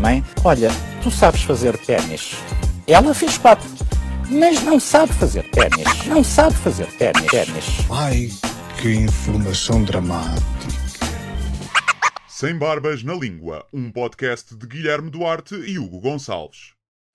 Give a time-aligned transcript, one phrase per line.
[0.00, 0.68] Mãe, olha,
[1.02, 2.34] tu sabes fazer ténis.
[2.86, 3.68] Ela fez quatro,
[4.30, 6.06] mas não sabe fazer ténis.
[6.06, 7.26] Não sabe fazer ténis.
[7.26, 7.64] ténis.
[7.90, 8.28] Ai,
[8.80, 10.46] que informação dramática.
[12.26, 16.72] Sem Barbas na Língua, um podcast de Guilherme Duarte e Hugo Gonçalves.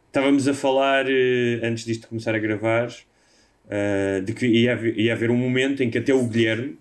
[0.08, 2.90] Estávamos a falar, eh, antes disto começar a gravar,
[3.70, 6.78] eh, de que ia haver um momento em que até o Guilherme,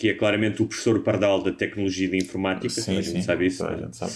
[0.00, 3.44] que é claramente o professor pardal da tecnologia e da informática, toda a gente sabe
[3.44, 3.76] isso, a é?
[3.76, 4.12] gente sabe.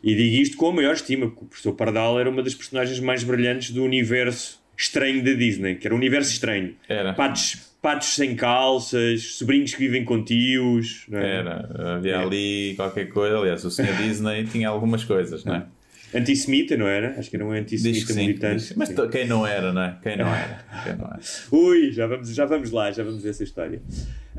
[0.00, 3.00] e digo isto com a maior estima, porque o professor Pardal era uma das personagens
[3.00, 6.76] mais brilhantes do universo estranho da Disney, que era um universo estranho.
[6.88, 7.12] Era.
[7.14, 11.04] Patos, patos sem calças, sobrinhos que vivem com tios.
[11.10, 11.38] é?
[11.38, 13.38] Era, havia ali qualquer coisa.
[13.38, 13.96] Aliás, o Sr.
[13.96, 15.66] Disney tinha algumas coisas, não é?
[16.14, 17.18] Antissemita, não era?
[17.18, 18.20] Acho que era um antissemita sim.
[18.20, 18.72] militante.
[18.76, 19.98] Mas to- quem não era, não é?
[20.02, 20.64] Quem não era?
[20.82, 21.20] Quem não era?
[21.52, 23.80] Ui, já vamos, já vamos lá, já vamos ver essa história.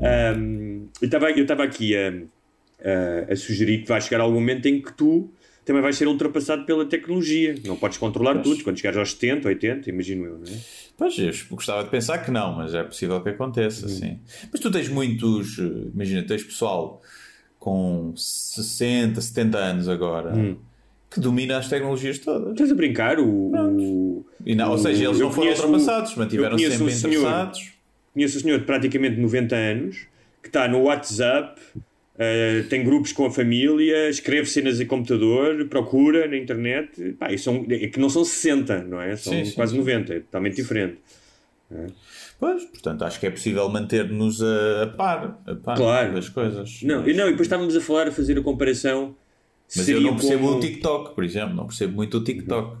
[0.00, 2.08] Ahm, eu estava eu estava aqui a,
[3.28, 5.32] a, a sugerir que vai chegar algum momento em que tu
[5.64, 7.54] também vais ser ultrapassado pela tecnologia.
[7.64, 8.62] Não podes controlar tudo.
[8.64, 10.58] Quando chegares aos 70, 80, imagino eu, não é?
[10.98, 13.92] Pois, eu gostava de pensar que não, mas é possível que aconteça, Uhum.
[13.92, 14.20] sim.
[14.50, 15.62] Mas tu tens muitos, eh,
[15.94, 17.00] imagina, tens pessoal
[17.58, 20.56] com 60, 70 anos agora Hum.
[21.12, 22.52] Que domina as tecnologias todas.
[22.52, 23.18] Estás a brincar?
[23.18, 26.92] O, o- E não, ou o- seja, eles não foram ultrapassados, eu mantiveram conheço sempre
[26.92, 27.72] um senhor- interessados.
[28.14, 30.06] Conheço um senhor de praticamente 90 anos
[30.42, 31.60] que está no WhatsApp,
[32.18, 37.12] eh, tem grupos com a família, escreve cenas em computador, procura na internet.
[37.18, 39.16] Pá, são, é que não são 60, não é?
[39.16, 39.78] São Sim, sim, quase sim.
[39.78, 40.96] 90, é totalmente diferente.
[42.38, 46.12] Pois, portanto, acho que é possível manter-nos a, a par, a par Claro.
[46.14, 46.80] das coisas.
[46.82, 49.14] Não, Mas- e não, e depois estávamos a falar, a fazer a comparação.
[49.76, 51.54] Mas seria eu não percebo como- o TikTok, por exemplo.
[51.54, 52.76] Não percebo muito o TikTok.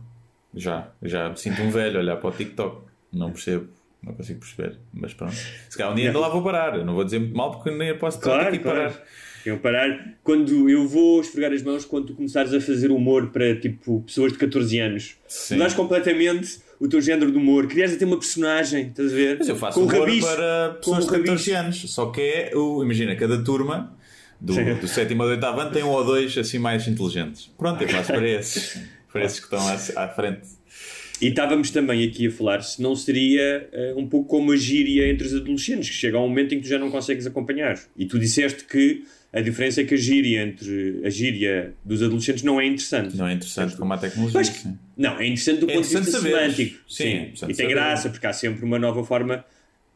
[0.54, 2.82] Já, já me sinto um velho olhar para o TikTok.
[3.12, 3.68] Não percebo,
[4.02, 4.76] não consigo perceber.
[4.92, 5.34] Mas pronto.
[5.34, 6.76] Se calhar um dia ainda lá vou parar.
[6.76, 8.62] Eu não vou dizer muito mal porque nem posso Claro, claro.
[8.90, 9.02] parar.
[9.44, 10.14] Eu parar.
[10.22, 14.32] Quando eu vou esfregar as mãos quando tu começares a fazer humor para tipo pessoas
[14.32, 15.16] de 14 anos.
[15.26, 15.54] Sim.
[15.54, 17.66] Mudares completamente o teu género de humor.
[17.66, 19.38] Querias até uma personagem, estás a ver?
[19.38, 21.56] Mas eu faço com humor rabicho, para pessoas de 14 rabicho.
[21.56, 21.92] anos.
[21.92, 23.96] Só que é, o, imagina, cada turma
[24.42, 27.50] do, do sétimo ao oitavo ano tem um ou dois assim mais inteligentes.
[27.56, 28.80] Pronto, eu faço para esses.
[29.12, 30.40] Para esses que estão à, à frente.
[31.20, 35.08] E estávamos também aqui a falar se não seria eh, um pouco como a gíria
[35.08, 37.78] entre os adolescentes, que chega a um momento em que tu já não consegues acompanhar.
[37.96, 42.42] E tu disseste que a diferença é que a gíria entre a gíria dos adolescentes
[42.42, 43.16] não é interessante.
[43.16, 44.40] Não é interessante como a tecnologia.
[44.40, 44.66] Mas-.
[44.96, 46.78] Não, é interessante do É ponto de vista semântico.
[46.88, 47.16] Sim, é Sim.
[47.16, 47.74] interessante E tem saber.
[47.74, 49.44] graça, porque há sempre uma nova forma,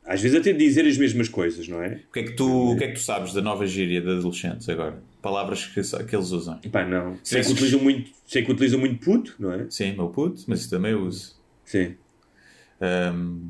[0.06, 2.00] às vezes até de dizer as mesmas coisas, não é?
[2.08, 4.08] O que, é que tu, o que é que tu sabes da nova gíria de
[4.10, 5.02] adolescentes agora?
[5.20, 6.58] Palavras que, que eles usam.
[6.70, 7.18] Pá, não.
[7.24, 9.66] Sei que, utilizam muito, sei que utilizam muito puto, não é?
[9.68, 11.34] Sim, meu puto, mas isso também eu uso.
[11.64, 11.96] Sim.
[12.80, 13.40] Ahm,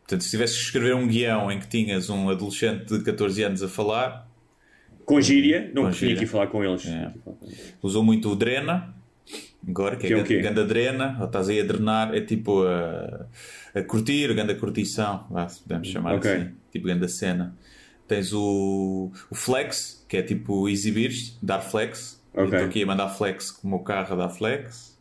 [0.00, 3.62] portanto, se tivesse que escrever um guião em que tinhas um adolescente de 14 anos
[3.62, 4.26] a falar,
[5.04, 6.16] Com gíria, não Com tinha gíria.
[6.16, 6.86] aqui falar com eles.
[6.86, 7.12] É.
[7.82, 8.94] usou muito o drena,
[9.68, 12.62] agora, que, Que é é, o ganda drena, ou estás aí a drenar, é tipo
[12.62, 13.26] a,
[13.74, 16.30] a curtir, ganda curtição, vá, se podemos chamar Ok.
[16.30, 17.54] assim, tipo ganda cena.
[18.08, 22.20] Tens o, o flex, que é tipo exibir dar flex.
[22.34, 22.54] Eu Ok.
[22.54, 24.98] Estou aqui a mandar flex como o carro a dar flex.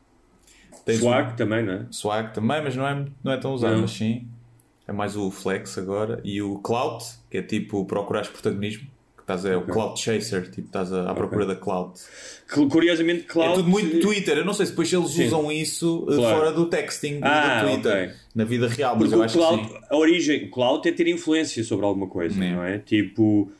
[0.85, 1.85] Tens Swag também, não é?
[1.91, 3.81] Swag também, mas não é, não é tão usado, Não.
[3.81, 4.27] mas sim.
[4.87, 6.19] É mais o flex agora.
[6.23, 8.87] E o clout, que é tipo procurar protagonismo.
[9.29, 11.99] Estás a, o clout chaser, tipo estás a- à procura da clout.
[12.51, 13.51] Que, Curiosamente, Cloud.
[13.51, 14.39] É tudo muito Twitter.
[14.39, 15.27] Eu não sei se depois eles Sim.
[15.27, 16.37] usam isso uh, Claro.
[16.37, 17.91] fora do texting Ah, do Twitter.
[18.07, 18.15] ok.
[18.33, 19.79] Na vida real, mas Porque eu o acho cloud, que sim.
[19.87, 22.51] a origem, cloud é ter influência sobre alguma coisa, É.
[22.51, 22.79] não é?
[22.79, 23.51] Tipo,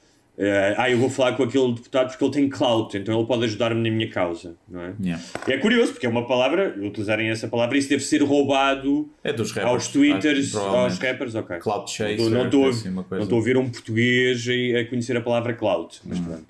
[0.42, 3.44] eh, ah, eu vou falar com aquele deputado porque ele tem clout, então ele pode
[3.44, 4.94] ajudar-me na minha causa, não é?
[5.04, 5.24] Yeah.
[5.48, 9.58] É curioso, porque é uma palavra, utilizarem essa palavra, isso deve ser roubado É rappers.
[9.58, 11.58] aos twitters, acho, aos rappers, ok.
[11.58, 12.30] Cloud chaser.
[12.30, 16.46] Não estou a- assim, a ouvir um português a conhecer a palavra cloud, mas pronto.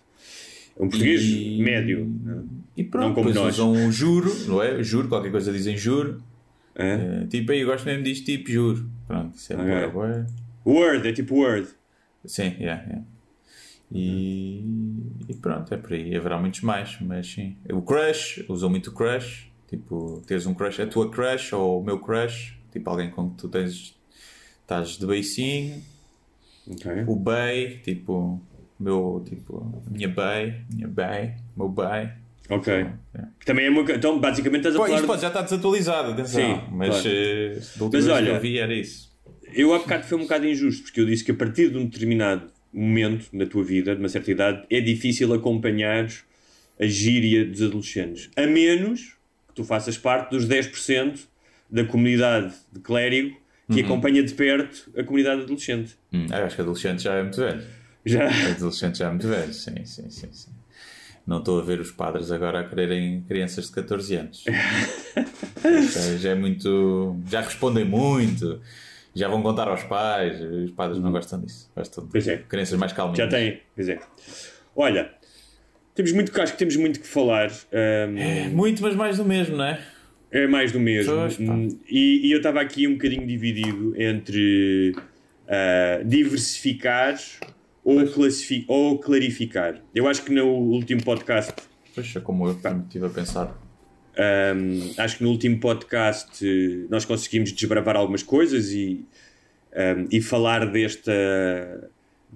[0.79, 2.07] É um português E- médio.
[2.27, 2.81] é?
[2.81, 3.55] E pronto, Não como nós.
[3.59, 4.81] usam o juro, não é?
[4.83, 6.21] Juro, qualquer coisa dizem juro.
[6.75, 6.93] É?
[7.23, 8.89] Eh, tipo, aí eu gosto mesmo disto, tipo, juro.
[9.05, 9.65] Pronto, isso é Ok.
[9.67, 10.25] bué, bué.
[10.65, 11.67] Word, é tipo Word.
[12.23, 13.01] Sim, yeah, yeah.
[13.91, 14.63] E,
[15.27, 16.15] e pronto, é por aí.
[16.15, 17.57] Haverá muitos mais, mas sim.
[17.71, 19.49] O crush, usam muito o crush.
[19.67, 22.55] Tipo, teres um crush, a tua crush ou o meu crush.
[22.71, 23.95] Tipo, alguém com que tu tens.
[24.61, 25.81] Estás de beicinho.
[26.69, 27.03] Ok.
[27.07, 28.41] O bay, tipo.
[28.79, 32.13] Meu, tipo, minha bay, minha bay, meu bay.
[32.49, 32.73] Ok.
[32.73, 32.89] É.
[33.45, 34.95] Também é co- Então, basicamente, estás a Pô, falar.
[34.97, 36.41] isto pode já está desatualizado, atenção.
[36.41, 37.09] Sim, mas claro.
[37.09, 39.09] da última Mas vez que olha- eu vi era isso.
[39.53, 41.85] Eu há bocado foi um bocado injusto, porque eu disse que a partir de um
[41.87, 46.07] determinado momento na tua vida, de uma certa idade, é difícil acompanhar
[46.79, 48.29] a gíria dos adolescentes.
[48.35, 49.15] A menos
[49.47, 51.19] que tu faças parte dos 10%
[51.69, 53.37] da comunidade de clérigo
[53.71, 55.95] que acompanha de perto a comunidade adolescente.
[56.11, 57.63] Hum, eu acho que adolescente já é muito velho.
[58.05, 58.27] Já.
[58.51, 60.29] Adolescente já é muito velho, sim, sim, sim.
[60.31, 60.51] sim.
[61.27, 64.43] Não estou a ver os padres agora a quererem crianças de 14 anos.
[65.93, 67.15] já, já é muito.
[67.29, 68.59] Já respondem muito.
[69.19, 70.39] Já vão contar aos pais.
[70.41, 71.71] Os padres não gostam disso.
[71.75, 72.37] Gostam de Pois é.
[72.37, 73.17] crianças mais calminhas.
[73.17, 73.99] Já tem, pois é.
[74.75, 75.11] Olha,
[75.93, 77.49] temos muito, acho que temos muito que falar.
[77.51, 79.79] hum, É muito, mas mais do mesmo, não é?
[80.31, 81.13] É mais do mesmo.
[81.39, 84.93] Hum, E, e eu estava aqui um bocadinho dividido entre
[85.47, 87.17] ah, diversificar
[87.83, 87.97] ou,
[88.67, 89.81] ou clarificar.
[89.93, 91.53] Eu acho que no último podcast,
[91.95, 92.51] Poxa, como eu
[92.83, 93.57] estive a pensar.
[94.17, 99.05] Hum, acho que no último podcast eh, nós conseguimos desbravar algumas coisas e,
[99.73, 101.89] hum, e falar desta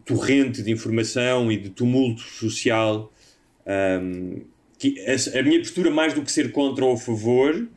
[0.06, 3.12] torrente de informação e de tumulto social.
[4.02, 4.42] hum,
[4.80, 7.70] que a, a minha postura, mais do que ser contra ou a favor,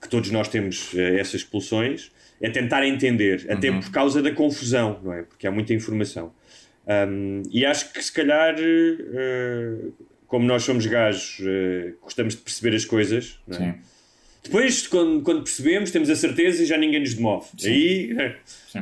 [0.00, 2.10] que todos nós temos eh, essas expulsões,
[2.40, 5.22] é tentar entender, até por causa da confusão, não é?
[5.22, 6.32] Porque há muita informação.
[6.86, 9.74] Um, e acho que se calhar, eh,
[10.28, 13.40] como nós somos gajos, eh, gostamos de perceber as coisas.
[13.48, 13.60] não é?
[13.60, 13.74] Sim.
[14.44, 17.46] Depois, quando, quando percebemos, temos a certeza e já ninguém nos demove.
[17.64, 18.14] Aí,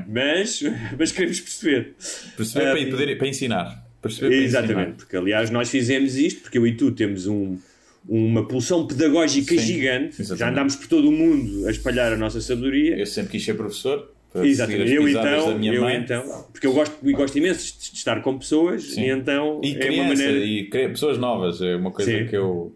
[0.07, 0.63] mas,
[0.99, 1.95] mas queremos perceber.
[2.37, 3.87] Perceber Ah, para, poder, para ensinar.
[4.03, 4.97] Perceber para Exatamente, ensinar.
[4.97, 7.59] porque aliás nós fizemos isto, porque eu e tu temos um,
[8.07, 10.53] uma pulsão pedagógica Sim, gigante, já exatamente.
[10.53, 12.97] andámos por todo o mundo a espalhar a nossa sabedoria.
[12.99, 14.13] Eu sempre quis ser professor.
[14.35, 15.97] Exatamente, eu então, eu mãe.
[15.97, 19.03] então, porque eu gosto, eu gosto imenso de estar com pessoas Sim.
[19.05, 20.45] e então E é uma criança, maneira.
[20.45, 22.27] e pessoas novas, é uma coisa Sim.
[22.27, 22.75] que eu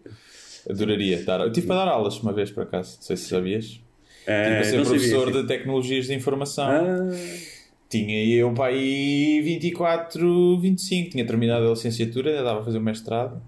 [0.69, 1.41] adoraria dar.
[1.41, 3.79] Eu tive para dar aulas uma vez, por acaso, não sei se sabias.
[4.27, 5.41] Ah, Tive para ser sabia, professor sim.
[5.41, 6.65] de tecnologias de informação.
[6.69, 7.15] Ah,
[7.89, 12.81] Tinha eu para aí 24, 25, tinha terminado a licenciatura, ainda estava a fazer o
[12.81, 13.41] mestrado.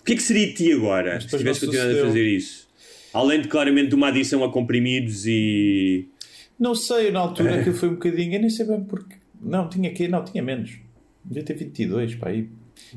[0.00, 2.66] o que é que seria de ti agora se tivesse continuado a fazer isso?
[3.12, 6.08] Além de claramente de uma adição a comprimidos e.
[6.58, 7.22] Não sei, na É.
[7.22, 9.16] altura que foi um bocadinho, eu nem sei bem porque.
[9.40, 10.78] Não, tinha que não, tinha menos.
[11.24, 12.48] Devia ter 22, para aí.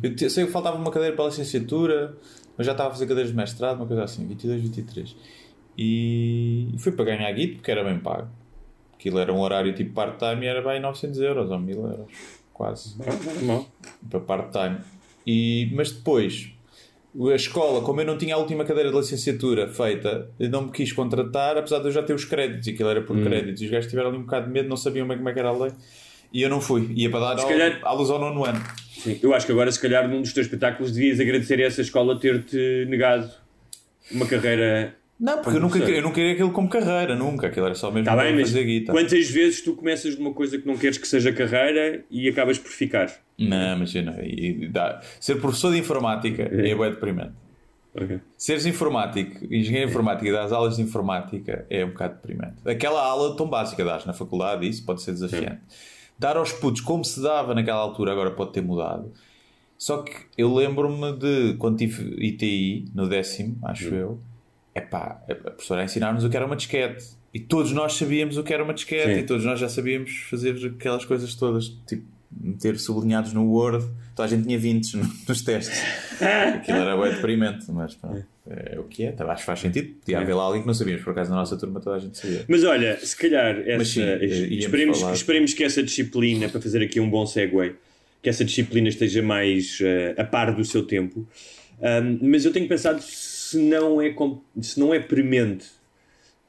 [0.02, 2.16] Eu te- sei que faltava uma cadeira para a licenciatura,
[2.58, 5.16] mas já estava a fazer cadeiras de mestrado, uma coisa assim, 22, 23.
[5.78, 8.28] E, e fui para ganhar guito, porque era bem pago.
[8.94, 12.12] Aquilo era um horário tipo part-time e era bem 900 euros ou 1000 euros,
[12.54, 12.96] quase
[14.10, 14.78] para part-time.
[15.26, 16.52] E, mas depois,
[17.28, 20.94] a escola, como eu não tinha a última cadeira de licenciatura feita, não me quis
[20.94, 23.04] contratar, apesar de eu já ter os créditos, e aquilo era Hum.
[23.06, 23.62] por créditos.
[23.62, 25.40] E os gajos tiveram ali um bocado de medo, não sabiam bem como é que
[25.40, 25.72] era a lei.
[26.32, 26.88] E eu não fui.
[26.96, 28.64] Ia para dar Se aula- calhar- aulas ao nono ano.
[28.92, 31.82] Sim, eu acho que agora, se calhar, num dos teus espetáculos, devias agradecer a essa
[31.82, 33.30] escola ter-te negado
[34.12, 34.96] uma carreira.
[35.20, 37.48] Não, porque eu nunca, eu não queria aquilo como carreira, nunca.
[37.48, 38.94] Aquilo era só mesmo para bem, fazer guita.
[38.94, 42.58] quantas vezes tu começas de uma coisa que não queres que seja carreira e acabas
[42.58, 43.12] por ficar?
[43.38, 44.18] Não, imagina.
[44.24, 45.02] E dá.
[45.20, 47.34] Ser professor de informática é bem deprimente.
[47.94, 48.20] Ok.
[48.38, 52.56] Seres informático, engenheiro informático e das aulas de informática é um bocado deprimente.
[52.66, 55.62] Aquela aula tão básica das na faculdade, isso pode ser desafiante.
[56.18, 59.12] Dar aos putos como se dava naquela altura, agora pode ter mudado.
[59.78, 64.20] Só que eu lembro-me de quando tive ITI, no décimo, acho eu,
[64.76, 67.06] epá, a professora ensinar-nos o que era uma disquete.
[67.34, 69.20] E todos nós sabíamos o que era uma disquete Sim.
[69.20, 73.86] e todos nós já sabíamos fazer aquelas coisas todas, tipo meter sublinhados no Word.
[74.16, 75.80] Toda a gente tinha 20 no- nos testes.
[76.56, 79.12] Aquilo era bem deprimente, mas pronto, é o que é.
[79.12, 79.94] Tá, Acho que faz sentido.
[80.00, 82.18] Podia haver lá alguém que não sabíamos, por acaso na nossa turma toda a gente
[82.18, 82.46] sabia.
[82.48, 85.14] Mas olha, se calhar essa, sim, eh, esperemos, falar.
[85.14, 87.76] esperemos que essa disciplina, para fazer aqui um bom segue,
[88.22, 91.28] que essa disciplina esteja mais eh, a par do seu tempo.
[91.82, 93.00] Ahm, mas eu tenho pensado
[93.50, 94.14] se não é,
[94.62, 95.68] se não é premente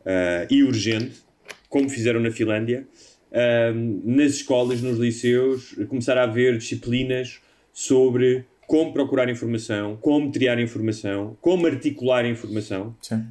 [0.05, 1.23] ah, e urgente,
[1.69, 2.87] como fizeram na Finlândia,
[3.33, 7.41] ahm, nas escolas, nos liceus, começar a haver disciplinas
[7.73, 12.95] sobre como procurar informação, como triar informação, como articular informação.
[13.01, 13.25] Sim.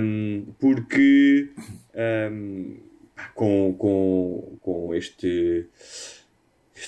[0.00, 1.50] Um, porque
[2.32, 2.76] um,
[3.34, 5.66] com, com, com este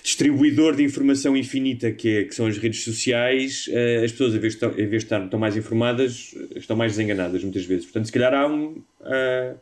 [0.03, 4.39] distribuidor de informação infinita que, é- que são as redes sociais, eh, as pessoas, em
[4.39, 7.85] vez, de, estar- em vez de estar tão mais informadas, estão mais desenganadas muitas vezes.
[7.85, 8.83] Portanto, se calhar há um.
[9.03, 9.55] ah,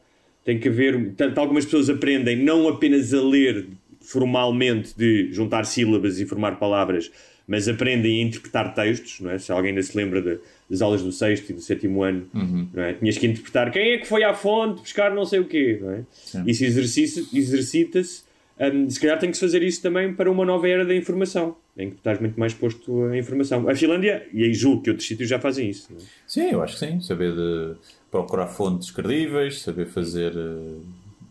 [0.44, 1.12] tem que haver.
[1.16, 3.66] Tanto algumas pessoas aprendem não apenas a ler
[4.02, 7.10] formalmente de juntar sílabas e formar palavras,
[7.48, 9.38] mas aprendem a interpretar textos, não é?
[9.38, 10.38] Se alguém ainda se lembra de-
[10.68, 12.26] das aulas do sexto e do sétimo ano,
[12.74, 12.92] não é?
[12.92, 15.90] Tinhas que interpretar quem é que foi à fonte buscar não sei o quê, não
[15.90, 16.04] é?
[16.46, 18.23] Isso exercici- exercita-se.
[18.60, 21.56] Hum, se calhar tem que se fazer isso também para uma nova era da informação.
[21.76, 23.68] em que tu estás muito mais exposto à informação.
[23.68, 25.88] A Finlândia, e aí julgo que outros sítios já fazem isso.
[25.92, 25.96] é?
[26.26, 27.00] Sim, eu acho que sim.
[27.00, 27.74] Saber de
[28.10, 30.78] procurar fontes credíveis, saber fazer, eh,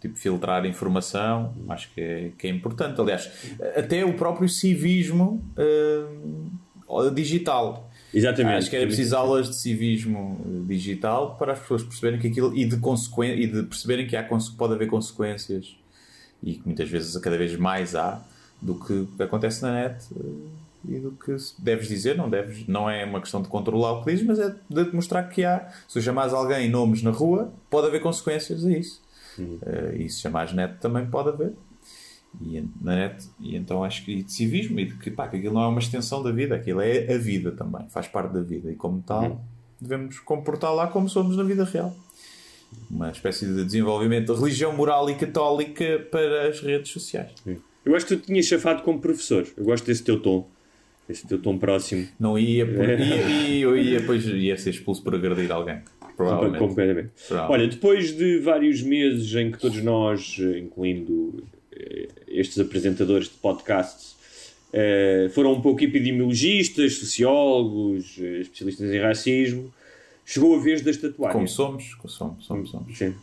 [0.01, 2.99] tipo, filtrar informação, acho que é, que é importante.
[2.99, 3.31] Aliás,
[3.75, 7.89] até o próprio civismo eh, digital.
[8.13, 8.57] Exatamente.
[8.57, 12.55] Acho que era preciso aulas de civismo eh, digital para as pessoas perceberem que aquilo
[12.55, 14.27] e de, consequen- e de perceberem que há,
[14.57, 15.75] pode haver consequências
[16.43, 18.21] e que muitas vezes cada vez mais há
[18.61, 23.05] do que acontece na net eh, e do que deves dizer, não deves, não é
[23.05, 26.01] uma questão de controlar o que dizes, mas é de te mostrar que há, se
[26.01, 29.01] chamares alguém nomes na rua, pode haver consequências a isso.
[29.39, 31.53] Eh, e se chamares net também pode haver.
[32.41, 35.53] E na net, e então acho que de civismo e de que, pá, que aquilo
[35.53, 38.71] não é uma extensão da vida, aquilo é a vida também, faz parte da vida
[38.71, 39.39] e como tal
[39.83, 41.93] devemos comportar-la como somos na vida real.
[42.89, 47.31] Uma espécie de desenvolvimento de religião moral e católica para as redes sociais.
[47.85, 49.45] Eu acho que tu tinhas chafado como professor.
[49.57, 50.47] Eu gosto desse teu tom.
[51.07, 52.07] Esse teu tom próximo.
[52.19, 55.79] Não ia, por, ia, ia, eu ia, depois ia ser expulso por agredir alguém.
[56.15, 56.59] Provavelmente.
[56.59, 57.11] Completamente.
[57.49, 61.43] Olha, depois de vários meses em que todos nós, incluindo
[61.75, 64.15] eh, estes apresentadores de podcasts,
[64.71, 69.73] eh, foram um pouco epidemiologistas, sociólogos, eh, especialistas em racismo,
[70.25, 71.33] chegou a vez das tatuagens.
[71.33, 72.97] Como somos, como somos, somos, somos.
[72.97, 73.13] Sim.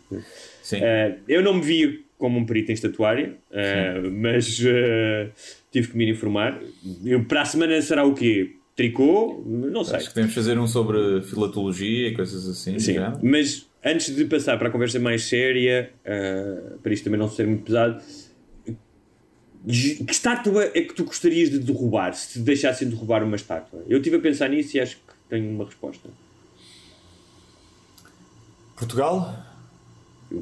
[0.63, 0.79] Sim.
[0.83, 5.31] Eh, eu não me vi como um perito em estatuária, eh, mas eh,
[5.71, 6.61] tive que me informar.
[7.05, 8.57] Eu, para a semana será o quê?
[8.77, 9.43] Tricô?
[9.47, 9.97] Não sei.
[9.97, 12.79] Acho que podemos fazer um sobre filatologia e coisas assim.
[12.79, 13.19] Sim, já.
[13.23, 15.91] mas antes de passar para a conversa mais séria,
[16.83, 18.03] para isto também não ser muito pesado,
[19.67, 23.85] que estátua é que tu gostarias de derrubar se te deixassem derrubar uma estátua?
[23.89, 26.09] Eu estive a pensar nisso e acho que tenho uma resposta.
[28.81, 29.37] Portugal?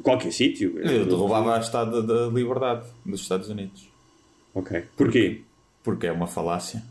[0.01, 0.79] Qualquer sítio.
[0.79, 3.89] Eu derrubava a Estátua da Liberdade dos Estados Unidos.
[4.53, 4.85] Ok.
[4.95, 5.41] Porquê?
[5.83, 6.81] Porque é uma falácia.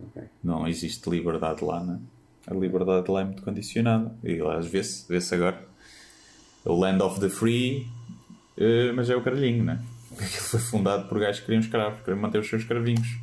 [0.00, 0.22] Ok.
[0.42, 1.98] Não existe liberdade lá, não é?
[2.46, 4.16] A liberdade lá é muito condicionada.
[4.24, 5.62] E lá vê-se, vê-se agora.
[6.64, 7.86] O Land of the Free,
[8.56, 9.80] eh, mas é o caralhinho, não é?
[10.08, 13.18] Porque aquilo foi fundado por gajos que queriam escravos, queriam manter os seus escravinhos.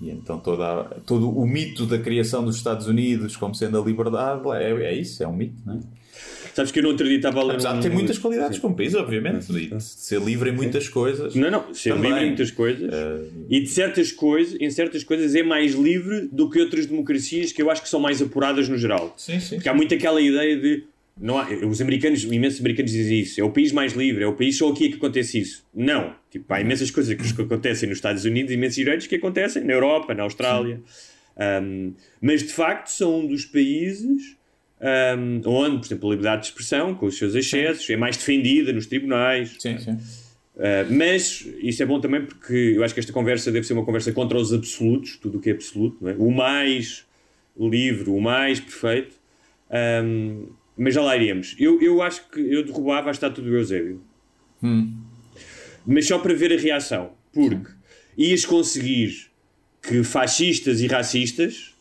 [0.00, 4.42] E então toda, todo o mito da criação dos Estados Unidos como sendo a liberdade
[4.50, 5.80] é, é isso, é um mito, não é?
[6.56, 8.58] Sabes que eu não outro dia estava a ler Apesar de um- ter muitas qualidades
[8.58, 11.34] como país, obviamente, e de ser livre em muitas coisas.
[11.34, 12.04] Não, não, ser Também.
[12.10, 13.20] livre em muitas coisas Eh,
[13.50, 17.60] e de certas coisas, em certas coisas é mais livre do que outras democracias que
[17.60, 19.12] eu acho que são mais apuradas no geral.
[19.18, 19.56] Sim, sim.
[19.56, 20.84] Porque há muito aquela ideia de
[21.20, 24.32] não há, os americanos, imensos americanos dizem isso, é o país mais livre, é o
[24.32, 25.62] país só aqui que acontece isso.
[25.74, 29.62] Não, tipo, há imensas coisas que que acontecem nos Estados Unidos, imensos direitos que acontecem
[29.62, 30.80] na Europa, na Austrália.
[31.62, 34.36] Um, mas de facto são um dos países
[34.80, 38.72] um, onde, por exemplo, a liberdade de expressão, com os seus excessos, é mais defendida
[38.72, 39.56] nos tribunais.
[39.58, 39.92] Sim, sim.
[39.92, 43.84] Uh, mas isso é bom também porque eu acho que esta conversa deve ser uma
[43.84, 46.14] conversa contra os absolutos, tudo o que é absoluto, é?
[46.18, 47.04] o mais
[47.58, 49.16] livre, o mais perfeito.
[49.70, 51.54] Um, mas já lá iremos.
[51.58, 54.00] Eu, eu acho que eu derrubava a estátua do Eusébio,
[55.86, 57.70] mas só para ver a reação, porque
[58.16, 59.28] ias conseguir
[59.82, 61.75] que fascistas e racistas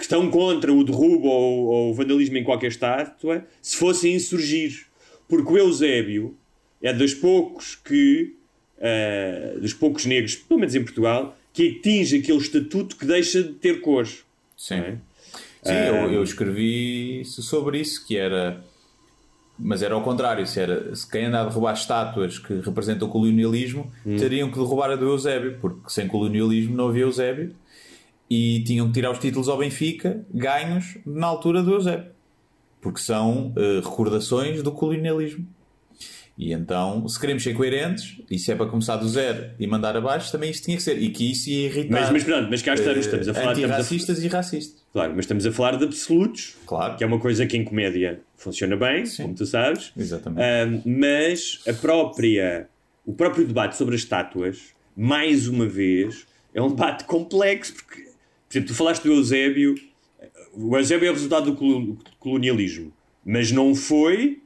[0.00, 4.86] que estão contra o derrubo ou, ou o vandalismo em qualquer estátua se fossem insurgir.
[5.28, 6.34] Porque o Eusébio
[6.82, 8.34] é dos poucos que,
[8.80, 13.52] ah, dos poucos negros, pelo menos em Portugal, que atinge aquele estatuto que deixa de
[13.52, 14.24] ter cores.
[14.56, 14.76] Sim.
[14.76, 14.96] é?
[15.62, 18.64] Sim, eu, eu escrevi sobre isso, que era.
[19.58, 23.10] Mas era ao contrário, se, era, se quem anda a derrubar estátuas que representam o
[23.10, 27.54] colonialismo teriam que derrubar a do Eusébio, porque sem colonialismo não havia Eusébio
[28.30, 32.10] e tinham que tirar os títulos ao Benfica ganhos na altura do Eusébio,
[32.80, 35.46] porque são eh, recordações do colonialismo.
[36.38, 39.94] E então, se queremos ser coerentes, e se é para começar do zero e mandar
[39.94, 40.96] abaixo, também isto tinha que ser.
[40.96, 43.52] E que isso ia irritar Mas, mas pronto, mas cá estamos, estamos a falar.
[43.52, 44.82] Estamos a, antirracistas e racistas.
[44.90, 46.96] claro, mas estamos a falar de absolutos, Claro.
[46.96, 49.92] que é uma coisa que em comédia funciona bem, como tu sabes.
[49.94, 50.88] Exatamente.
[50.88, 52.68] Mas a própria,
[53.04, 58.08] o próprio debate sobre as estátuas, mais uma vez, é um debate complexo, porque,
[58.50, 59.76] por exemplo, tu falaste do Eusébio,
[60.52, 62.92] o Eusébio é o resultado do colo- colonialismo,
[63.24, 64.40] mas não foi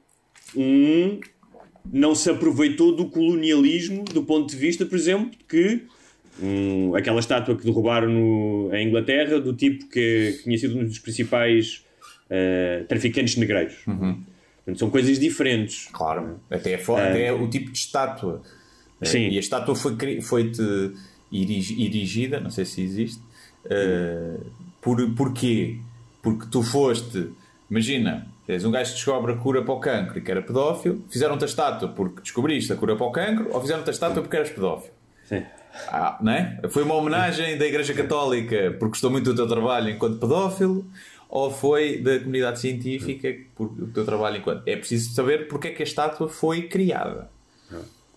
[0.55, 1.19] um.
[1.93, 5.83] Não se aproveitou do colonialismo do ponto de vista, por exemplo, que
[6.43, 10.85] hum, aquela estátua que derrubaram no, em Inglaterra, do tipo que, que tinha sido um
[10.85, 11.85] dos principais
[12.31, 13.75] eh, traficantes negreiros.
[13.85, 15.89] Portanto, são coisas diferentes.
[15.93, 18.43] Claro, até, fo- até o tipo de estátua.
[19.03, 19.29] Eh, Sim.
[19.29, 19.95] E a estátua foi,
[21.31, 23.21] erigi- erigida, não sei se existe.
[23.71, 24.37] Eh,
[24.81, 25.79] por, porquê?
[26.23, 27.31] Porque tu foste,
[27.71, 31.03] imagina, és um gajo que descobre a cura para o cancro e que era pedófilo,
[31.11, 34.37] fizeram-te a estátua porque descobriste a cura para o cancro ou fizeram-te a estátua porque
[34.37, 34.93] eras pedófilo.
[35.25, 35.43] Sim.
[35.89, 36.61] Ah, não é?
[36.71, 40.85] Foi uma homenagem da Igreja Católica porque gostou muito do teu trabalho enquanto pedófilo
[41.29, 44.63] ou foi da comunidade científica por o teu trabalho enquanto.
[44.69, 47.29] É preciso saber porque é que a estátua foi criada.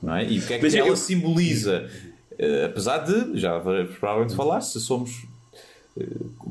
[0.01, 0.23] Não é?
[0.25, 1.89] E o que é que Mas eu- ela simboliza.
[2.37, 5.25] Eh, apesar de, já provavelmente falar, se somos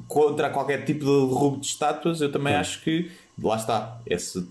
[0.08, 3.10] contra qualquer tipo de derrubo de estátuas, eu também acho que
[3.42, 4.46] lá está, esse,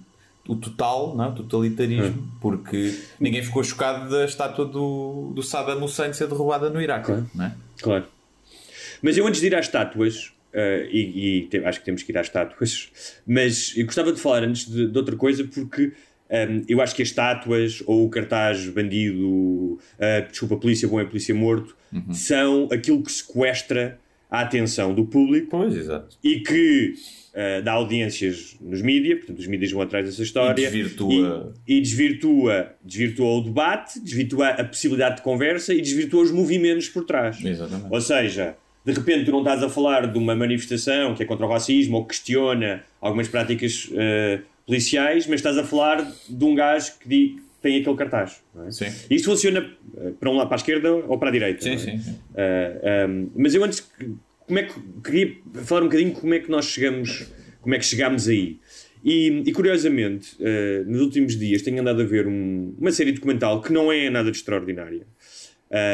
[0.47, 1.31] o total, não é?
[1.31, 7.11] totalitarismo, porque ninguém ficou chocado da estátua do, do Saddam Hussein ser derrubada no Iraque.
[7.33, 7.53] Não é?
[7.81, 8.05] Claro.
[9.01, 12.11] Mas eu antes de ir às estátuas, eh, e, e te- acho que temos que
[12.11, 12.89] ir às estátuas,
[13.25, 15.91] mas eu gostava de falar antes de, de outra coisa porque
[16.29, 21.05] ehm, eu acho que as estátuas ou o cartaz bandido, eh, desculpa, polícia bom é
[21.05, 21.75] polícia morto,
[22.11, 23.99] são aquilo que sequestra
[24.29, 26.17] a atenção do público Pois, exato.
[26.23, 26.93] e que
[27.33, 31.77] eh, dá audiências nos mídias, portanto os mídias vão atrás dessa história E desvirtua- e,
[31.77, 37.03] e desvirtua, desvirtua o debate, desvirtua a possibilidade de conversa e desvirtua os movimentos por
[37.05, 37.43] trás.
[37.43, 37.87] Exatamente.
[37.93, 38.55] Ou seja,
[38.85, 41.97] de repente tu não estás a falar de uma manifestação que é contra o racismo
[41.97, 47.37] ou que questiona algumas práticas eh, policiais, mas estás a falar de um gajo que
[47.65, 48.43] tem aquele cartaz.
[48.53, 48.71] não é?
[48.71, 48.85] Sim.
[49.09, 51.63] Isto funciona eh, para um lado, para a esquerda ou para a direita.
[51.63, 51.77] Sim, é?
[51.79, 52.11] sim, sim.
[52.11, 53.91] Uh, um, mas eu antes
[54.45, 57.27] como é que queria falar um bocadinho como é que nós chegamos
[57.61, 58.59] como é que chegámos aí
[59.03, 63.59] e, e, curiosamente uh, nos últimos dias tenho andado a ver um- uma série documental
[63.63, 65.07] que não é nada de extraordinária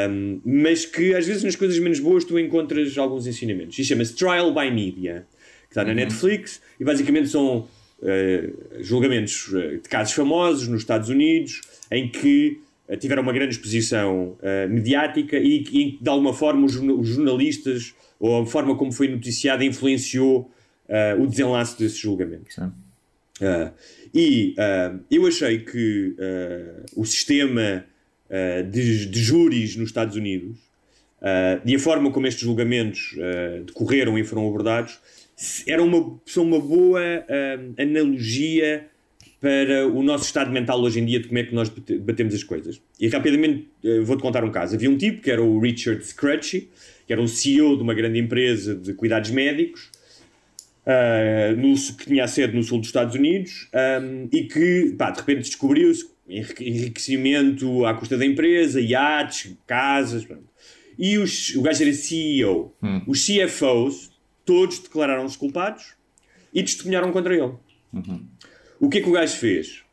[0.10, 4.14] um, mas que às vezes nas coisas menos boas tu encontras alguns ensinamentos e chama-se
[4.14, 5.26] Trial by Media
[5.64, 7.66] que está na Netflix e basicamente são
[8.02, 13.56] uh, julgamentos uh, de casos famosos nos Estados Unidos em que uh, tiveram uma grande
[13.56, 18.92] exposição uh, mediática e que de alguma forma os, os jornalistas ou a forma como
[18.92, 20.52] foi noticiado influenciou
[20.90, 22.58] uh, o desenlace desses julgamentos.
[22.58, 23.72] Uh,
[24.14, 24.56] e
[25.10, 26.14] eu achei que
[26.98, 27.86] o sistema
[28.70, 30.58] de, de júris nos Estados Unidos
[31.66, 33.16] e a forma como estes julgamentos
[33.66, 35.00] decorreram e foram abordados
[35.68, 38.88] era uma, são uma boa uh, analogia
[39.40, 42.34] para o nosso estado mental hoje em dia de como é que nós bate- batemos
[42.36, 42.80] as coisas.
[43.00, 44.76] E rapidamente uh, vou-te contar um caso.
[44.76, 46.70] Havia um tipo que era o Richard Scratchy,
[47.08, 49.90] que era o CEO de uma grande empresa de cuidados médicos,
[50.86, 53.68] uh, no, que tinha a sede no sul dos Estados Unidos
[54.02, 60.24] um, e que, pá, de repente descobriu-se enrique- enriquecimento à custa da empresa, iates, casas,
[60.24, 60.50] pronto.
[61.00, 62.76] E os, o gajo era CEO.
[63.08, 64.11] Os CFOs,
[64.46, 65.94] todos declararam-se culpados
[66.54, 67.54] e testemunharam contra ele.
[68.80, 69.84] O que é que o gajo fez?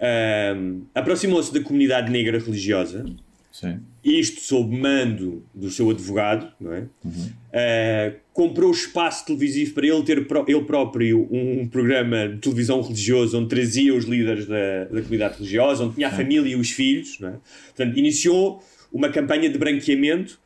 [0.00, 3.06] Um, Aproximou-se da comunidade negra religiosa,
[3.50, 3.80] Sim.
[4.04, 6.80] isto sob mando do seu advogado, não é?
[7.06, 13.38] Uh, comprou espaço televisivo para ele ter pró- ele próprio um programa de televisão religioso
[13.38, 17.18] onde trazia os líderes da, da comunidade religiosa, onde tinha a família e os filhos,
[17.18, 17.36] não é?
[17.74, 20.38] Portanto, iniciou uma campanha de branqueamento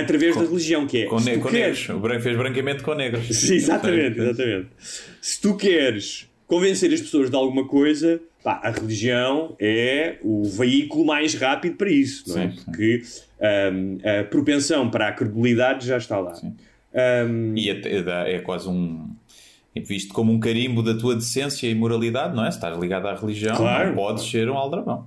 [0.00, 1.88] através da religião, que é Com, ne com queres- negros.
[1.90, 3.26] O branco fez branqueamento com negros.
[3.36, 4.68] Sim, exatamente, exatamente.
[5.20, 11.04] Se tu queres convencer as pessoas de alguma coisa, pá, a religião é o veículo
[11.04, 12.50] mais rápido para isso, não é?
[12.50, 12.64] Sim, sim.
[12.64, 13.02] Porque
[13.72, 16.32] hum, a propensão para a credibilidade já está lá.
[16.42, 19.06] Hum, E até dá- é quase um.
[19.76, 22.50] é visto como um carimbo da tua decência e moralidade, não é?
[22.50, 23.88] Se estás ligado à religião, Claro.
[23.90, 25.06] não podes ser um aldrabão.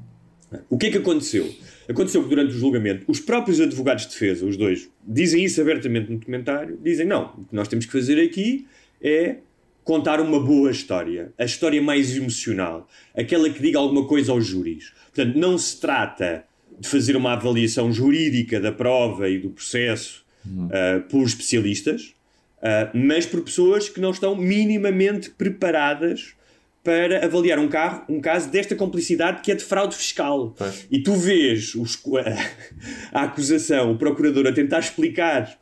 [0.70, 1.50] O que é que aconteceu?
[1.92, 6.10] Aconteceu que durante o julgamento, os próprios advogados de defesa, os dois, dizem isso abertamente
[6.10, 8.66] no documentário, dizem não, o que nós temos que fazer aqui
[9.02, 9.38] é
[9.84, 14.94] contar uma boa história, a história mais emocional, aquela que diga alguma coisa aos júris.
[15.14, 16.46] Portanto, não se trata
[16.80, 20.24] de fazer uma avaliação jurídica da prova e do processo
[20.72, 22.16] ah, por especialistas,
[22.62, 26.36] ah, mas por pessoas que não estão minimamente preparadas
[26.84, 30.56] para avaliar um, carro, um caso desta complicidade que é de fraude fiscal.
[30.58, 30.88] Pois.
[30.89, 32.02] E tu vês os-
[33.12, 35.60] a acusação, o procurador a tentar explicar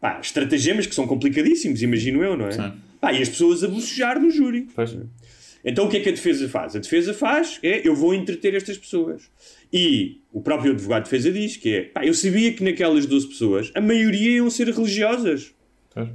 [0.00, 2.52] pá, estratagemas que são complicadíssimos, imagino eu, não é?
[2.52, 2.72] Sim.
[3.00, 4.68] Pá, e as pessoas a bocejar no júri.
[4.74, 4.96] Pois.
[5.64, 6.74] Então o que é que a defesa faz?
[6.76, 9.22] A defesa faz é eu vou entreter estas pessoas.
[9.72, 13.28] E o próprio advogado de defesa diz que é pá, eu sabia que naquelas 12
[13.28, 15.52] pessoas a maioria iam ser religiosas.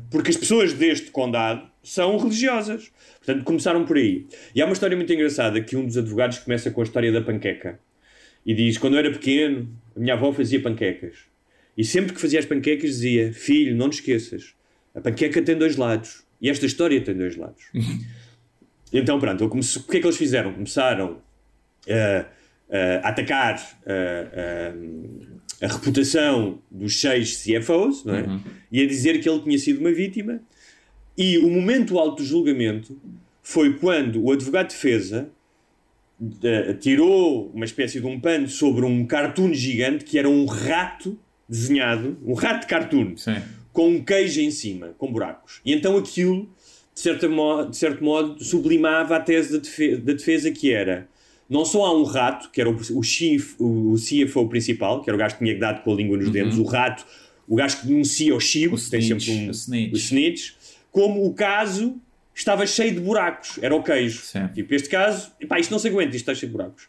[0.09, 2.91] Porque as pessoas deste condado são religiosas.
[3.23, 4.25] Portanto, começaram por aí.
[4.55, 7.21] E há uma história muito engraçada que um dos advogados começa com a história da
[7.21, 7.79] panqueca.
[8.45, 11.15] E diz: Quando eu era pequeno, a minha avó fazia panquecas.
[11.77, 14.53] E sempre que fazia as panquecas dizia: Filho, não te esqueças,
[14.95, 16.23] a panqueca tem dois lados.
[16.41, 17.63] E esta história tem dois lados.
[18.93, 20.53] então, pronto, eu comece- o que é que eles fizeram?
[20.53, 21.21] Começaram
[21.89, 22.25] a,
[23.03, 23.91] a atacar a,
[25.61, 28.23] a- a reputação dos seis CFOs não é?
[28.71, 30.39] e a dizer que ele tinha sido uma vítima.
[31.17, 32.97] E o momento alto do julgamento
[33.41, 35.29] foi quando o advogado de defesa
[36.43, 41.17] eh, tirou uma espécie de um pano sobre um cartoon gigante que era um rato
[41.47, 43.37] desenhado, um rato de cartoon, Sim.
[43.71, 45.61] com um queijo em cima, com buracos.
[45.65, 46.49] E então aquilo,
[46.93, 51.07] de, certa mo de certo modo, sublimava a tese da defesa, da defesa que era
[51.49, 55.09] não só há um rato, que era o, o, chief, o, o CFO principal, que
[55.09, 57.05] era o gajo que tinha dado com a língua nos dentes, o rato,
[57.47, 59.93] o gajo que denuncia o chivo, O que tem snitch, sempre um, o snitch.
[59.93, 60.51] o snitch,
[60.97, 62.01] como o caso
[62.33, 64.21] estava cheio de buracos, era o queijo.
[64.23, 64.47] Sim.
[64.47, 66.87] Tipo, este caso, epá, isto não se aguenta, isto está cheio de buracos.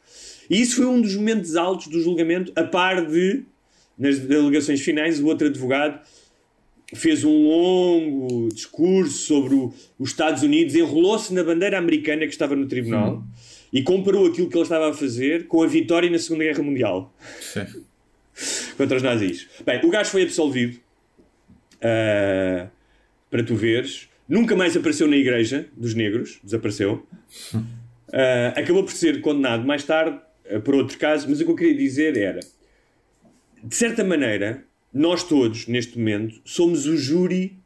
[0.48, 3.42] E isso foi um dos momentos altos do julgamento, a par de,
[3.98, 6.00] nas alegações finais, o outro advogado
[6.94, 12.56] fez um longo discurso sobre o- os Estados Unidos, enrolou-se na bandeira americana que estava
[12.56, 13.22] no tribunal
[13.70, 17.14] e comparou aquilo que ele estava a fazer com a vitória na Segunda Guerra Mundial
[17.42, 17.66] Sim.
[18.78, 19.46] contra os nazis.
[19.66, 20.78] Bem, o gajo foi absolvido,
[21.82, 22.68] ah,
[23.30, 24.08] para tu veres.
[24.28, 27.06] Nunca mais apareceu na igreja dos negros, desapareceu.
[28.10, 30.18] Ah, acabou por ser condenado mais tarde
[30.50, 32.40] ah, por outro caso, mas o que eu queria dizer era:
[33.62, 37.58] de certa maneira, nós todos, neste momento, somos o júri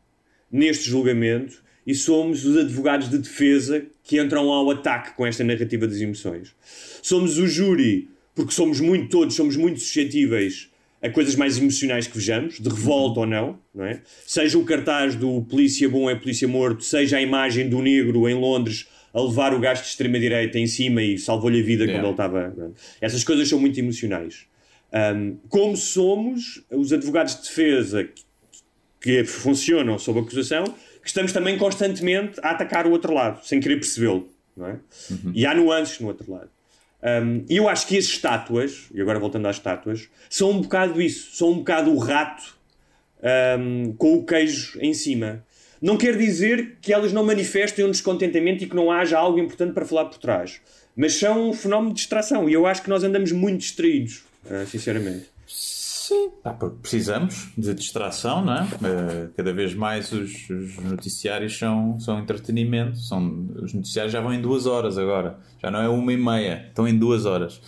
[0.51, 5.87] neste julgamento e somos os advogados de defesa que entram ao ataque com esta narrativa
[5.87, 6.55] das emoções.
[7.03, 10.72] Somos o júri porque somos muito, todos somos muito suscetíveis
[11.03, 14.01] a coisas mais emocionais que vejamos, de revolta ou não, não é?
[14.25, 18.35] Seja o cartaz do polícia bom é polícia morto, seja a imagem do negro em
[18.35, 22.01] Londres a levar o gajo de extrema-direita em cima e salvou-lhe a vida Yeah.
[22.01, 22.73] quando ele estava...
[23.01, 24.47] Essas coisas são muito emocionais.
[24.93, 28.23] Um, como somos os advogados de defesa que,
[29.01, 30.65] que funcionam sob acusação,
[31.03, 34.29] que estamos também constantemente a atacar o outro lado, sem querer percebê-lo.
[34.57, 34.79] Não é?
[35.35, 36.51] E há nuances no outro lado.
[37.03, 41.35] Um, eu acho que as estátuas, e agora voltando às estátuas, são um bocado isso,
[41.35, 42.57] são um bocado o rato
[43.59, 45.45] um, com o queijo em cima.
[45.81, 49.73] Não quer dizer que elas não manifestem um descontentamento e que não haja algo importante
[49.73, 50.61] para falar por trás.
[50.95, 54.65] Mas são um fenómeno de distração e eu acho que nós andamos muito distraídos, ah,
[54.65, 55.27] sinceramente.
[56.05, 58.67] Sim, pá, porque precisamos de distração, não é?
[58.83, 62.99] Eh, cada vez mais os, os noticiários são, são entretenimento.
[62.99, 65.39] São, os noticiários já vão em duas horas agora.
[65.63, 67.61] Já não é uma e meia, estão em duas horas.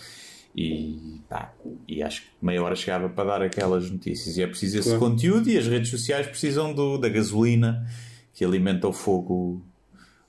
[0.53, 1.53] E, pá,
[1.87, 4.35] e acho que meia hora chegava para dar aquelas notícias.
[4.35, 4.99] E é preciso esse Claro.
[5.11, 7.87] conteúdo e as redes sociais precisam do, da gasolina
[8.33, 9.61] que alimenta o fogo,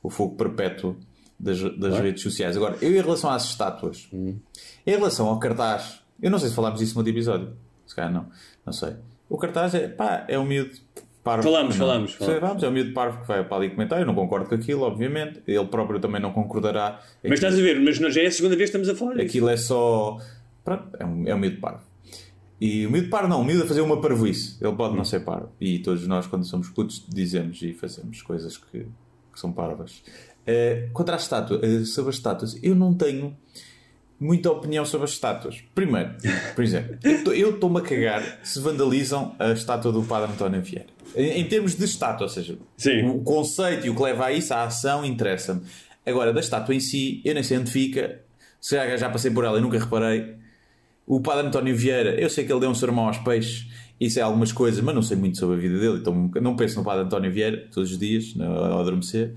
[0.00, 0.96] o fogo perpétuo
[1.40, 2.56] das, das redes sociais.
[2.56, 4.40] Agora, eu em relação às estátuas, em
[4.86, 7.65] relação ao cartaz, eu não sei se falámos disso no outro episódio.
[7.86, 8.26] Se calhar não,
[8.64, 8.94] não sei.
[9.28, 10.76] O cartaz é, pá, é um miúdo
[11.24, 11.42] parvo.
[11.42, 11.86] Falamos, Não.
[11.86, 12.40] falamos, falamos.
[12.40, 13.98] vamos, é um miúdo parvo que vai para ali comentar.
[13.98, 15.42] Eu não concordo com aquilo, obviamente.
[15.46, 17.00] Ele próprio também não concordará.
[17.22, 19.26] Mas estás a ver, mas já é a segunda vez que estamos a falar disso.
[19.26, 20.18] Aquilo é só.
[20.64, 21.82] Pronto, é um, é um miúdo parvo.
[22.60, 24.56] E o miúdo parvo não, o miúdo a fazer uma parvoíce.
[24.64, 25.50] Ele pode não ser parvo.
[25.60, 28.80] E todos nós, quando somos putos, dizemos e fazemos coisas que,
[29.32, 30.02] que são parvas.
[30.46, 33.36] Eh, contra a estátua, eh, sobre as estátuas, eu não tenho
[34.18, 35.62] muita opinião sobre as estátuas.
[35.74, 36.10] Primeiro,
[36.54, 36.96] por exemplo,
[37.32, 40.86] eu estou-me a cagar se vandalizam a estátua do Padre António Vieira.
[41.14, 43.08] Em, em termos de estátua, ou seja, Sim.
[43.08, 45.62] o conceito e o que leva a isso, a ação, interessa-me.
[46.04, 48.20] Agora, da estátua em si, eu nem sei onde fica.
[48.60, 50.34] Se já, já passei por ela e nunca reparei.
[51.06, 53.68] O Padre António Vieira, eu sei que ele deu um sermão aos peixes,
[54.00, 56.76] isso é algumas coisas, mas não sei muito sobre a vida dele, então não penso
[56.76, 59.34] no Padre António Vieira todos os dias, ao adormecer.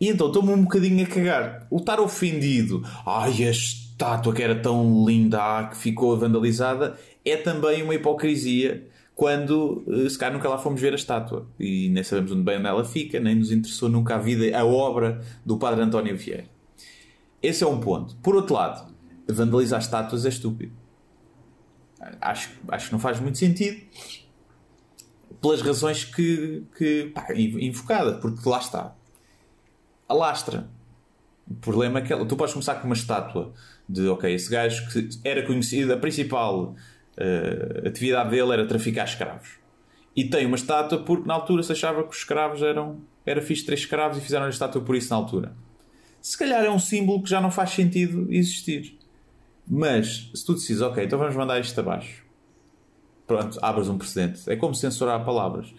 [0.00, 1.66] E então estou-me um bocadinho a cagar.
[1.70, 3.52] O estar ofendido, ai, a
[3.98, 10.08] estátua que era tão linda, ah, que ficou vandalizada, é também uma hipocrisia quando, eh,
[10.08, 11.48] se calhar, nunca lá fomos ver a estátua.
[11.58, 14.64] E nem sabemos onde bem onde ela fica, nem nos interessou nunca a vida, a
[14.64, 16.44] obra do Padre António Vieira.
[17.42, 18.14] Esse é um ponto.
[18.22, 18.94] Por outro lado,
[19.28, 20.72] vandalizar estátuas é estúpido.
[22.20, 23.80] Acho, acho que não faz muito sentido.
[25.42, 28.94] Pelas razões que, que pá, invocadas, porque lá está.
[30.08, 30.68] Alastra.
[31.50, 33.52] O problema é que ela- tu podes começar com uma estátua
[33.88, 36.76] de, ok, esse gajo que era conhecido, a principal
[37.16, 39.58] eh, atividade dele era traficar escravos.
[40.14, 43.00] E tem uma estátua porque na altura se achava que os escravos eram.
[43.24, 45.52] Era fixe ter escravos e fizeram a estátua por isso na altura.
[46.20, 48.98] Se calhar é um símbolo que já não faz sentido existir.
[49.66, 52.24] Mas se tu decides, ok, então vamos mandar isto abaixo.
[53.26, 54.50] Pronto, abres um precedente.
[54.50, 55.72] É como censurar palavras.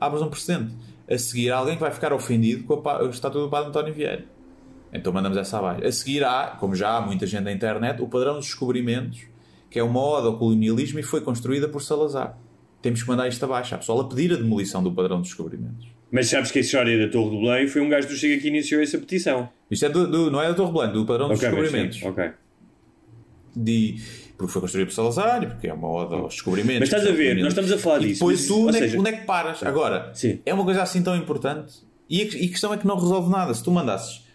[0.00, 0.74] Abres um precedente.
[1.08, 4.24] A seguir alguém que vai ficar ofendido com a, a estátua do Padre António Vieira.
[4.96, 5.86] Então mandamos essa abaixo.
[5.86, 9.20] A seguir há, como já há muita gente na internet, o padrão dos descobrimentos,
[9.70, 12.36] que é uma ode ao colonialismo e foi construída por Salazar.
[12.82, 13.74] Temos que mandar isto abaixo.
[13.74, 15.86] Há pessoal a pedir a demolição do padrão dos descobrimentos.
[16.10, 18.46] Mas sabes que a história da Torre do Belém foi um gajo do Chega que
[18.48, 19.48] iniciou essa petição.
[19.70, 21.98] Isto é do, do- não é da Torre Blanca, do padrão dos Ok, mas descobrimentos.
[21.98, 22.30] sim, ok.
[23.54, 23.96] de
[24.36, 26.80] porque foi construído por Salazar e porque é uma ode aos descobrimentos.
[26.80, 28.80] Mas estás a ver, nós estamos a falar e disso, depois mas- tu, onde, é,
[28.80, 29.62] que- seja- onde é que paras?
[29.62, 30.40] Agora, Sim.
[30.44, 31.74] é uma coisa assim tão importante
[32.08, 33.54] e a, e a questão é que não resolve nada.
[33.54, 34.25] Se tu mandasses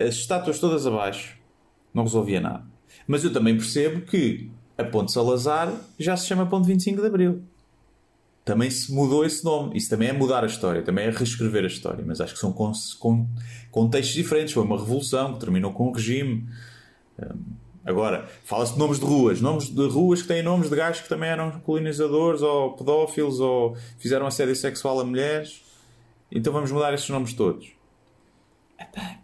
[0.00, 1.36] as estátuas todas abaixo,
[1.92, 2.64] não resolvia nada.
[3.06, 7.42] Mas eu também percebo que a Ponte Salazar já se chama Ponte 25 de Abril.
[8.44, 9.76] também se mudou esse nome.
[9.76, 12.04] Isso também é mudar a história, também é reescrever a história.
[12.06, 13.26] Mas acho que são con con
[13.70, 14.52] contextos diferentes.
[14.52, 16.48] Foi uma revolução que terminou com o regime.
[17.18, 17.38] Um,
[17.84, 19.40] agora, fala-se de nomes de ruas.
[19.40, 23.76] Nomes de ruas que têm nomes de gajos que também eram colonizadores ou pedófilos ou
[23.98, 25.62] fizeram assédio sexual a mulheres.
[26.32, 27.79] Então vamos mudar esses nomes todos.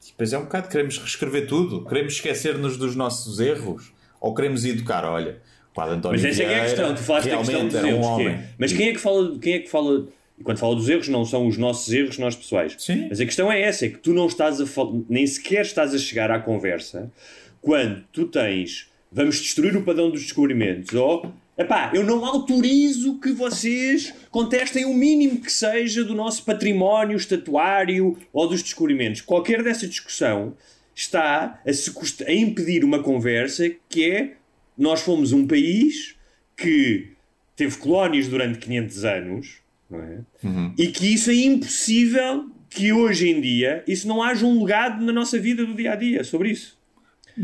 [0.06, 1.84] Depois é um bocado, queremos reescrever tudo.
[1.84, 3.92] Queremos esquecer-nos dos nossos erros.
[4.20, 5.40] Ou queremos educar, olha...
[5.76, 8.06] Mas essa é, que é a questão, tu falaste da questão dos erros.
[8.06, 8.48] Um é?
[8.56, 11.24] Mas quem é que fala, quem é que fala e quando fala dos erros, não
[11.24, 12.74] são os nossos erros, nós pessoais.
[12.78, 13.08] Sim.
[13.08, 14.64] Mas a questão é essa: é que tu não estás a
[15.08, 17.12] nem sequer estás a chegar à conversa
[17.60, 23.32] quando tu tens vamos destruir o padrão dos descobrimentos ou epá, eu não autorizo que
[23.32, 29.20] vocês contestem o mínimo que seja do nosso património estatuário ou dos descobrimentos.
[29.20, 30.54] Qualquer dessa discussão
[30.94, 31.92] está a, se,
[32.26, 34.36] a impedir uma conversa que é
[34.76, 36.14] nós fomos um país
[36.56, 37.08] que
[37.54, 40.46] teve colónias durante 500 anos, é?
[40.46, 40.74] Uhum.
[40.76, 45.12] E que isso é impossível que hoje em dia isso não haja um legado na
[45.12, 46.75] nossa vida do dia a dia sobre isso.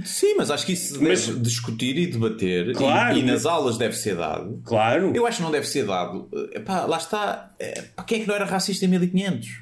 [0.05, 3.77] Sim, mas acho que isso mas, deve discutir e debater claro, e, e, nas aulas
[3.77, 4.61] deve ser dado.
[4.65, 5.13] Claro.
[5.15, 6.29] Eu acho que não deve ser dado.
[6.53, 7.51] Epá, lá está.
[7.59, 9.61] É, quem é que não era racista em 1500?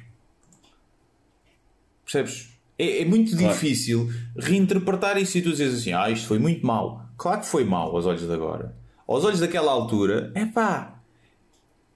[2.05, 2.49] Percebes?
[2.79, 3.53] É, é muito claro.
[3.53, 7.05] difícil reinterpretar isso e tu dizes assim: ah, isto foi muito mal.
[7.17, 8.73] Claro que foi mau aos olhos de agora.
[9.05, 10.95] Aos olhos daquela altura, é pá.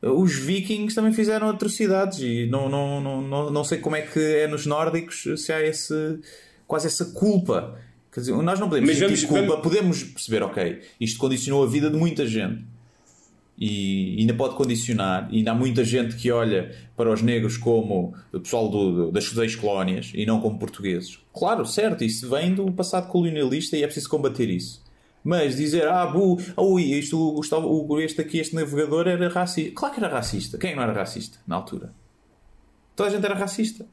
[0.02, 4.20] Os vikings também fizeram atrocidades e não, não, não, não, não sei como é que
[4.20, 6.20] é nos nórdicos se há esse,
[6.68, 7.80] quase essa culpa.
[8.16, 9.62] Quer dizer, nós não podemos Mas vamos, culpa, vamos...
[9.62, 12.64] podemos perceber, ok, isto condicionou a vida de muita gente
[13.58, 15.28] e ainda pode condicionar.
[15.30, 19.12] E ainda há muita gente que olha para os negros como o pessoal do, do,
[19.12, 21.20] das seis colónias e não como portugueses.
[21.34, 24.82] Claro, certo, isso vem do passado colonialista e é preciso combater isso.
[25.22, 29.74] Mas dizer, ah, bu, ui, isto, Gustavo, este aqui, este navegador era racista.
[29.76, 30.58] Claro que era racista.
[30.58, 31.94] Quem não era racista na altura?
[32.96, 33.86] Toda a gente era racista.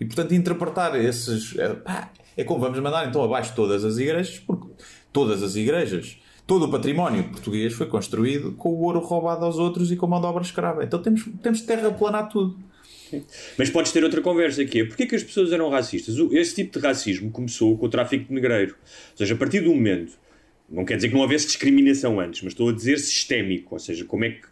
[0.00, 1.54] E portanto, interpretar esses.
[1.58, 4.68] É, pá, é como vamos mandar então abaixo todas as igrejas, porque
[5.12, 9.90] todas as igrejas, todo o património português foi construído com o ouro roubado aos outros
[9.90, 10.84] e com mão de obra escrava.
[10.84, 12.56] Então temos, temos de terraplanar tudo.
[13.58, 14.84] Mas podes ter outra conversa aqui.
[14.84, 16.14] Porquê que as pessoas eram racistas?
[16.30, 18.76] Esse tipo de racismo começou com o tráfico de negreiro.
[19.10, 20.12] Ou seja, a partir do momento
[20.70, 24.04] não quer dizer que não houvesse discriminação antes, mas estou a dizer sistémico, ou seja,
[24.04, 24.46] como é que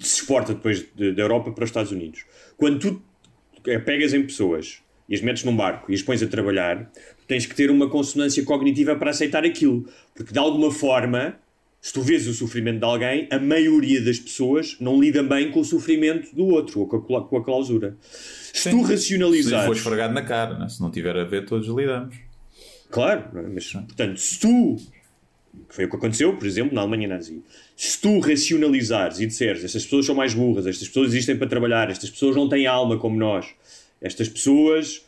[0.00, 2.24] se exporta depois da Europa para os Estados Unidos.
[2.58, 3.02] Quando tu
[3.62, 6.88] pegas em pessoas e as metes num barco e as pões a trabalhar,
[7.26, 9.84] tens que ter uma consonância cognitiva para aceitar aquilo.
[10.14, 11.34] Porque de alguma forma,
[11.80, 15.60] se tu vês o sofrimento de alguém, a maioria das pessoas não lida bem com
[15.60, 17.96] o sofrimento do outro ou com a, clausura.
[18.52, 19.62] Se tu racionalizares.
[19.62, 20.68] Se for esfregado na cara, né?
[20.68, 22.14] se não tiver a ver, todos lidamos.
[22.88, 24.76] Claro, mas portanto, se tu
[25.68, 27.42] foi o que aconteceu, por exemplo, na Alemanha nazi.
[27.76, 31.90] Se tu racionalizares e disseres estas pessoas são mais burras, estas pessoas existem para trabalhar,
[31.90, 33.46] estas pessoas não têm alma como nós,
[34.00, 35.04] estas pessoas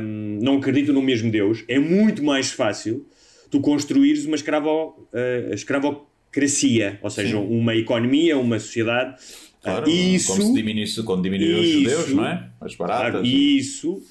[0.00, 3.06] hum, não acreditam no mesmo Deus, é muito mais fácil
[3.50, 7.46] tu construires uma escravo, uh, escravocracia, ou seja, Sim.
[7.48, 9.20] uma economia, uma sociedade.
[9.62, 12.48] Claro, isso, como se diminuísse, quando diminuiu os judeus, não é?
[12.60, 13.10] As baratas.
[13.10, 14.02] Claro, isso,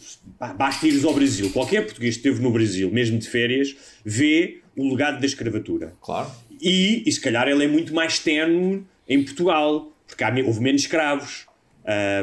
[0.55, 1.49] basta ires ao Brasil.
[1.51, 5.95] Qualquer português que esteve no Brasil, mesmo de férias, vê o legado da escravatura.
[6.01, 6.29] Claro.
[6.61, 10.81] E, e se calhar ele é muito mais tenue em Portugal, porque há, houve menos
[10.81, 11.47] escravos.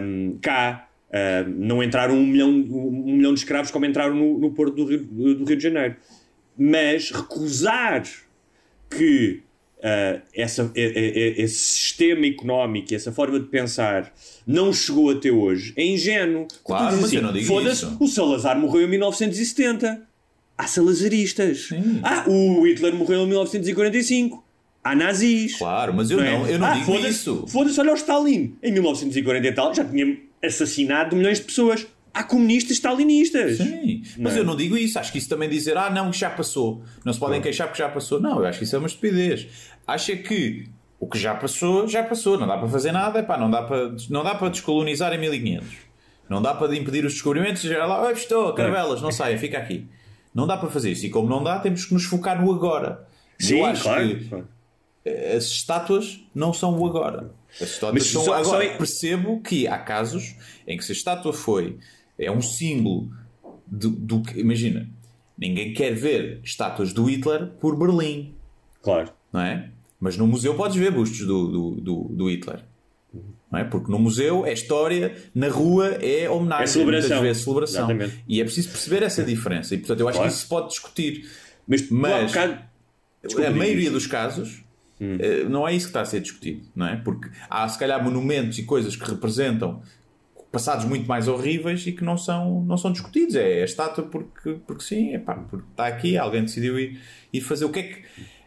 [0.01, 0.86] Um, cá
[1.17, 4.85] um, não entraram um milhão, um milhão de escravos como entraram no, no Porto do
[4.85, 5.97] Rio, do Rio de Janeiro.
[6.59, 8.05] Mas recusar
[8.91, 9.43] que
[9.79, 14.13] uh, essa, esse sistema económico, essa forma de pensar
[14.47, 16.47] não chegou até hoje é ingênuo.
[16.65, 17.97] Claro, mas assim, eu não digo isso.
[18.01, 20.03] O Salazar morreu em 1970
[20.57, 21.69] há salazaristas.
[21.69, 22.01] Sim.
[22.03, 24.45] Ah, o Hitler morreu em 1945.
[24.83, 25.57] Há nazis.
[25.57, 26.33] Claro, mas eu não, é?
[26.33, 27.45] não, eu não ah, digo foda isso.
[27.49, 28.57] Foda-se, olha o Stalin.
[28.63, 31.87] Em 1940 e tal já tinha assassinado milhões de pessoas.
[32.13, 33.59] Há comunistas stalinistas.
[33.59, 34.41] Sim, mas não.
[34.41, 34.99] eu não digo isso.
[34.99, 36.83] Acho que isso também dizer, ah, não, que já passou.
[37.05, 38.21] Não se podem queixar porque já passou.
[38.21, 39.47] Não, eu acho que isso é uma estupidez.
[39.87, 40.67] Acho que
[40.99, 42.39] o que já passou, já passou.
[42.39, 43.19] Não dá para fazer nada.
[43.19, 45.87] Epá, não, dá para, não dá para descolonizar em 1500.
[46.29, 49.87] Não dá para impedir os descobrimentos e já lá, estou, caravelas, não saia, fica aqui.
[50.35, 51.07] Não dá para fazer isso.
[51.07, 53.07] E como não dá, temos que nos focar no agora.
[53.39, 54.45] Sim, Eu acho claro, que.
[55.37, 57.31] As estátuas não são o agora.
[57.61, 58.65] As estátuas Mas são só, agora.
[58.73, 58.77] Só...
[58.77, 60.35] Percebo que há casos
[60.67, 61.79] em que se a estátua foi
[62.19, 63.11] é um símbolo
[63.67, 64.41] do, do que.
[64.41, 64.89] Imagina,
[65.39, 68.35] ninguém quer ver estátuas do Hitler por Berlim.
[68.83, 69.13] Claro.
[69.33, 69.71] Não é?
[70.01, 72.65] Mas no museu podes ver bustos do, do, do, do Hitler.
[73.51, 73.65] Não é?
[73.65, 77.23] Porque no museu é história, na rua é homenagem, é celebração.
[77.23, 77.85] vezes celebração.
[77.91, 78.25] Exatamente.
[78.29, 79.75] E é preciso perceber essa diferença.
[79.75, 80.31] E portanto eu acho claro.
[80.31, 81.31] que isso se pode discutir.
[81.67, 84.66] Mas, Mas a maioria dos casos
[85.01, 86.97] eh, não é isso que está a ser discutido, não é?
[86.97, 89.83] Porque há se calhar monumentos e coisas que representam
[90.51, 93.35] passados muito mais horríveis e que não são, não são discutidos.
[93.35, 96.99] É a estátua porque, porque sim, epá, porque está aqui, alguém decidiu ir,
[97.33, 97.65] ir fazer.
[97.65, 98.05] O que é que.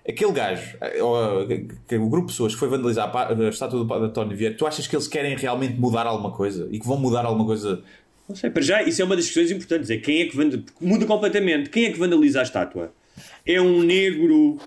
[0.08, 3.78] Aquele gajo, eh, ou, eh, que o grupo de pessoas que foi vandalizar a estátua
[3.78, 6.68] do Padre António Vieira, tu achas que eles querem realmente mudar alguma coisa?
[6.72, 7.84] E que vão mudar alguma coisa?
[8.28, 9.88] Não sei, para já, isso é uma das questões importantes.
[9.92, 10.64] É quem é que vanda...
[10.82, 11.70] muda completamente.
[11.70, 12.92] Quem é que vandaliza a estátua?
[13.46, 14.58] É um negro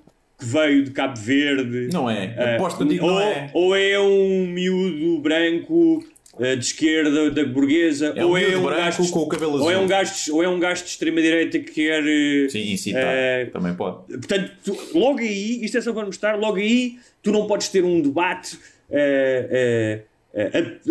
[0.43, 1.89] que veio de Cabo Verde?
[1.93, 2.35] Não é.
[2.37, 3.51] Eh, Aposto contigo, ou, não é.
[3.55, 6.05] ou é um miúdo branco
[6.41, 8.13] eh, de esquerda da burguesa?
[8.17, 9.85] É um ou é um gajo com o cabelo Ou é azul.
[9.85, 12.03] um gajo, ou é um gajo de extrema-direita que quer.
[12.07, 13.03] eh, Sim, incitar.
[13.05, 14.07] eh, Também pode.
[14.09, 17.85] Portanto, tu- logo aí, isto é só para mostrar, logo aí tu não podes ter
[17.85, 18.59] um debate
[18.91, 20.12] eh, ab-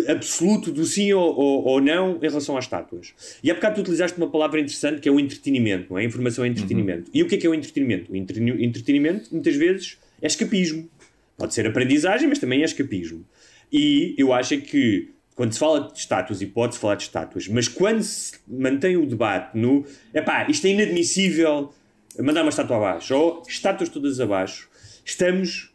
[0.08, 3.12] absoluto do sim ou, ou- ou não em relação às estátuas.
[3.42, 6.02] E há bocado tu utilizaste uma palavra interessante que é o entretenimento, não é?
[6.02, 7.10] A informação é entretenimento.
[7.12, 8.12] E o que é que é o entretenimento?
[8.12, 10.88] O entre- entretenimento, muitas vezes, é escapismo.
[11.36, 13.24] Pode ser aprendizagem, mas também é escapismo.
[13.72, 17.48] E eu acho é que quando se fala de estátuas, e pode-se falar de estátuas,
[17.48, 21.72] mas quando se mantém o debate no epá, isto é inadmissível,
[22.20, 24.68] mandar uma estátua abaixo, ou estátuas todas abaixo,
[25.04, 25.71] estamos,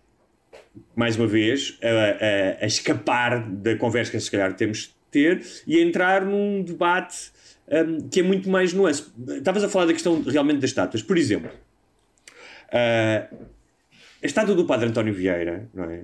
[0.95, 5.45] mais uma vez, a, a- a escapar da conversa que se calhar temos de ter
[5.65, 7.31] e a entrar num debate
[7.69, 9.05] hum, que é muito mais nuance.
[9.29, 11.01] Estavas a falar da questão realmente das estátuas.
[11.01, 11.49] Por exemplo,
[12.71, 13.27] ah,
[14.21, 16.03] a estátua do Padre António Vieira não, é?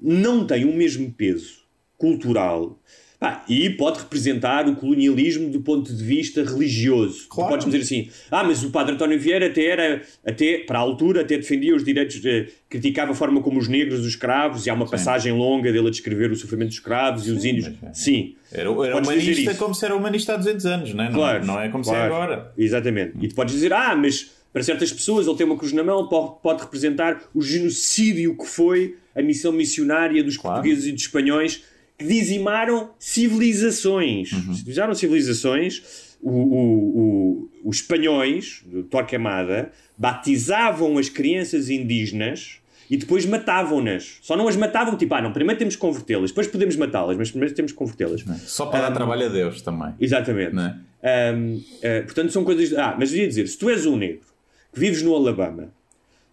[0.00, 1.60] não tem o mesmo peso
[1.98, 2.78] cultural
[3.20, 7.24] pá, e pode representar o colonialismo do ponto de vista religioso.
[7.24, 7.50] Tu Claro.
[7.50, 11.20] podes dizer assim, ah, mas o Padre António Vieira até era, até, para a altura,
[11.20, 14.74] até defendia os direitos, de, criticava a forma como os negros, os escravos, e há
[14.74, 17.68] uma passagem longa dele a descrever o sofrimento dos escravos e os índios.
[17.82, 17.92] mas é.
[17.92, 18.34] Sim.
[18.50, 21.08] Era, era humanista como se era humanista há 200 anos, não é?
[21.08, 22.02] Não- Claro, não, é como se claro.
[22.02, 22.52] é agora.
[22.56, 23.12] Exatamente.
[23.20, 26.08] E tu podes dizer, ah, mas para certas pessoas ele tem uma cruz na mão,
[26.08, 30.56] pode, pode representar o genocídio que foi a missão missionária dos Claro.
[30.56, 31.62] portugueses e dos espanhóis
[32.00, 34.32] dizimaram civilizações.
[34.32, 34.52] Uhum.
[34.52, 36.10] Dizimaram civilizações.
[36.22, 42.58] O, o- o- os espanhóis, do Torquemada, batizavam as crianças indígenas
[42.90, 44.18] e depois matavam-nas.
[44.20, 47.30] Só não as matavam, tipo, ah, não, primeiro temos que convertê-las, depois podemos matá-las, mas
[47.30, 48.22] primeiro temos que convertê-las.
[48.46, 49.94] Só para dar trabalho a Deus também.
[49.98, 50.54] Exatamente.
[51.02, 51.30] É?
[51.30, 52.76] Ahm, ah, portanto, são coisas.
[52.76, 54.26] Ah, mas eu ia dizer: se tu és um negro
[54.74, 55.72] que vives no Alabama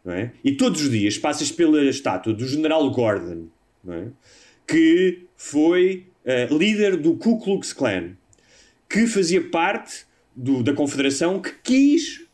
[0.03, 0.31] não é?
[0.43, 3.45] e todos os dias passas pela estátua do General Gordon,
[3.83, 4.07] não é?
[4.67, 8.11] que foi ah, líder do Ku Klux Klan,
[8.89, 12.25] que fazia parte do- da confederação que quis,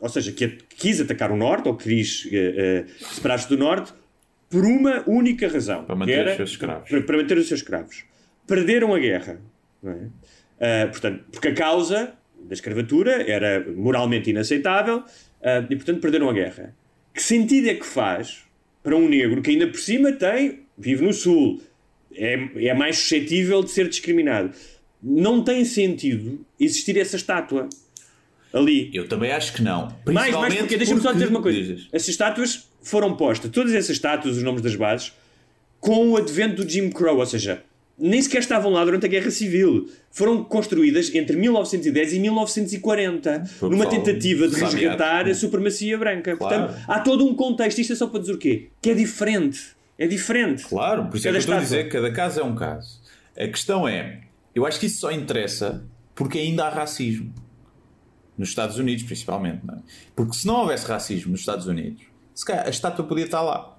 [0.00, 3.92] ou seja, que quis atacar o Norte, ou quis ah, separar-se do Norte,
[4.48, 6.88] por uma única razão: Para que manter era- os seus escravos.
[6.88, 8.04] para, para manter os seus escravos.
[8.46, 9.40] Perderam a guerra.
[9.84, 9.96] É?
[10.84, 15.04] Ah, portanto, porque a causa da escravatura era moralmente inaceitável
[15.42, 16.74] ah, e, portanto, perderam a guerra.
[17.14, 18.44] Que sentido é que faz
[18.82, 21.60] para um negro que ainda por cima tem, vive no Sul,
[22.14, 24.52] é, é mais suscetível de ser discriminado?
[25.02, 27.68] Não tem sentido existir essa estátua
[28.52, 28.90] ali.
[28.92, 29.94] Eu também acho que não.
[30.06, 31.76] Mais, mais porque, deixa-me só dizer uma coisa.
[31.92, 35.12] Essas estátuas foram postas, todas essas estátuas, os nomes das bases,
[35.78, 37.62] com o advento do Jim Crow, ou seja,
[37.98, 39.88] nem sequer estavam lá durante a Guerra Civil.
[40.10, 46.36] Foram construídas entre 1910 e 1940, Por numa tentativa de resgatar a supremacia branca.
[46.36, 46.66] Claro.
[46.66, 47.78] Portanto, há todo um contexto.
[47.78, 48.68] Isto é só para dizer o quê?
[48.80, 49.60] Que é diferente.
[50.00, 50.64] É diferente.
[50.64, 52.54] Claro, por isso é Cada que eu estou a dizer que cada caso é um
[52.54, 53.00] caso.
[53.36, 54.22] A questão é,
[54.54, 55.84] eu acho que isso só interessa
[56.14, 57.32] porque ainda há racismo.
[58.36, 59.60] Nos Estados Unidos, principalmente.
[59.64, 59.78] Não é?
[60.16, 62.02] Porque se não houvesse racismo nos Estados Unidos,
[62.34, 63.76] se calhar a estátua podia estar lá.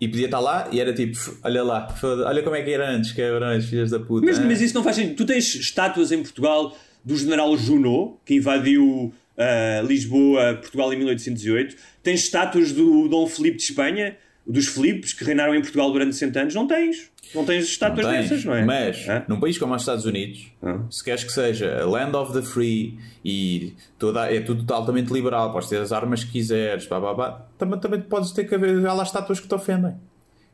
[0.00, 1.88] E podia estar lá e era tipo, "F- olha lá,
[2.26, 4.26] olha como é que era antes, as filhas da puta.
[4.26, 5.16] Mas, hein?" mas isso não faz sentido.
[5.16, 11.76] Tu tens estátuas em Portugal do general Junot, que invadiu ah, Lisboa, Portugal em 1808.
[12.02, 14.16] Tens estátuas do Dom Filipe de Espanha,
[14.48, 16.54] dos Filipes, que reinaram em Portugal durante 60 anos.
[16.54, 17.10] Não tens.
[17.34, 18.28] Não tens estátuas Não tens.
[18.30, 18.64] dessas, não é?
[18.64, 19.22] Mas, Hã?
[19.28, 20.78] num país como os Estados Unidos, Ah.
[20.90, 25.52] se queres que seja a land of the free e toda, é tudo altamente liberal,
[25.52, 28.80] podes ter as armas que quiseres, pá, pá, pá, também, também podes ter que haver
[28.80, 29.94] lá estátuas que te ofendem.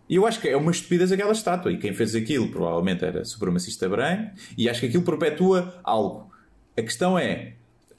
[0.08, 1.72] E eu acho que é uma estupidez aquela estátua.
[1.72, 4.32] E quem fez aquilo provavelmente era supremacista branco.
[4.58, 6.30] E acho que aquilo perpetua algo.
[6.76, 7.52] A questão é: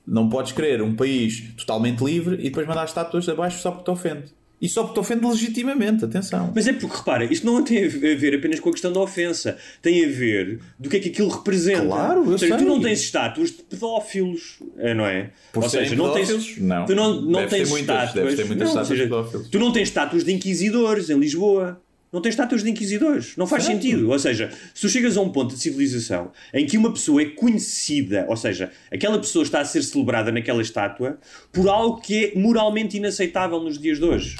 [0.05, 3.91] não podes querer um país totalmente livre e depois mandar estátuas abaixo só porque te
[3.91, 4.25] ofende.
[4.61, 6.51] E só porque te ofende legitimamente, atenção.
[6.55, 9.57] Mas é porque, repara, isto não tem a ver apenas com a questão da ofensa.
[9.81, 11.85] Tem a ver do que é que aquilo representa.
[11.85, 12.67] Claro, eu Ou seja, tu sei.
[12.67, 15.31] não tens estátuas de pedófilos, eh, não é?
[15.51, 16.57] Por Ou seja, não tens?
[16.57, 16.85] Não.
[16.85, 18.35] Tu não, não tens muitas, estátuas.
[18.35, 19.49] muitas não, estátuas de seja, pedófilos.
[19.49, 21.81] Tu não tens estátuas de inquisidores em Lisboa.
[22.13, 23.35] Não tens estátuas de inquisidores.
[23.35, 23.81] Não faz Certo.
[23.81, 24.09] sentido.
[24.09, 27.25] Ou seja, se tu chegas a um ponto de civilização em que uma pessoa é
[27.25, 31.19] conhecida, ou seja, aquela pessoa está a ser celebrada naquela estátua
[31.51, 34.37] por algo que é moralmente inaceitável nos dias de hoje.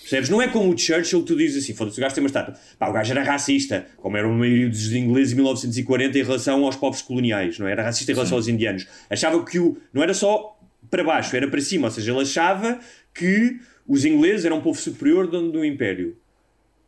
[0.00, 0.28] Percebes?
[0.30, 2.54] Não é como o Churchill que tu dizes assim, foda-se, o gajo tem uma estátua.
[2.78, 6.64] Pá, o gajo era racista, como era a maioria dos ingleses em 1940 em relação
[6.64, 7.72] aos povos coloniais, não é?
[7.72, 8.86] Era racista em relação aos indianos.
[9.10, 9.76] Achava que o.
[9.92, 10.56] Não era só
[10.88, 12.78] para baixo, era para cima, ou seja, ele achava
[13.12, 16.16] que os ingleses eram um povo superior do, do Império.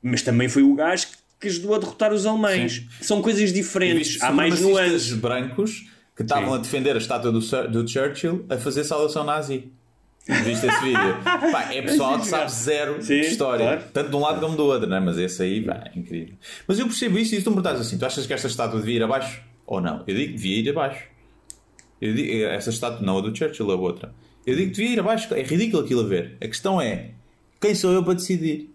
[0.02, 1.08] Mas também foi o gajo
[1.40, 2.84] que, ajudou a derrotar os alemães.
[3.00, 5.12] São coisas diferentes, há mais nuances.
[5.12, 5.86] brancos
[6.16, 7.38] que estavam a defender a estátua do,
[7.68, 9.70] do Churchill a fazer saudação nazi.
[10.28, 11.16] Viste esse vídeo?
[11.24, 13.64] Pá, é pessoal que sabe zero Sim, de história.
[13.64, 13.82] claro.
[13.92, 15.00] Tanto de um lado como do outro, né?
[15.00, 16.34] mas esse aí pá, é incrível.
[16.66, 18.96] Mas eu percebo isso e tu me perguntas assim: tu achas que esta estátua devia
[18.96, 19.40] ir abaixo?
[19.66, 20.04] Ou não?
[20.06, 21.04] Eu digo que devia ir abaixo.
[22.00, 24.12] Eu digo, essa estátua, não a do Churchill, a outra.
[24.46, 25.32] Eu digo que devia ir abaixo.
[25.34, 26.36] É ridículo aquilo a ver.
[26.42, 27.10] A questão é:
[27.60, 28.70] quem sou eu para decidir?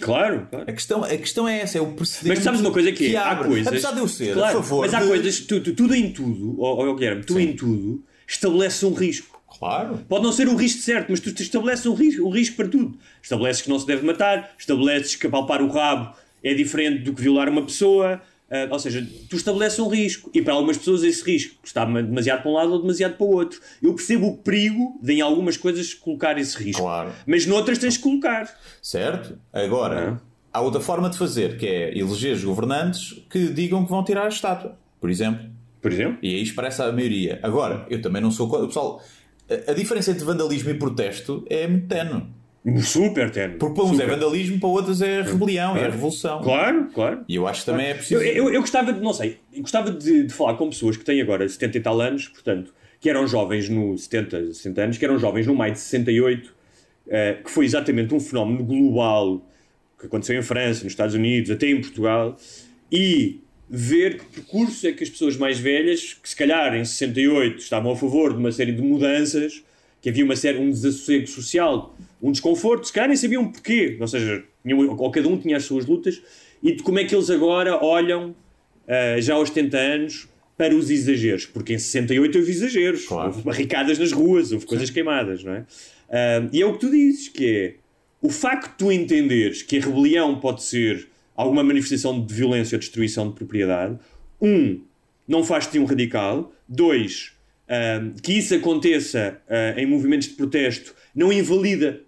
[0.00, 0.64] Claro, claro.
[0.68, 2.28] A questão, a questão é essa: é o precedente.
[2.36, 3.18] Mas sabes uma coisa que, é?
[3.18, 3.48] há abre.
[3.48, 3.66] coisas.
[3.68, 4.80] Apesar de eu ser Claro, a favor.
[4.82, 7.40] Mas há de- coisas, tu, tu- tudo em tudo, ó ó, Guilherme, tu Sim.
[7.42, 9.40] em tudo estabeleces um risco.
[9.58, 9.98] Claro.
[10.08, 12.96] Pode não ser o risco certo, mas tu estabeleces um risco, um risco para tudo.
[13.22, 17.20] Estabeleces que não se deve matar, estabeleces que apalpar o rabo é diferente do que
[17.20, 18.22] violar uma pessoa.
[18.50, 20.30] Ah, ou seja, tu estabeleces um risco.
[20.34, 23.30] E para algumas pessoas esse risco está demasiado para um lado ou demasiado para o
[23.30, 23.60] outro.
[23.80, 26.82] Eu percebo o perigo de em algumas coisas colocar esse risco.
[26.82, 27.12] Claro.
[27.26, 28.52] Mas noutras tens de colocar.
[28.82, 29.38] Certo?
[29.52, 30.20] Agora,
[30.52, 34.24] há outra forma de fazer, que é eleger os governantes que digam que vão tirar
[34.24, 35.48] a estátua, por exemplo.
[35.80, 36.18] Por exemplo?
[36.20, 37.38] E aí expressa a maioria.
[37.42, 38.66] Agora, eu também não sou.
[38.66, 39.02] Pessoal,
[39.48, 42.24] a, a diferença entre vandalismo e protesto é muito tenue.
[42.82, 43.56] Super tenue.
[43.56, 44.08] Porque para uns é Super.
[44.10, 46.42] vandalismo, para outros é rebelião, é revolução.
[46.42, 47.24] Claro, claro.
[47.26, 48.20] E eu acho que também é preciso.
[48.20, 51.22] Eu, eu, eu gostava de, não sei, gostava de, de falar com pessoas que têm
[51.22, 55.18] agora 70 e tal anos, portanto, que eram jovens no 70, 60 anos, que eram
[55.18, 56.54] jovens no maio de 68,
[57.08, 59.42] eh, que foi exatamente um fenómeno global
[59.98, 62.36] que aconteceu em França, nos Estados Unidos, até em Portugal,
[62.92, 67.58] e ver que percurso é que as pessoas mais velhas, que se calhar em 68
[67.58, 69.62] estavam a favor de uma série de mudanças,
[70.00, 74.06] que havia uma série, um desassossego social, um desconforto, se calhar nem sabiam porquê, ou
[74.08, 76.20] seja, tinham- ou cada um tinha as suas lutas,
[76.62, 78.34] e de como é que eles agora olham,
[78.86, 83.28] ah, já aos 70 anos, para os exageros, porque em 68 houve exageros, Claro.
[83.30, 85.64] houve barricadas nas ruas, houve coisas queimadas, não é?
[86.10, 87.74] Ah, e é o que tu dizes, que é
[88.20, 92.78] o facto de tu entenderes que a rebelião pode ser alguma manifestação de violência ou
[92.80, 93.98] destruição de propriedade,
[94.42, 94.82] um,
[95.26, 97.32] não faz-te um radical, dois,
[97.66, 102.02] ah, que isso aconteça ah, em movimentos de protesto não invalida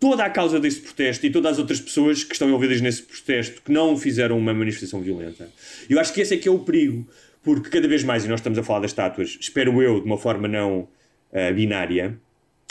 [0.00, 3.62] toda a causa desse protesto e todas as outras pessoas que estão envolvidas nesse protesto
[3.62, 5.48] que não fizeram uma manifestação violenta.
[5.88, 7.06] Eu acho que esse é que é o perigo,
[7.42, 10.18] porque cada vez mais, e nós estamos a falar das estátuas, espero eu, de uma
[10.18, 10.88] forma não
[11.32, 12.18] ah, binária,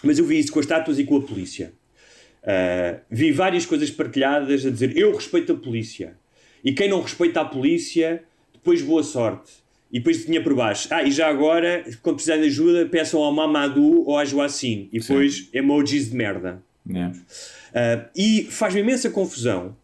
[0.04, 1.74] mas eu vi isso com as estátuas e com a polícia.
[2.44, 6.16] Uh, vi várias coisas partilhadas a dizer eu respeito a polícia.
[6.64, 8.24] E quem não respeita a polícia
[8.54, 9.52] depois boa sorte.
[9.92, 13.34] E depois tinha por baixo ah e já agora quando precisarem de ajuda peçam ao
[13.34, 16.62] Mamadou ou à Joacine e depois emojis de merda
[16.94, 19.76] Uh, e faz-me imensa confusão,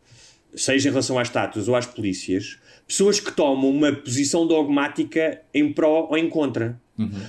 [0.55, 5.71] seja em relação às estátuas ou às polícias, pessoas que tomam uma posição dogmática em
[5.71, 6.79] pró ou em contra.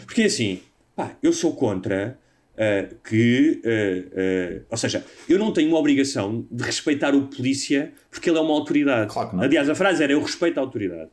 [0.06, 0.60] Porque assim,
[0.94, 2.18] pá, eu sou contra
[2.54, 3.60] uh, que.
[3.64, 8.40] uh, ou seja, eu não tenho uma obrigação de respeitar o polícia porque ele é
[8.40, 9.12] uma autoridade.
[9.12, 9.42] Claro que não.
[9.42, 11.10] Aliás, a frase era eu respeito a autoridade.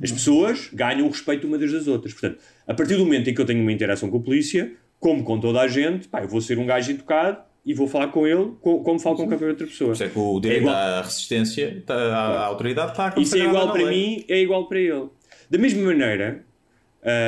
[0.00, 2.12] As pessoas ganham o respeito umas das outras.
[2.12, 5.24] Portanto, a partir do momento em que eu tenho uma interação com a polícia, como
[5.24, 8.26] com toda a gente, pá, eu vou ser um gajo educado e vou falar com
[8.26, 9.94] ele co- como falo com qualquer outra pessoa.
[9.94, 13.40] Por é que o direito igual- à resistência, tá- à, autoridade, está a Isso é
[13.40, 15.06] igual para mim, é igual para ele.
[15.50, 16.44] Da mesma maneira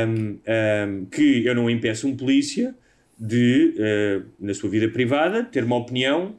[0.08, 0.38] hum,
[0.88, 2.74] hum, que eu não impeço um polícia
[3.18, 6.34] de, eh, na sua vida privada, ter uma opinião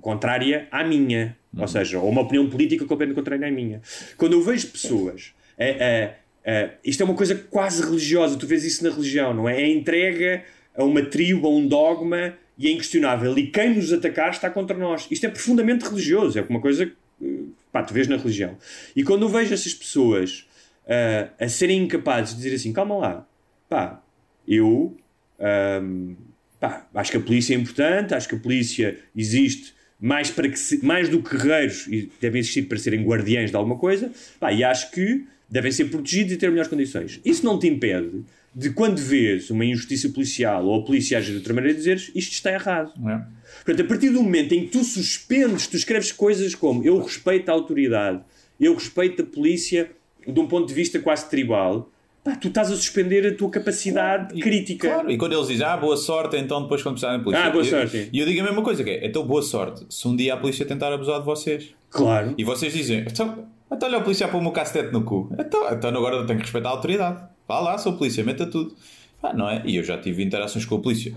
[0.00, 1.36] contrária à minha.
[1.56, 3.80] Ou seja, ou uma opinião política completamente contrária à minha.
[4.16, 5.32] Quando eu vejo pessoas.
[5.58, 9.60] eh, eh, isto é uma coisa quase religiosa, tu vês isso na religião, não é?
[9.60, 10.42] É entrega
[10.76, 13.36] a uma tribo, a um dogma e é inquestionável.
[13.38, 15.08] E quem nos atacar está contra nós.
[15.10, 18.56] Isto é profundamente religioso, é uma coisa que pá, tu vês na religião.
[18.94, 20.46] E quando eu vejo essas pessoas
[20.86, 23.26] ah, a serem incapazes de dizer assim, calma lá,
[23.68, 24.02] pá,
[24.46, 24.94] eu
[25.38, 26.14] ahm,
[26.60, 30.58] pá, acho que a polícia é importante, acho que a polícia existe mais, para que
[30.58, 34.52] se- mais do que guerreiros e devem existir para serem guardiães de alguma coisa, pá,
[34.52, 37.20] e acho que devem ser protegidos e ter melhores condições.
[37.24, 38.22] Isso não te impede
[38.54, 42.32] de quando vês uma injustiça policial ou a polícia agir de outra maneira dizeres isto
[42.32, 42.92] está errado.
[43.08, 43.20] É.
[43.64, 47.48] Portanto, a partir do momento em que tu suspendes, tu escreves coisas como eu respeito
[47.48, 48.20] a autoridade,
[48.58, 49.90] eu respeito a polícia
[50.26, 51.90] de um ponto de vista quase tribal,
[52.24, 54.88] pá, tu estás a suspender a tua capacidade E- crítica.
[54.88, 57.46] Claro, e quando eles dizem, ah, boa sorte, então depois quando precisarem da polícia.
[57.46, 58.10] Ah, boa Eu- sorte.
[58.12, 60.36] E eu, digo a mesma coisa, que é, então boa sorte, se um dia a
[60.36, 61.74] polícia tentar abusar de vocês.
[61.88, 62.34] Claro.
[62.36, 65.32] E vocês dizem, então, então olha o polícia a pôr-me o cacetete no cu.
[65.38, 67.22] Então, então agora eu tenho que respeitar a autoridade.
[67.50, 68.76] Vá lá, sou polícia, meta tudo.
[69.20, 69.60] Ah, não é?
[69.66, 71.16] E eu já tive interações com a polícia.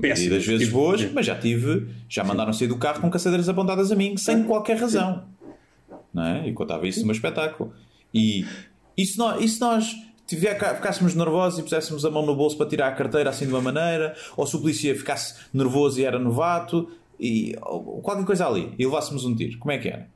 [0.00, 0.38] Péssimas.
[0.38, 3.90] das vezes Tipo, boas, mas já tive, já mandaram sair do carro com caçadeiras apontadas
[3.90, 5.24] a mim, sem qualquer razão.
[6.14, 6.48] Não é?
[6.48, 7.72] E contava isso no meu espetáculo.
[8.14, 8.46] E,
[8.96, 9.92] e se nós, e se nós
[10.24, 13.52] tiver, ficássemos nervosos e puséssemos a mão no bolso para tirar a carteira assim de
[13.52, 16.88] uma maneira, ou se o polícia ficasse nervoso e era novato,
[17.18, 20.08] e ou qualquer coisa ali, e levássemos um tiro, como é que era?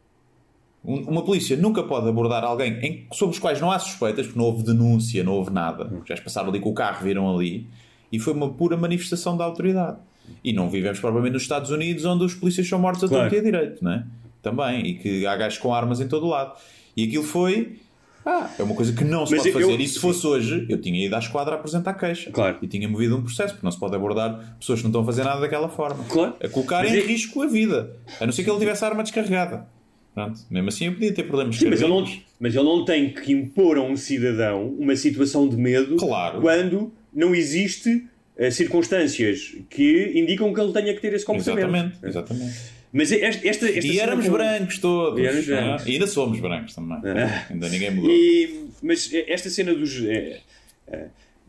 [0.85, 4.39] Um- Uma polícia nunca pode abordar alguém em- sobre os quais não há suspeitas, porque
[4.39, 5.91] não houve denúncia, não houve nada.
[6.07, 7.67] Já passaram ali com o carro, viram ali,
[8.11, 9.99] e foi uma pura manifestação da autoridade.
[10.43, 13.25] E não vivemos propriamente nos Estados Unidos, onde os polícias são mortos a Claro.
[13.25, 14.05] torto e a direito, não é?
[14.41, 16.55] Também, e que há gajos com armas em todo o lado.
[16.97, 17.79] E aquilo foi.
[18.25, 19.81] Ah, é uma coisa que não se Mas pode eu- fazer.
[19.83, 22.31] E se fosse hoje, eu tinha ido à esquadra a apresentar queixa.
[22.31, 22.59] Claro.
[22.63, 25.05] E tinha movido um processo, porque não se pode abordar pessoas que não estão a
[25.05, 26.05] fazer nada daquela forma.
[26.05, 26.35] Claro.
[26.43, 27.97] A colocar Mas em é- risco a vida.
[28.21, 29.67] A não ser que ele tivesse a arma descarregada.
[30.15, 30.41] Pronto.
[30.51, 32.05] Mesmo assim eu podia ter problemas Sim, mas ele, não,
[32.41, 36.41] mas ele não tem que impor a um cidadão uma situação de medo Claro.
[36.41, 38.05] quando não existe
[38.37, 41.97] eh, circunstâncias que indicam que ele tenha que ter esse comportamento.
[42.03, 42.81] Exatamente, exatamente.
[42.93, 45.21] Mas esta, esta, esta E éramos com- brancos todos.
[45.21, 45.55] E éramos é?
[45.63, 45.87] brancos.
[45.87, 46.99] E ainda somos brancos também.
[47.05, 47.47] Ah.
[47.49, 48.11] Ainda ninguém mudou.
[48.11, 50.03] E, mas esta cena dos.
[50.05, 50.41] eh,
[50.89, 51.07] eh,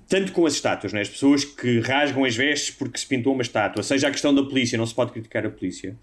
[0.08, 1.02] tanto com as estátuas, né?
[1.02, 4.44] as pessoas que rasgam as vestes porque se pintou uma estátua, seja a questão da
[4.44, 5.96] polícia, não se pode criticar a polícia,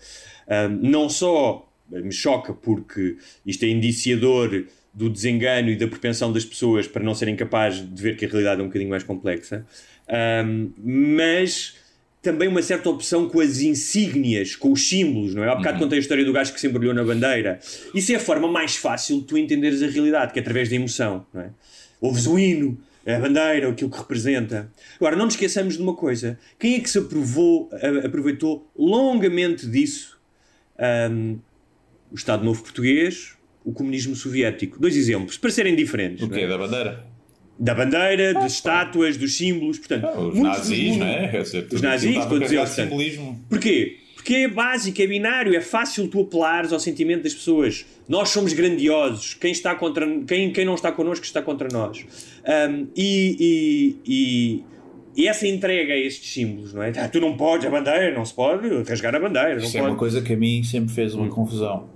[0.48, 3.16] Ahm, não só me choca porque
[3.46, 8.02] isto é indiciador do desengano e da propensão das pessoas para não serem capazes de
[8.02, 9.64] ver que a realidade é um bocadinho mais complexa,
[10.08, 11.76] ahm, mas
[12.20, 15.48] também uma certa opção com as insígnias, com os símbolos, não é?
[15.48, 17.60] Há bocado contei a história do gajo que se embrulhou na bandeira.
[17.94, 20.74] Isso é a forma mais fácil de tu entenderes a realidade, que é através da
[20.74, 21.50] emoção, não é?
[22.00, 24.70] Ouves o hino, a bandeira, aquilo que representa.
[24.96, 26.38] Agora, não nos esqueçamos de uma coisa.
[26.58, 27.70] Quem é que se aprovou,
[28.04, 30.18] aproveitou longamente disso?
[30.78, 31.36] Ahm,
[32.10, 33.34] o Estado Novo Português,
[33.64, 34.80] o comunismo soviético.
[34.80, 36.22] Dois exemplos, para serem diferentes.
[36.22, 36.40] O não quê?
[36.42, 36.48] é?
[36.48, 37.06] Da bandeira?
[37.58, 40.06] Da bandeira, das estátuas, dos símbolos, portanto...
[40.06, 41.42] Ah, Os nazis, não é?
[41.42, 42.74] Dizer, Os nazis, todos eles, de portanto.
[42.88, 43.44] simbolismo.
[43.48, 43.96] Porquê?
[44.14, 47.84] Porque é básico, é binário, é fácil tu apelares ao sentimento das pessoas.
[48.08, 52.04] Nós somos grandiosos, quem, está contra, quem, quem não está connosco está contra nós.
[52.44, 54.64] Ahm, e, e,
[55.16, 56.92] e, essa entrega a estes símbolos, não é?
[56.96, 59.56] Ah, tu não podes, a bandeira, não se pode rasgar a bandeira.
[59.56, 59.92] Não Isso é pode.
[59.92, 61.88] uma coisa que a mim sempre fez uma confusão.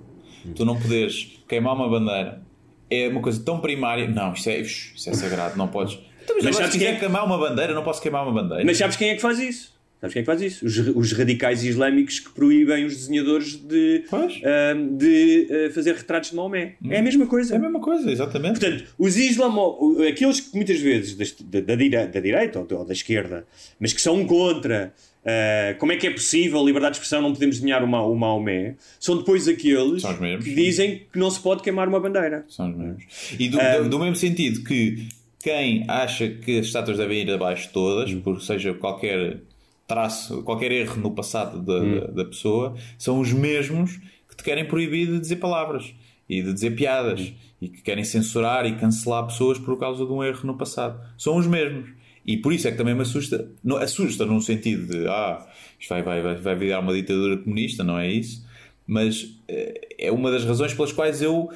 [0.55, 2.41] Tu não poderes queimar uma bandeira
[2.89, 4.07] é uma coisa tão primária.
[4.07, 5.97] Não, isto é, isso é sagrado, não podes.
[6.23, 8.41] Então, mas Mas sabes se quiser quem é- queimar uma bandeira, não posso queimar uma
[8.41, 8.63] bandeira.
[8.63, 9.73] Mas sabes quem é que faz isso?
[9.99, 10.65] Sabes quem é que faz isso?
[10.65, 16.35] Os, os radicais islâmicos que proíbem os desenhadores de, ahm, de ah, fazer retratos de
[16.35, 16.75] Maomé.
[16.89, 17.53] É a mesma coisa.
[17.53, 18.59] É a mesma coisa, exatamente.
[18.59, 21.75] Portanto, os islamo, aqueles que muitas vezes da, da,
[22.05, 23.47] da direita ou da, ou da esquerda,
[23.79, 24.93] mas que são contra
[25.25, 28.15] ah, como é que é possível liberdade de expressão, não podemos desenhar o, Ma, o
[28.15, 30.11] Maomé, são depois aqueles São
[30.43, 32.45] que dizem que não se pode queimar uma bandeira.
[32.49, 33.03] São os mesmos.
[33.39, 35.07] E do, do- do mesmo sentido que
[35.41, 39.39] quem acha que as estátuas devem ir abaixo todas, por seja qualquer
[39.87, 43.99] traço, qualquer erro no passado da, da- da pessoa, são os mesmos
[44.29, 45.93] que te querem proibir de dizer palavras
[46.29, 50.23] e de dizer piadas e que querem censurar e cancelar pessoas por causa de um
[50.23, 50.99] erro no passado.
[51.17, 51.89] São os mesmos.
[52.25, 55.45] E por isso é que também me assusta, não, assusta num sentido de ah,
[55.79, 58.45] isto vai, vai, vai, vai virar uma ditadura comunista, não é isso?
[58.87, 61.49] Mas eh, é uma das razões pelas quais eu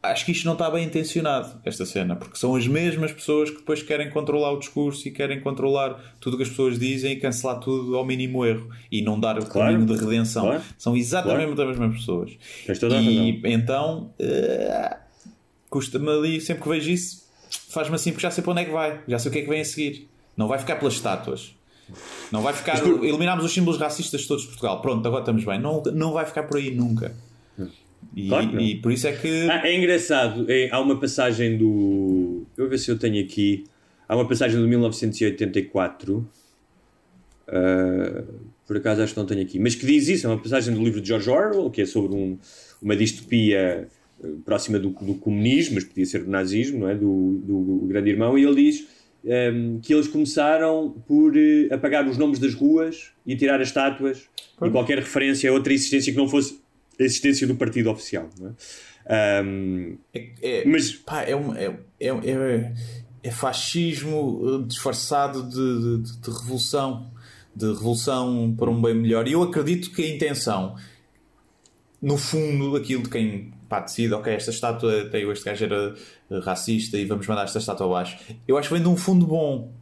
[0.00, 3.56] acho que isto não está bem intencionado, esta cena, porque são as mesmas pessoas que
[3.56, 7.16] depois querem controlar o discurso e querem controlar tudo o que as pessoas dizem e
[7.16, 9.72] cancelar tudo ao mínimo erro e não dar o Claro.
[9.72, 10.44] caminho de redenção.
[10.46, 10.62] Claro.
[10.78, 12.30] São exatamente as mesmas pessoas.
[12.64, 13.50] Tens toda a e razão.
[13.50, 14.96] então eh,
[15.68, 17.27] custa-me ali, sempre que vejo isso,
[17.68, 19.42] faz-me assim porque já sei para onde é que vai, já sei o que é
[19.42, 20.08] que vem a seguir.
[20.36, 21.54] Não vai ficar pelas estátuas.
[22.30, 22.78] Não vai ficar.
[22.86, 24.80] Eliminámos os símbolos racistas todos de Portugal.
[24.82, 25.58] Pronto, agora estamos bem.
[25.60, 27.14] Não, não vai ficar por aí nunca.
[28.14, 29.48] E, Claro e por isso é que.
[29.50, 32.44] Ah, é engraçado, é- há uma passagem do.
[32.56, 33.64] Eu vou ver se eu tenho aqui.
[34.08, 36.28] Há uma passagem do 1984.
[37.48, 38.22] ah,
[38.66, 39.58] por acaso acho que não tenho aqui.
[39.58, 42.14] Mas que diz isso, é uma passagem do livro de George Orwell, que é sobre
[42.14, 42.38] um-
[42.82, 43.88] uma distopia
[44.44, 46.94] próxima do, do comunismo, mas podia ser do nazismo, não é?
[46.94, 48.86] Do, do, Grande Irmão, e ele diz
[49.24, 54.28] ehm, que eles começaram por eh, apagar os nomes das ruas e tirar as estátuas
[54.62, 56.60] e qualquer referência a outra existência que não fosse
[56.98, 58.28] a existência do partido oficial.
[58.40, 59.40] Não é?
[59.40, 61.66] Ahm, É, é- Mas- pá, é, um, é,
[62.00, 62.72] é, é,
[63.22, 67.10] é fascismo eh, disfarçado de, de- de revolução,
[67.54, 69.26] de revolução para um bem melhor.
[69.28, 70.76] E eu acredito que a intenção,
[72.02, 75.94] no fundo, aquilo de quem pá, decide, ok, esta estátua, tem, este gajo era
[76.30, 78.18] eh, racista e vamos mandar esta estátua abaixo.
[78.46, 79.72] Eu acho que vem de um fundo bom.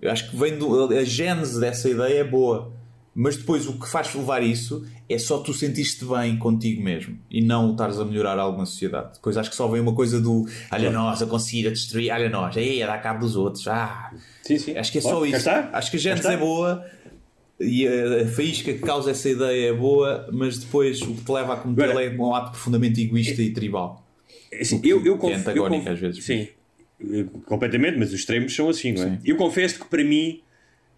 [0.00, 2.72] Eu acho que vem do, a gênese dessa ideia é boa.
[3.14, 7.42] Mas depois o que faz levar isso é só tu sentiste bem contigo mesmo e
[7.42, 9.14] não estares a melhorar alguma sociedade.
[9.14, 12.30] Depois acho que só vem uma coisa do olha nós a conseguir a destruir, olha
[12.30, 13.66] nós, aí a dar cabo dos outros.
[13.66, 14.12] Ah,
[14.42, 14.76] Sim, sim.
[14.78, 15.50] acho que é só isso.
[15.50, 16.86] Acho que a gente é boa
[17.60, 21.30] e a, a faísca que causa essa ideia é boa, mas depois o que te
[21.32, 24.06] leva a Agora- é um ato profundamente egoísta e tribal.
[24.58, 26.24] Assim, eu, eu é conf- antagónico eu conf- às vezes.
[26.24, 26.48] Sim,
[27.00, 29.06] eh, completamente, mas os extremos são assim, não é?
[29.10, 29.18] Sim.
[29.24, 30.40] Eu confesso que para mim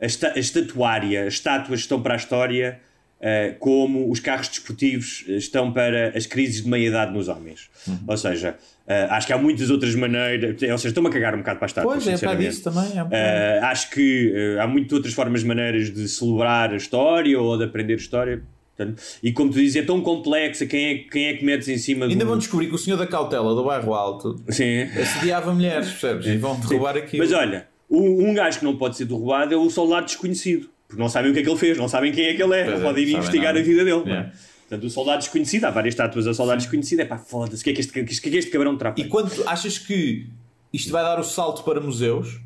[0.00, 2.80] a, esta- a estatuária, as estátuas estão para a história
[3.20, 7.68] eh, como os carros desportivos eh, estão para as crises de meia-idade nos homens.
[7.86, 7.98] Uhum.
[8.08, 8.56] Ou seja,
[8.86, 11.66] eh, acho que há muitas outras maneiras, ou seja, estou-me a cagar um bocado para
[11.66, 12.04] as estátuas.
[12.04, 12.98] Pois é, para disso também.
[12.98, 17.38] É um Eh, acho que eh, há muitas outras formas, maneiras de celebrar a história
[17.40, 18.42] ou de aprender história.
[18.76, 20.64] Portanto, e como tu dizes, é tão complexa.
[20.66, 22.28] Quem é, quem é que metes em cima Ainda do...
[22.28, 24.82] vão descobrir que o senhor da cautela do bairro alto Sim.
[24.82, 26.26] assediava mulheres, percebes?
[26.26, 27.22] E vão derrubar aquilo.
[27.22, 30.70] Mas olha, um, um gajo que não pode ser derrubado é o soldado desconhecido.
[30.88, 32.54] Porque não sabem o que é que ele fez, não sabem quem é que ele
[32.54, 33.60] é, Pois não é, podem investigar nada.
[33.60, 34.02] a vida dele.
[34.06, 34.32] Yeah.
[34.72, 37.70] Portanto, o soldado desconhecido, há várias estátuas a soldado desconhecido, é pá, foda-se, o que
[37.70, 40.26] é que este, que é que este cabrão terá E quando achas que
[40.72, 42.40] isto vai dar o salto para museus?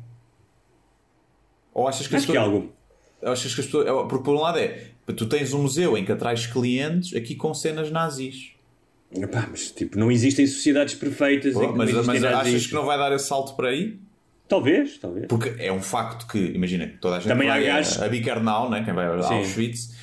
[1.73, 2.69] Ou achas que Acho que é algo.
[3.23, 3.85] Achas que as pessoas.
[4.09, 4.87] Porque por um lado é.
[5.05, 8.51] Tu tens um museu em que atrás clientes aqui com cenas nazis.
[9.09, 13.13] Epá, mas tipo, não existem sociedades perfeitas que mas mas achas que não vai dar
[13.13, 13.97] esse salto para aí?
[14.49, 15.27] Talvez, talvez.
[15.27, 18.09] Porque é um facto que, imagina, toda a gente Também há vai gajos- a, a
[18.09, 18.83] Bikernau, né?
[18.83, 19.11] quem vai a.
[19.33, 19.95] Auschwitz,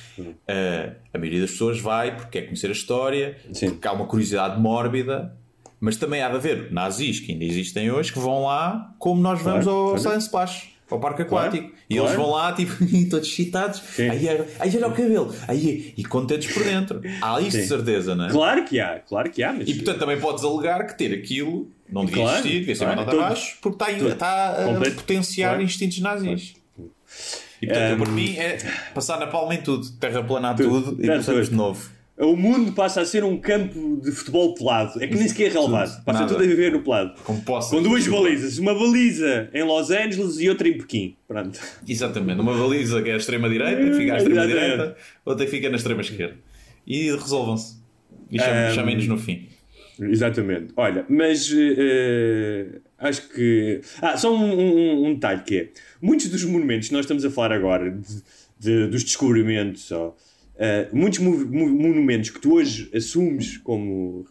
[0.47, 3.71] eh, a maioria das pessoas vai porque quer conhecer a história, Sim.
[3.71, 5.35] porque há uma curiosidade mórbida,
[5.79, 9.41] mas também há de haver nazis que ainda existem hoje que vão lá como nós
[9.41, 9.99] vamos ao claro.
[10.01, 10.75] Science Splash.
[10.87, 11.75] Ao parque Claro, aquático.
[11.89, 12.09] E claro.
[12.09, 12.71] eles vão lá, tipo,
[13.09, 13.79] todos excitados.
[13.79, 14.07] Sim.
[14.07, 15.33] Aí, é- aí olha o cabelo.
[15.47, 17.01] Aí, e contentes por dentro.
[17.19, 18.29] Há isso de certeza, não é?
[18.29, 19.67] Claro que há, claro que há, mas.
[19.67, 22.99] E portanto também podes alegar que ter aquilo não devia Claro, existir, devia ser claro,
[22.99, 25.63] mandado abaixo, porque está, está a potenciar claro.
[25.63, 26.53] instintos nazis.
[27.65, 28.57] E portanto, eu, por mim, é
[28.93, 30.91] passar na palma em tudo, terraplanar Tudo.
[30.91, 31.89] tudo, e começamos de novo.
[32.17, 35.03] O mundo passa a ser um campo de futebol pelado.
[35.03, 36.01] É que nem sequer é relevado.
[36.05, 36.27] Passa nada.
[36.33, 37.13] tudo a viver no pelado.
[37.45, 37.71] Possas.
[37.71, 38.57] Com duas balizas.
[38.57, 41.17] Uma baliza em Los Angeles e outra em Pequim.
[41.27, 41.59] Pronto.
[41.85, 44.95] Exatamente, uma baliza que é a extrema-direita, que fica à extrema-direita,
[45.25, 46.35] outra que fica na extrema-esquerda.
[46.87, 47.83] E resolvam-se.
[48.31, 49.49] E chamem- Um, chamem-nos no fim.
[49.99, 50.67] Exatamente.
[50.77, 53.81] Olha, mas eh, acho que.
[54.01, 55.69] Ah, só um, um- um detalhe que é:
[56.01, 58.23] muitos dos monumentos que nós estamos a falar agora, de-
[58.59, 60.15] de- dos descobrimentos, ó,
[60.57, 64.25] eh, muitos mo- mo- monumentos que tu hoje assumes como.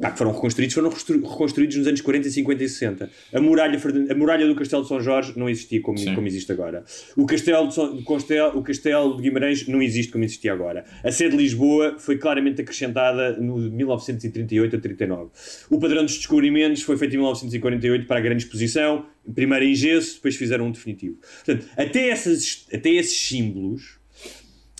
[0.00, 3.10] Pá, que foram reconstruídos, foram reconstruídos nos anos 40, 50 e 60.
[3.32, 3.78] A muralha,
[4.10, 6.14] a muralha do Castelo de São Jorge não existia como, Sim.
[6.14, 6.84] como existe agora.
[7.16, 10.84] O castelo, de São- castelo, o castelo de Guimarães não existe como existia agora.
[11.02, 15.30] A sede de Lisboa foi claramente acrescentada no 1938 a 39.
[15.70, 20.16] O padrão dos descobrimentos foi feito em 1948 para a grande exposição, primeiro em gesso,
[20.16, 21.16] depois fizeram um definitivo.
[21.44, 23.98] Portanto, até, essas, até esses símbolos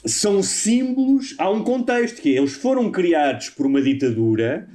[0.06, 4.68] são símbolos, há um contexto que é, eles foram criados por uma ditadura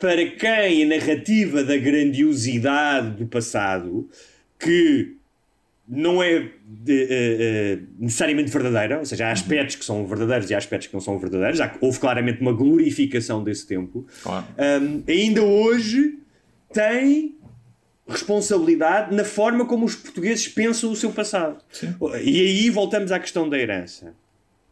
[0.00, 4.08] para quem a narrativa da grandiosidade do passado,
[4.58, 5.16] que
[5.86, 10.54] não é de- eh, eh, necessariamente verdadeira, ou seja, há aspectos que são verdadeiros e
[10.54, 14.46] há aspectos que não são verdadeiros, há, houve claramente uma glorificação desse tempo, Claro.
[14.82, 16.18] um, ainda hoje
[16.72, 17.34] tem
[18.08, 21.58] responsabilidade na forma como os portugueses pensam o seu passado.
[22.22, 24.14] E aí voltamos à questão da herança.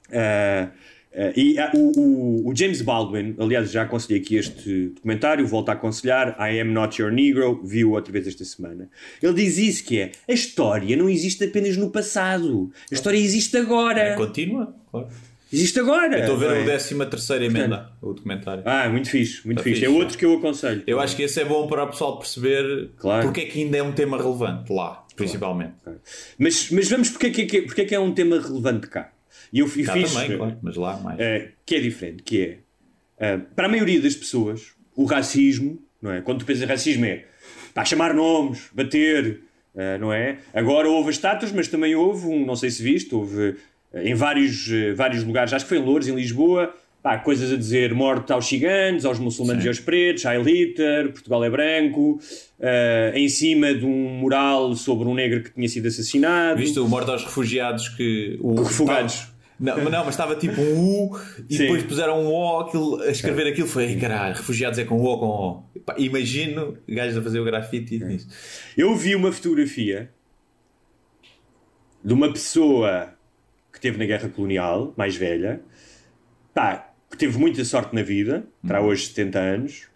[0.08, 0.70] Uh,
[1.12, 5.72] uh, e uh, o, o- James Baldwin, aliás, já aconselhei aqui este documentário, volto a
[5.72, 8.88] aconselhar, I Am Not Your Negro, viu outra vez esta semana.
[9.22, 13.56] Ele diz isso que é, a história não existe apenas no passado, a história existe
[13.56, 14.00] agora.
[14.00, 15.08] É, continua, claro.
[15.50, 16.18] Existe agora.
[16.20, 16.60] Estou a ver é?
[16.60, 18.62] o 13 terceira emenda, o documentário.
[18.66, 19.82] Ah, muito fixe, muito Tá fixe.
[19.82, 20.82] É outro que eu aconselho.
[20.86, 23.22] Eu acho que esse é bom para o pessoal perceber Claro.
[23.24, 25.72] porque é que ainda é um tema relevante lá, principalmente.
[26.38, 29.10] Mas, mas vamos porque é que, que- porque é que é um tema relevante cá.
[29.52, 31.18] E eu, eu Cá fiz também, claro, mas lá mais.
[31.20, 32.58] eh, que é diferente, que é
[33.18, 36.20] eh, para a maioria das pessoas o racismo, não é?
[36.20, 37.24] Quando tu pensas em racismo é
[37.74, 39.40] pá, chamar nomes, bater,
[39.76, 40.38] eh, não é?
[40.52, 43.56] Agora houve as estátuas, mas também houve um, não sei se viste, houve
[43.94, 47.94] em vários, vários lugares, acho que foi em Louros, em Lisboa, pá, coisas a dizer
[47.94, 52.20] morte aos ciganos, aos muçulmanos e aos pretos, Heil Hitler, Portugal é branco,
[52.60, 56.58] eh, em cima de um mural sobre um negro que tinha sido assassinado.
[56.60, 58.36] Viste o morto aos refugiados que.
[58.40, 59.28] O, Refugados.
[59.60, 60.78] Não, mas não, mas estava tipo um
[61.10, 61.62] U e Sim.
[61.64, 63.66] depois puseram um O aquilo, a escrever aquilo.
[63.66, 65.80] Foi, "Ei, caralho, refugiados é com O com O.
[65.80, 68.28] Pá, imagino gajos a fazer o grafite nisso.
[68.76, 70.10] Eu vi uma fotografia
[72.04, 73.12] de uma pessoa
[73.72, 75.60] que teve na guerra colonial, mais velha,
[76.54, 79.88] pá, que teve muita sorte na vida, terá hoje 70 anos.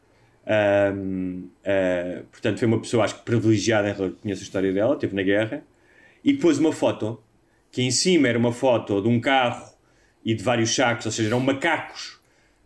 [0.47, 4.97] Ahm, ah, portanto, foi uma pessoa, acho que privilegiada, em relação- conheço a história dela,
[4.97, 5.63] teve na guerra,
[6.25, 7.23] e que pôs uma foto,
[7.73, 9.65] que em cima era uma foto de um carro
[10.25, 12.21] e de vários sacos, ou seja, eram macacos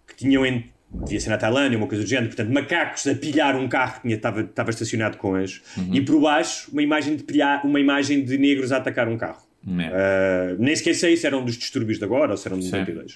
[0.06, 3.56] que tinham em, devia ser na Tailândia, uma coisa do género, portanto, macacos a pilhar
[3.56, 7.64] um carro que estava, estava estacionado com eles, e por baixo uma imagem de pilhar,
[7.66, 9.42] uma imagem de negros a atacar um carro.
[9.88, 13.14] Uh, nem sequer sei se eram dos distúrbios de agora ou se eram de 92.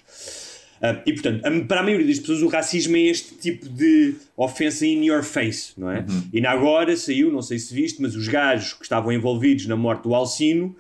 [0.80, 4.14] Uh, e portanto, a- para a maioria das pessoas, o racismo é este tipo de
[4.36, 6.04] ofensa in your face, não é?
[6.32, 9.76] E na agora saiu, não sei se viste, mas os gajos que estavam envolvidos na
[9.76, 10.74] morte do Alcino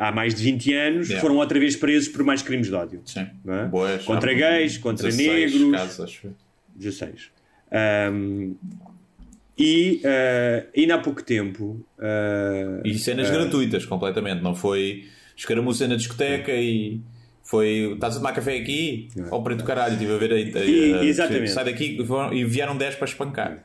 [0.00, 1.20] há mais de 20 anos Yeah.
[1.20, 3.02] foram outra vez presos por mais crimes de ódio.
[3.04, 3.26] Sim.
[3.46, 3.64] É?
[3.66, 5.72] Boas, Contra gays, contra 16 negros.
[5.72, 6.34] casos, acho eu.
[6.74, 7.30] 16.
[8.12, 8.56] Um,
[9.58, 11.84] e uh, ainda há pouco tempo.
[11.98, 14.42] uh, E cenas uh, gratuitas, completamente.
[14.42, 15.04] Não foi
[15.36, 17.00] escaramuça na discoteca e
[17.44, 17.92] foi.
[17.92, 19.08] Estás a tomar café aqui?
[19.30, 20.50] Ao preto do caralho, estive a ver aí.
[20.66, 21.50] E- a- exatamente.
[21.50, 23.64] Sai daqui e e vieram 10 para espancar.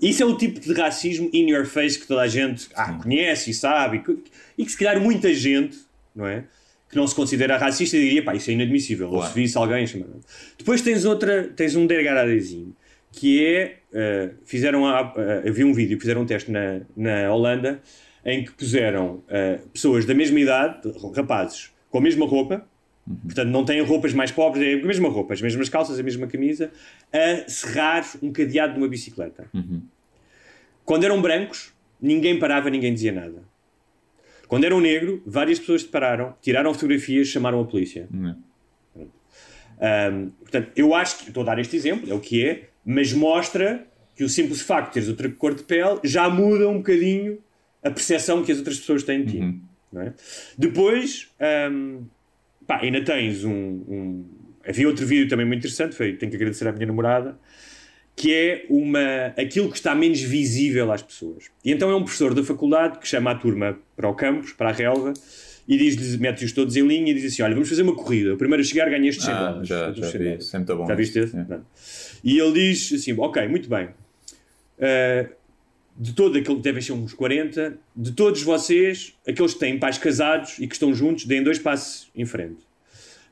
[0.00, 3.50] Isso é o tipo de racismo in your face que toda a gente ah, conhece
[3.50, 4.18] e sabe, e que,
[4.58, 5.78] e que se calhar muita gente,
[6.14, 6.44] não é?
[6.88, 9.10] Que não se considera racista diria, pá, isso é inadmissível.
[9.10, 10.20] Ou se visse alguém chamando.
[10.56, 12.74] Depois tens outra, tens um degaradezinho,
[13.10, 17.32] que é, eh, fizeram, a, eh, eu vi um vídeo, fizeram um teste na, na
[17.32, 17.80] Holanda,
[18.24, 22.64] em que puseram eh, pessoas da mesma idade, rapazes, com a mesma roupa,
[23.24, 26.26] Portanto, não têm roupas mais pobres, é a mesma roupa, as mesmas calças, a mesma
[26.26, 26.70] camisa,
[27.12, 29.46] a serrar um cadeado de uma bicicleta.
[30.84, 33.42] Quando eram brancos, ninguém parava, ninguém dizia nada.
[34.48, 38.08] Quando eram negro, várias pessoas se pararam, tiraram fotografias, chamaram a polícia.
[39.76, 43.12] Um, portanto, eu acho que estou a dar este exemplo, é o que é, mas
[43.12, 43.86] mostra
[44.16, 47.38] que o simples facto de teres outra cor de pele já muda um bocadinho
[47.82, 49.60] a percepção que as outras pessoas têm de ti.
[49.92, 50.14] não é?
[50.56, 51.28] Depois,
[51.70, 52.04] um,
[52.66, 54.24] pá, ainda tens um, um-
[54.66, 57.38] Havia outro vídeo também muito interessante, foi, tenho que agradecer à minha namorada,
[58.16, 61.50] que é uma, aquilo que está menos visível às pessoas.
[61.62, 64.70] E então é um professor da faculdade que chama a turma para o campus, para
[64.70, 65.12] a relva,
[65.68, 68.32] e diz-lhes, mete-os todos em linha e diz assim: Olha, vamos fazer uma corrida.
[68.34, 70.42] O primeiro a chegar ganha estes 100 Ah, já, já 100 vi.
[70.44, 70.86] Sempre tá bom.
[70.86, 71.32] Já viste esse?
[71.32, 71.44] Sim.
[71.44, 71.66] Pronto.
[72.22, 73.88] E ele diz assim: Ok, muito bem.
[74.78, 75.28] Uh,
[75.96, 79.98] de todo aquilo que devem ser uns 40, de todos vocês, aqueles que têm pais
[79.98, 82.58] casados e que estão juntos, deem dois passos em frente.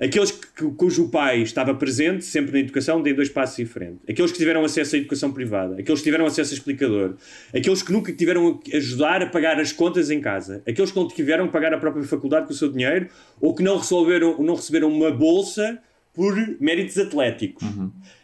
[0.01, 4.01] Aqueles que, cujo pai estava presente, sempre na educação, deem dois passos em frente.
[4.09, 5.75] Aqueles que tiveram acesso à educação privada.
[5.79, 7.15] Aqueles que tiveram acesso a explicador.
[7.55, 10.61] Aqueles que nunca tiveram a ajudar a pagar as contas em casa.
[10.67, 13.09] Aqueles que não tiveram que pagar a própria faculdade com o seu dinheiro
[13.41, 15.79] ou que não, resolveram, não receberam uma bolsa
[16.13, 17.63] por méritos atléticos.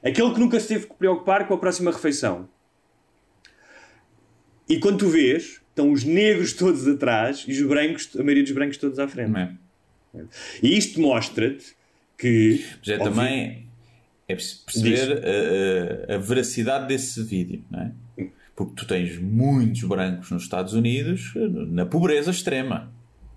[0.03, 2.49] Aquele que nunca se teve que preocupar com a próxima refeição.
[4.69, 8.53] E quando tu vês, estão os negros todos atrás e os brancos, a maioria dos
[8.53, 9.31] brancos todos à frente.
[10.15, 10.21] É.
[10.63, 11.75] E isto mostra-te
[12.17, 12.65] que.
[12.81, 13.67] Mas é óbvio- também
[14.29, 15.25] é perceber
[16.09, 17.93] a, a- a veracidade desse vídeo, não é?
[18.55, 21.33] Porque tu tens muitos brancos nos Estados Unidos
[21.71, 22.91] na pobreza extrema,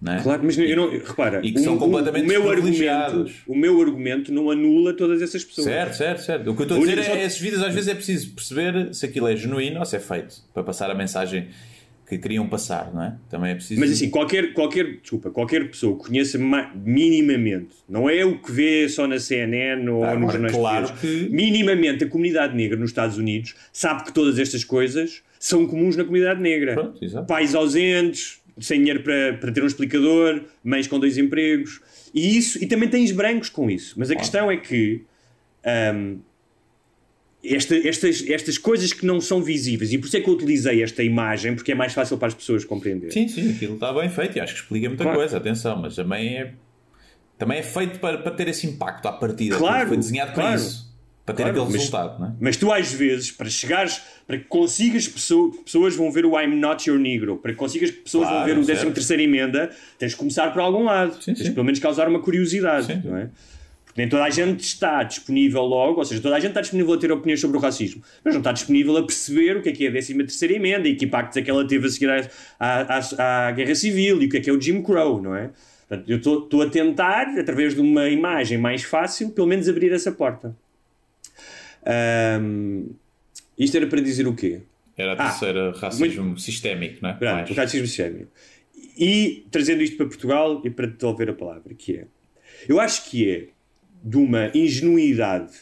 [0.07, 0.21] é?
[0.21, 4.33] Claro, mas eu não, repara, E que são completamente o, meu argumento, o meu argumento
[4.33, 5.65] não anula todas essas pessoas.
[5.67, 6.49] Certo, certo, certo.
[6.51, 9.05] O que eu estou a dizer é esses vídeos às vezes é preciso perceber se
[9.05, 11.49] aquilo é genuíno ou se é feito para passar a mensagem
[12.09, 13.15] que queriam passar, não é?
[13.29, 13.79] Também é preciso.
[13.79, 18.51] Mas assim, qualquer, qualquer, desculpa, qualquer pessoa que conheça ma- minimamente, não é o que
[18.51, 21.27] vê só na CNN ou Ah, nos jornais claro portugueses.
[21.27, 25.95] que- minimamente a comunidade negra nos Estados Unidos sabe que todas estas coisas são comuns
[25.95, 26.73] na comunidade negra.
[26.73, 27.25] Pronto, exato.
[27.27, 31.81] Pais ausentes, sem dinheiro para, para ter um explicador, mães com dois empregos,
[32.13, 33.95] e isso, e também tens brancos com isso.
[33.97, 35.03] Mas a questão é que
[35.95, 36.19] hum,
[37.43, 40.83] esta- estas, estas coisas que não são visíveis, e por isso é que eu utilizei
[40.83, 43.11] esta imagem, porque é mais fácil para as pessoas compreenderem.
[43.11, 45.17] Sim, sim, aquilo está bem feito e acho que explica muita Claro.
[45.17, 46.53] coisa, atenção, mas também é,
[47.39, 49.57] também é feito para, para ter esse impacto à partida.
[49.57, 50.61] Claro, Foi desenhado para claro.
[50.61, 50.90] isso,
[51.25, 52.31] para ter Claro, aquele mas- resultado, não é?
[52.39, 56.39] Mas tu, às vezes, para chegares, para que consigas pessoa- que pessoas vão ver o
[56.39, 58.91] I'm Not Your Negro, para que consigas que pessoas Claro, vão ver o certo.
[58.93, 59.69] 13 emenda,
[59.99, 61.13] tens de começar por algum lado.
[61.21, 61.53] Sim, tens sim.
[61.53, 63.29] pelo menos causar uma curiosidade, Sim, não é?
[63.85, 66.93] Porque nem toda a gente está disponível logo, ou seja, toda a gente está disponível
[66.93, 69.71] a ter opiniões sobre o racismo, mas não está disponível a perceber o que é
[69.73, 72.25] que é a 13 emenda e que impactos é que ela teve a seguir à,
[72.57, 75.49] à, à- Guerra Civil e o que é que é o Jim Crow, não é?
[75.89, 80.09] Portanto, eu estou a tentar, através de uma imagem mais fácil, pelo menos abrir essa
[80.09, 80.55] porta.
[81.85, 82.89] Ahm,
[83.57, 84.61] isto era para dizer o quê?
[84.97, 87.13] Era a Ah, terceira racismo sistémico, não é?
[87.13, 88.27] Pronto, racismo sistémico.
[88.97, 92.05] E trazendo isto para Portugal e para devolver a palavra, que é,
[92.67, 93.47] eu acho que é
[94.03, 95.53] de uma ingenuidade,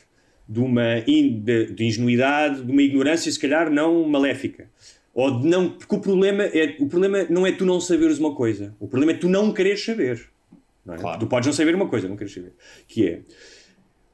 [0.47, 4.69] de uma in- de, de ingenuidade, de uma ignorância, se calhar não maléfica.
[5.13, 8.33] Ou de não, porque o problema, é, o problema não é tu não saberes uma
[8.33, 10.27] coisa, o problema é tu não quereres saber.
[10.85, 10.97] não é?
[10.97, 11.19] Claro.
[11.19, 12.53] Tu podes não saber uma coisa, não queres saber.
[12.87, 13.19] Que é,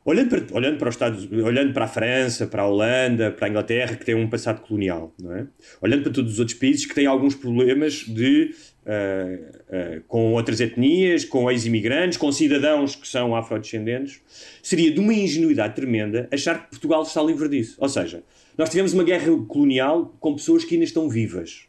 [0.06, 3.50] olhando para, olhando para os Estados, olhando para a França, para a Holanda, para a
[3.50, 5.48] Inglaterra, que tem um passado colonial, não é?
[5.82, 8.54] Olhando para todos os outros países que têm alguns problemas de
[8.86, 14.22] uh, uh, com outras etnias, com ex-imigrantes, com cidadãos que são afrodescendentes,
[14.62, 17.76] seria de uma ingenuidade tremenda achar que Portugal está livre disso.
[17.80, 18.24] Ou seja,
[18.56, 21.64] nós tivemos uma guerra colonial com pessoas que ainda estão vivas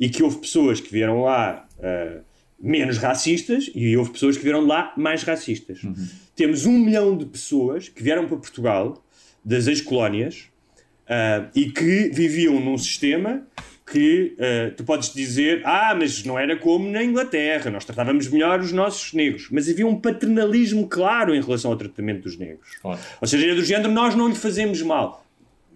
[0.00, 2.24] e que houve pessoas que vieram lá uh,
[2.58, 5.82] menos racistas e houve pessoas que vieram lá mais racistas.
[5.82, 5.94] Uhum.
[6.34, 9.04] Temos um milhão de pessoas que vieram para Portugal
[9.44, 10.48] das ex-colónias
[11.06, 13.46] uh, e que viviam num sistema
[13.90, 18.58] que uh, tu podes dizer, ah, mas não era como na Inglaterra, nós tratávamos melhor
[18.58, 19.46] os nossos negros.
[19.50, 22.74] Mas havia um paternalismo claro em relação ao tratamento dos negros.
[22.82, 22.98] Claro.
[23.20, 25.24] Ou seja, era do género, nós não lhe fazemos mal.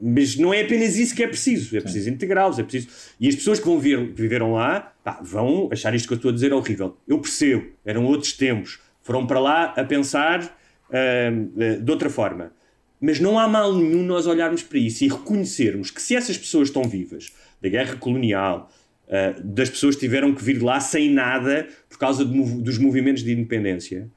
[0.03, 2.89] Mas não é apenas isso que é preciso, é preciso integrá-los, é preciso.
[3.21, 6.17] E as pessoas que vão vir, que viveram lá pá, vão achar isto que eu
[6.17, 6.97] estou a dizer horrível.
[7.07, 10.43] Eu percebo, eram outros tempos, foram para lá a pensar
[10.89, 12.53] uh, de outra forma.
[13.01, 16.69] Mas não há mal nenhum nós olharmos para isso e reconhecermos que se essas pessoas
[16.69, 18.71] estão vivas, da guerra colonial,
[19.07, 23.23] uh, das pessoas que tiveram que vir lá sem nada por causa de, dos movimentos
[23.23, 24.09] de independência,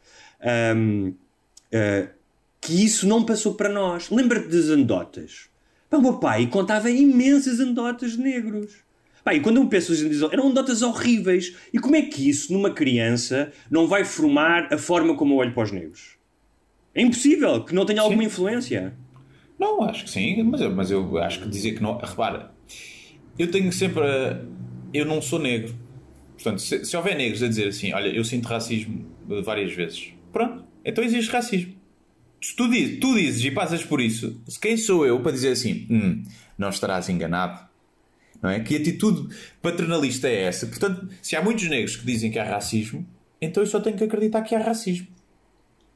[0.75, 1.15] um, uh,
[1.71, 2.09] eh,
[2.59, 4.09] que isso não passou para nós.
[4.09, 5.49] Lembra-te das anedotas?
[5.91, 8.82] o meu pai contava imensas anedotas de negros.
[9.23, 11.55] Pá, e quando eu penso hoje em eram anedotas horríveis.
[11.73, 15.53] E como é que isso, numa criança, não vai formar a forma como eu olho
[15.53, 16.17] para os negros?
[16.93, 18.03] É impossível que não tenha sim.
[18.03, 18.93] alguma influência.
[19.57, 21.97] Não, acho que sim, mas eu, mas eu acho que dizer que não.
[21.97, 22.51] Repara,
[23.39, 24.03] eu tenho sempre.
[24.93, 25.73] Eu não sou negro.
[26.33, 29.05] Portanto, se, se houver negros a dizer assim, olha, eu sinto racismo
[29.45, 31.73] várias vezes, pronto, então existe racismo
[32.43, 35.87] se tu, diz, tu dizes e passas por isso, quem sou eu para dizer assim,
[35.89, 36.23] hum,
[36.57, 37.57] não estarás enganado?
[38.43, 38.59] Não é?
[38.59, 40.67] Que atitude paternalista é essa?
[40.67, 43.07] Portanto, se há muitos negros que dizem que há racismo,
[43.41, 45.07] então eu só tenho que acreditar que há racismo.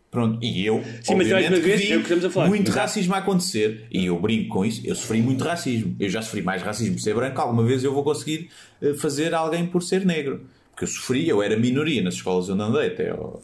[0.09, 2.47] Pronto, e eu, Sim, mas uma vez, vi é a falar.
[2.47, 2.79] muito Exato.
[2.79, 5.93] racismo a acontecer, e eu brinco com isso, eu sofri muito racismo.
[5.99, 8.49] Eu já sofri mais racismo por ser branco, alguma vez eu vou conseguir
[8.81, 10.45] eh, fazer alguém por ser negro.
[10.71, 13.43] Porque eu sofri, eu era minoria nas escolas onde andei, até, ao,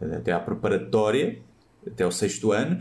[0.00, 1.40] até à preparatória,
[1.84, 2.78] até o sexto ano,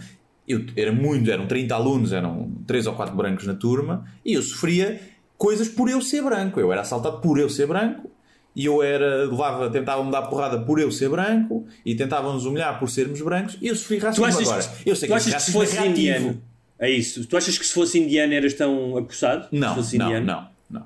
[0.47, 4.43] eu era muito, eram 30 alunos, eram 3 ou 4 brancos na turma, e eu
[4.43, 4.99] sofria
[5.43, 6.57] coisas por eu ser branco.
[6.57, 8.09] Eu era assaltado por eu ser branco,
[8.55, 12.89] e eu era, levava, tentavam-me dar porrada por eu ser branco, e tentavam-nos humilhar por
[12.89, 14.63] sermos brancos, e eu sofri racismo tu agora.
[14.63, 16.41] Que, eu sei que, achas que se fosse é indiano,
[16.79, 17.27] é isso.
[17.27, 19.49] Tu achas que se fosse indiano eras tão acusado?
[19.51, 20.85] Não, não, não, não.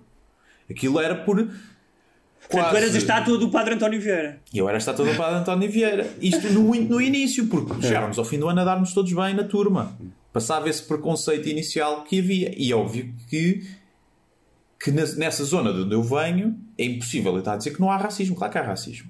[0.67, 1.47] Aquilo era por
[2.49, 4.39] Portanto, tu eras a estátua do Padre António Vieira.
[4.51, 6.09] Eu era a estátua do Padre António Vieira.
[6.19, 9.43] Isto no, no início, porque chegávamos ao fim do ano a darmos todos bem na
[9.43, 9.95] turma.
[10.33, 12.53] Passava esse preconceito inicial que havia.
[12.57, 13.67] E é óbvio que,
[14.79, 17.89] que nessa zona de onde eu venho é impossível eu estar a dizer que não
[17.89, 18.35] há racismo.
[18.35, 19.09] Claro que há racismo.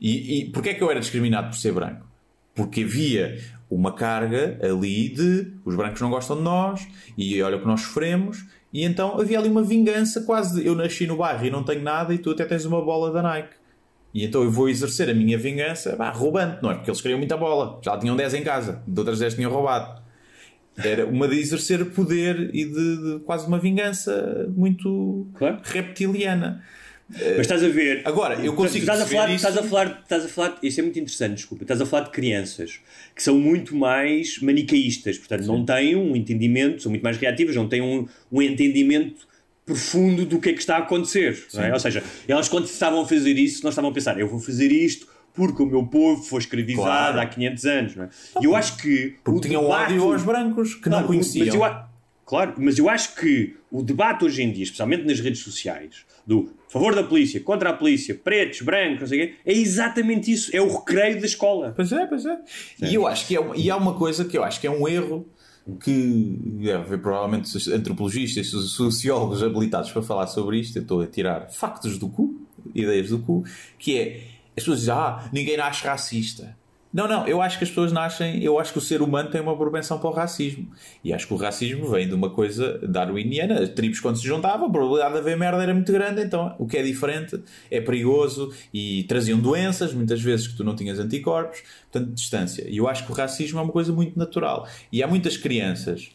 [0.00, 2.06] E, e porquê é que eu era discriminado por ser branco?
[2.54, 3.38] Porque havia
[3.70, 7.82] uma carga ali de os brancos não gostam de nós e olha o que nós
[7.82, 11.62] sofremos e então havia ali uma vingança quase de eu nasci no bairro e não
[11.62, 13.54] tenho nada e tu até tens uma bola da Nike.
[14.12, 16.74] E então eu vou exercer a minha vingança roubando, não é?
[16.74, 17.78] Porque eles queriam muita bola.
[17.82, 19.99] Já tinham 10 em casa, de outras 10 tinham roubado.
[20.76, 25.60] Era uma de exercer poder e de, de quase uma vingança muito claro.
[25.62, 26.62] reptiliana.
[27.10, 28.02] Mas estás a ver.
[28.04, 29.30] Agora, eu consigo estás a falar.
[29.34, 31.64] Estás a falar, estás a falar, isso é muito interessante, desculpa.
[31.64, 32.78] Estás a falar de crianças
[33.14, 35.48] que são muito mais manicaístas, portanto, Sim.
[35.48, 39.28] não têm um entendimento, são muito mais reativas, não têm um, um entendimento
[39.66, 41.46] profundo do que é que está a acontecer.
[41.54, 41.72] É?
[41.72, 44.70] Ou seja, elas quando estavam a fazer isso, não estavam a pensar, eu vou fazer
[44.70, 47.20] isto porque o meu povo foi escravizado claro.
[47.20, 47.96] há 500 anos.
[47.96, 48.08] Não é?
[48.40, 49.16] E eu acho que.
[49.22, 49.92] Porque tinham debate...
[49.92, 51.46] ódio aos brancos que não, não conheciam.
[51.46, 51.76] Mas eu,
[52.24, 56.50] claro, mas eu acho que o debate hoje em dia, especialmente nas redes sociais, do
[56.68, 60.54] favor da polícia, contra a polícia, pretos, brancos, não sei o quê, é exatamente isso.
[60.54, 61.72] É o recreio da escola.
[61.74, 62.38] Pois é, pois é.
[62.82, 64.70] E eu acho que é, uma, e há uma coisa que eu acho que é
[64.70, 65.26] um erro
[65.84, 70.76] que deve haver provavelmente antropologistas, sociólogos habilitados para falar sobre isto.
[70.76, 73.44] Eu estou a tirar factos do cu, ideias do cu,
[73.78, 74.22] que é
[74.60, 76.56] as pessoas dizem, ah, ninguém nasce racista.
[76.92, 79.40] Não, não, eu acho que as pessoas nascem, eu acho que o ser humano tem
[79.40, 80.68] uma propensão para o racismo.
[81.04, 83.64] E acho que o racismo vem de uma coisa darwiniana.
[83.68, 86.76] Tribos, quando se juntavam, a probabilidade de haver merda era muito grande, então o que
[86.76, 87.40] é diferente
[87.70, 92.68] é perigoso e traziam doenças, muitas vezes que tu não tinhas anticorpos, portanto, distância.
[92.68, 94.66] E eu acho que o racismo é uma coisa muito natural.
[94.90, 96.10] E há muitas crianças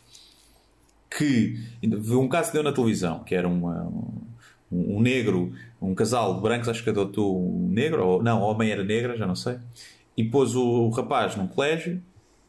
[1.09, 1.57] que.
[1.83, 3.83] Um caso deu na televisão, que era uma,
[4.69, 5.53] um, um negro,
[5.89, 9.17] um casal de brancos, acho que adotou um negro, ou não, a homem era negra,
[9.17, 9.57] já não sei
[10.17, 12.01] e pôs o rapaz num colégio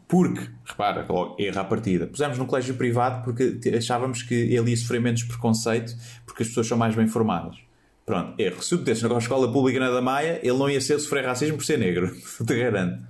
[0.08, 1.04] porque, repara,
[1.36, 5.96] erra a partida, pusemos num colégio privado porque achávamos que ele ia sofrer menos preconceito
[6.24, 7.56] porque as pessoas são mais bem formadas.
[8.04, 8.62] Pronto, erro.
[8.62, 11.56] Se o metesse na escola pública na da Maia, ele não ia ser sofrer racismo
[11.56, 12.14] por ser negro,
[12.46, 13.04] te garanto.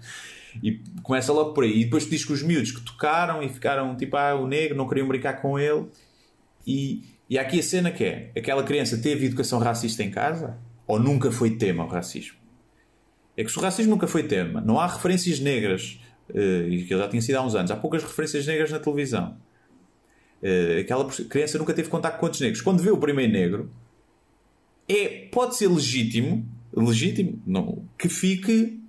[0.63, 1.83] E começa logo por aí.
[1.83, 4.89] E depois diz que os miúdos que tocaram e ficaram tipo, ah, o negro, não
[4.89, 5.85] queriam brincar com ele.
[6.67, 10.57] E, e há aqui a cena que é: aquela criança teve educação racista em casa?
[10.87, 12.37] Ou nunca foi tema o racismo?
[13.37, 16.01] É que se o racismo nunca foi tema, não há referências negras,
[16.33, 18.79] eh, e que ele já tinha sido há uns anos, há poucas referências negras na
[18.79, 19.37] televisão.
[20.43, 22.63] Eh, aquela criança nunca teve contato com outros negros.
[22.63, 23.71] Quando vê o primeiro negro,
[24.89, 28.81] é, pode ser legítimo, legítimo, não, que fique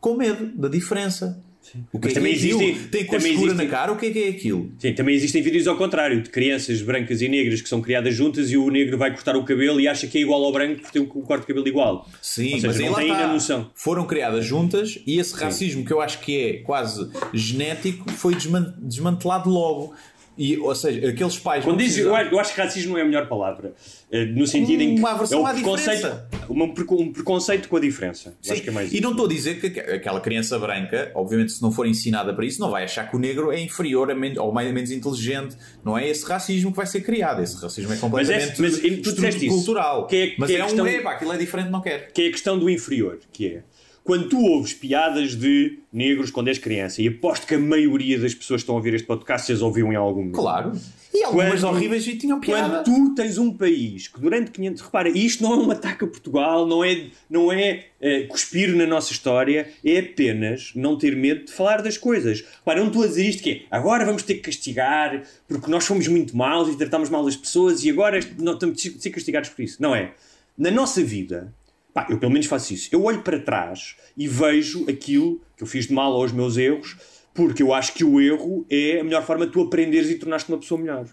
[0.00, 1.42] com medo da diferença.
[1.92, 3.92] O que Mas é também que é existem- Tem cor também escura existem- na cara,
[3.92, 4.72] o que é que é aquilo?
[4.78, 8.50] Sim, também existem vídeos ao contrário, de crianças brancas e negras que são criadas juntas
[8.50, 10.98] e o negro vai cortar o cabelo e acha que é igual ao branco porque
[10.98, 12.08] tem um corte de cabelo igual.
[12.20, 13.20] Sim, Ou seja, mas aí não lá tem está.
[13.20, 13.70] ainda noção.
[13.74, 18.74] Foram criadas juntas e esse racismo que eu acho que é quase genético foi desman-
[18.78, 19.94] desmantelado logo.
[20.42, 21.62] E, ou seja, aqueles pais.
[21.64, 23.74] Quando diz, acho- eu acho que racismo não é a melhor palavra.
[24.10, 26.28] Eh, No sentido em que Uma aversão é um à preconceito, diferença.
[26.48, 28.34] um, preco- preconceito com a diferença.
[28.48, 31.70] É mais e não estou a dizer que aqu- aquela criança branca, obviamente, se não
[31.70, 34.50] for ensinada para isso, não vai achar que o negro é inferior a men- ou
[34.50, 35.56] mais, menos inteligente.
[35.84, 37.42] Não é esse racismo que vai ser criado.
[37.42, 39.54] Esse racismo é completamente mas tu disseste isso.
[39.56, 40.06] cultural.
[40.06, 42.10] Que é- mas que é é, a um questão- epá, aquilo é diferente, não quero.
[42.12, 43.62] que é a questão do inferior, que é
[44.04, 48.34] quando tu ouves piadas de negros quando és criança, e aposto que a maioria das
[48.34, 50.36] pessoas que estão a ouvir este podcast se as ouviram em algum momento.
[50.36, 50.72] Claro.
[51.12, 52.84] E algumas Quando- horríveis e tinham piada.
[52.84, 54.80] Quando tu tens um país que durante 500...
[54.82, 58.86] Repara, isto não é um ataque a Portugal, não é, não é eh, cuspir na
[58.86, 62.44] nossa história, é apenas não ter medo de falar das coisas.
[62.58, 65.68] Repara, eu não estou a dizer isto que é agora vamos ter que castigar porque
[65.68, 69.50] nós fomos muito maus e tratamos mal as pessoas e agora temos de ser castigados
[69.50, 69.82] por isso.
[69.82, 70.12] Não é.
[70.56, 71.52] Na nossa vida,
[71.92, 75.66] pá, eu pelo menos faço isso, eu olho para trás e vejo aquilo que eu
[75.66, 76.96] fiz de mal aos meus erros
[77.32, 80.48] porque eu acho que o erro é a melhor forma de tu aprenderes e tornar-te
[80.48, 81.06] uma pessoa melhor.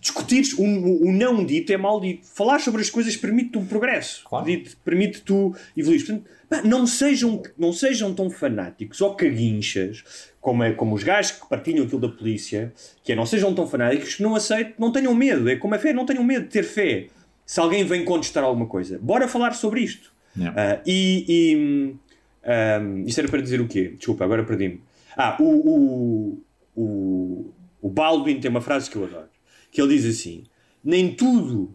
[0.00, 2.24] Discutires o, o- não dito é mal dito.
[2.32, 4.22] Falar sobre as coisas permite-te um progresso.
[4.24, 4.44] Claro.
[4.44, 6.06] Permite- Permite tu evoluir.
[6.06, 10.04] Portanto, pá, não, sejam, não sejam tão fanáticos ou caguinchas
[10.40, 12.72] como, é, como os gajos que partilham aquilo da polícia,
[13.02, 15.48] que é não sejam tão fanáticos que não aceitem, não tenham medo.
[15.50, 17.08] É como a fé, não tenham medo de ter fé.
[17.44, 20.13] Se alguém vem contestar alguma coisa, bora falar sobre isto.
[20.36, 20.60] Yeah.
[20.60, 21.98] Ah, e, e hum,
[22.44, 23.94] hum, isto era para dizer o quê?
[23.96, 24.80] Desculpa, agora perdi-me.
[25.16, 26.42] Ah, o, o,
[26.74, 29.28] o, o Baldwin tem uma frase que eu adoro,
[29.70, 30.44] que ele diz assim:
[30.82, 31.74] nem tudo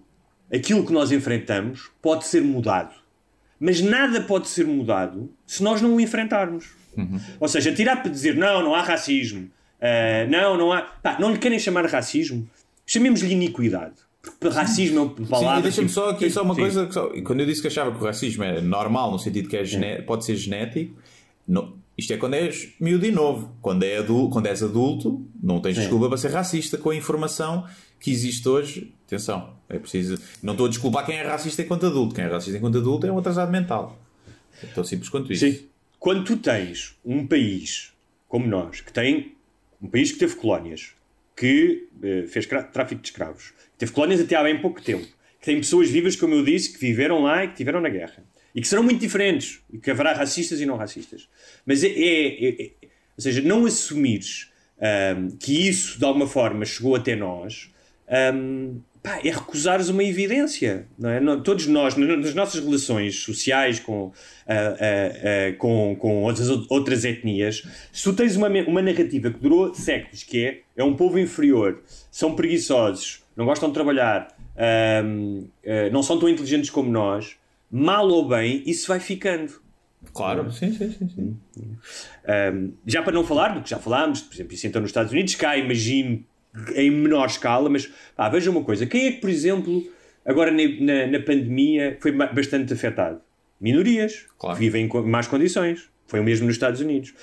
[0.53, 2.93] aquilo que nós enfrentamos pode ser mudado,
[3.59, 6.71] mas nada pode ser mudado se nós não o enfrentarmos.
[7.39, 9.49] Ou seja, tirar para dizer não, não há racismo,
[9.81, 10.81] ah, não, não há.
[10.81, 12.49] Pá, não lhe querem chamar racismo,
[12.85, 14.08] chamemos-lhe iniquidade.
[14.51, 15.59] Racismo é uma palavra.
[15.59, 16.61] e deixa-me tipo- só aqui só uma Sim.
[16.61, 16.91] coisa.
[16.91, 19.63] só- quando eu disse que achava que o racismo é normal, no sentido que é
[19.65, 20.95] gené- pode ser genético,
[21.47, 23.53] não- isto é quando és miúdo e novo.
[23.61, 27.65] Quando, é adulto, quando és adulto, não tens desculpa para ser racista com a informação
[27.99, 28.93] que existe hoje.
[29.05, 30.17] Atenção, é preciso.
[30.41, 32.15] Não estou a desculpar quem é racista enquanto adulto.
[32.15, 33.99] Quem é racista enquanto adulto é um atrasado mental.
[34.63, 35.45] É tão simples quanto isso.
[35.45, 35.59] Sim.
[35.99, 37.91] Quando tu tens um país
[38.29, 39.33] como nós, que tem
[39.81, 40.91] um país que teve colónias,
[41.39, 45.05] que eh, fez tráfico de escravos, teve colónias até há bem pouco tempo,
[45.39, 48.25] que tem pessoas vivas, como eu disse, que viveram lá e que tiveram na guerra,
[48.53, 51.29] e que serão muito diferentes, e que haverá racistas e não racistas.
[51.65, 52.71] Mas é, é- é- é-
[53.17, 57.71] ou seja, não assumires ahm, que isso de alguma forma chegou até nós.
[58.11, 60.85] ahm, pá, é recusares uma evidência.
[60.97, 61.19] Não é?
[61.41, 64.11] Todos nós, na- nas nossas relações sociais com,
[64.47, 64.75] ah, ah,
[65.49, 70.23] ah, com, com outras, outras etnias, se tu tens uma, uma narrativa que durou séculos,
[70.23, 71.81] que é, é um povo inferior,
[72.11, 74.35] são preguiçosos, não gostam de trabalhar,
[75.91, 77.35] não são tão inteligentes como nós,
[77.71, 79.61] mal ou bem, isso vai ficando.
[80.13, 81.09] Claro, sim, sim, sim.
[81.09, 81.37] sim.
[81.57, 85.11] Um, já para não falar do que já falámos, por exemplo, isso então nos Estados
[85.11, 86.23] Unidos, cá imagino
[86.75, 89.83] em menor escala, mas pá, veja uma coisa: quem é que, por exemplo,
[90.25, 93.21] agora na, na, na pandemia foi ba- bastante afetado?
[93.61, 94.55] Minorias, Claro.
[94.57, 95.89] que vivem em más condições.
[96.07, 97.13] Foi o mesmo nos Estados Unidos.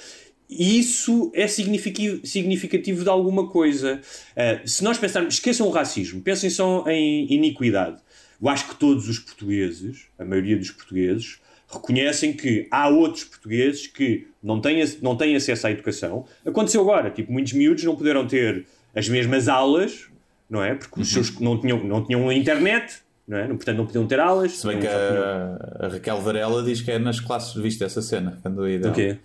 [0.49, 4.01] E isso é significativo, significativo de alguma coisa.
[4.37, 7.97] Uh, se nós pensarmos, esqueçam o racismo, pensem só em iniquidade.
[8.41, 13.89] Eu acho que todos os portugueses, a maioria dos portugueses, reconhecem que há outros portugueses
[13.89, 16.25] que não têm, não têm acesso à educação.
[16.45, 18.67] Aconteceu agora, tipo, muitos miúdos não puderam ter
[18.97, 20.07] as mesmas aulas,
[20.51, 20.75] não é?
[20.75, 22.95] Porque os seus não tinham, não tinham internet,
[23.29, 23.47] não é?
[23.49, 24.53] Portanto, não podiam ter aulas.
[24.59, 28.39] Se bem que a, a Raquel Varela diz que é nas classes, viste essa cena?
[28.43, 29.19] Quando ia O quê?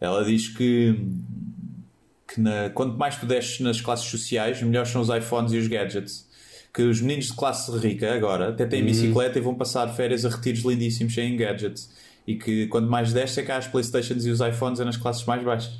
[0.00, 0.98] Ela diz que,
[2.32, 5.68] que na- quanto mais tu desces nas classes sociais, melhores são os iPhones e os
[5.68, 6.28] gadgets.
[6.74, 8.70] Que os meninos de classe rica agora até Uhum.
[8.70, 11.90] têm bicicleta e vão passar férias a retiros lindíssimos sem gadgets.
[12.26, 14.96] E que quanto mais desces é que há as Playstations e os iPhones é nas
[14.96, 15.72] classes mais baixas.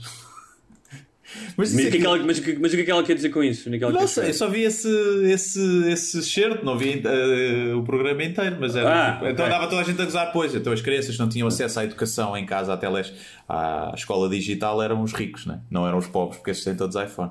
[1.57, 3.03] Mas, Mas, isso o que é que ela, mas, mas o que é que ela
[3.03, 3.69] quer dizer com isso?
[3.69, 4.89] Onde é que ela Não sei, eu só vi esse,
[5.25, 8.89] esse, esse certo, não vi eh, o programa inteiro, mas era.
[9.11, 9.55] Ah, tipo- Então ok.
[9.55, 10.55] andava toda a gente a gozar, pois.
[10.55, 13.13] Então as crianças não tinham acesso à educação em casa, à teles,
[13.49, 15.61] à escola digital, eram os ricos, né?
[15.71, 17.31] não eram os pobres, porque esses têm todos iPhone.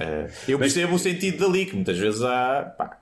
[0.00, 2.62] Eh, eu percebo o sentido dali, que muitas vezes há.
[2.76, 2.98] Pá,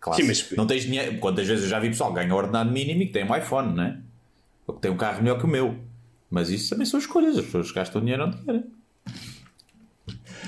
[0.00, 1.18] claro, Sim, mas- não tens dinheiro.
[1.18, 3.34] Quantas vezes eu já vi pessoal que ganha o ordenado mínimo e que tem um
[3.36, 3.98] iPhone, né?
[4.66, 5.76] Ou que tem um carro melhor que o meu.
[6.30, 8.64] Mas isso também são escolhas, as pessoas gastam dinheiro onde querem.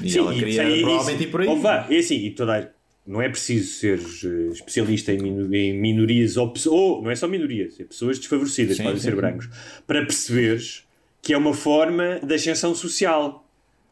[0.02, 1.58] E Sim, ela queria e- provavelmente e- ir por aí.
[1.60, 2.72] Vá, é assim, e toda
[3.06, 5.18] não é preciso ser eh, especialista em,
[5.54, 9.16] em minorias ou, ou não é só minorias, é pessoas desfavorecidas, Sim, podem sim, ser
[9.16, 9.48] brancos,
[9.86, 10.84] para perceberes
[11.22, 13.44] que é uma forma de ascensão social.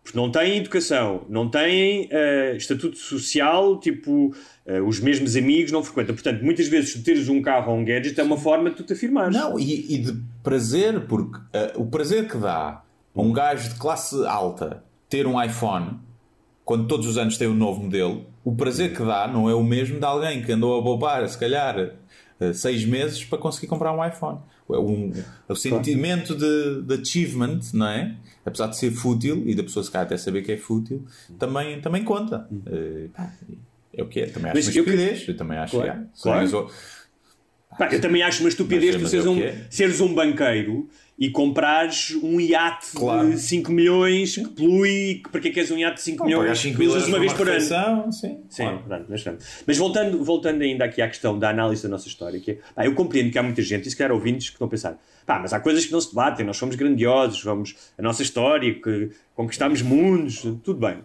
[0.04, 4.32] Porque não têm educação, não têm eh, estatuto social, tipo,
[4.64, 6.14] eh, os mesmos amigos não frequentam.
[6.14, 8.84] Portanto, muitas vezes, tu teres um carro ou um gadget é uma forma de tu
[8.84, 9.34] te afirmares.
[9.34, 13.74] Não, e, e de prazer, porque eh, o prazer que dá a um gajo de
[13.80, 15.98] classe alta ter um iPhone,
[16.64, 19.62] quando todos os anos tem um novo modelo, o prazer que dá não é o
[19.62, 21.78] mesmo de alguém que andou a poupar, se calhar,
[22.40, 24.38] eh, seis meses para conseguir comprar um iPhone.
[24.68, 25.12] É um,
[25.48, 28.14] o sentimento de, de achievement, não é?
[28.44, 31.04] Apesar de ser fútil, e da pessoa se calhar até saber que é fútil,
[31.38, 32.48] também, também conta.
[32.66, 33.32] Eh, pá,
[33.94, 35.28] é o que é, também acho Mas uma estupidez.
[35.28, 36.22] Eu também acho Claro, que é.
[36.22, 36.40] claro.
[36.68, 39.66] Mas, Pá, eu também acho uma estupidez Mas- tu mas seres é um, que é.
[39.70, 40.88] seres um banqueiro
[41.18, 43.30] e comprares um iate Claro.
[43.30, 45.22] de 5 milhões que polui.
[45.32, 46.58] Para que é que és um iate de 5 Pagar milhões?
[46.58, 48.12] 5 que mil usas euros uma vez por ano.
[48.12, 48.82] Sim, Sim, claro.
[48.86, 49.44] pronto, mas, pronto.
[49.66, 52.84] mas voltando, voltando ainda aqui à questão da análise da nossa história, que é, pá,
[52.84, 55.38] eu compreendo que há muita gente, e se calhar ouvintes, que estão a pensar, pá,
[55.38, 59.10] mas há coisas que não se debatem, nós somos grandiosos, vamos, a nossa história, que
[59.34, 60.98] conquistámos mundos, tudo bem.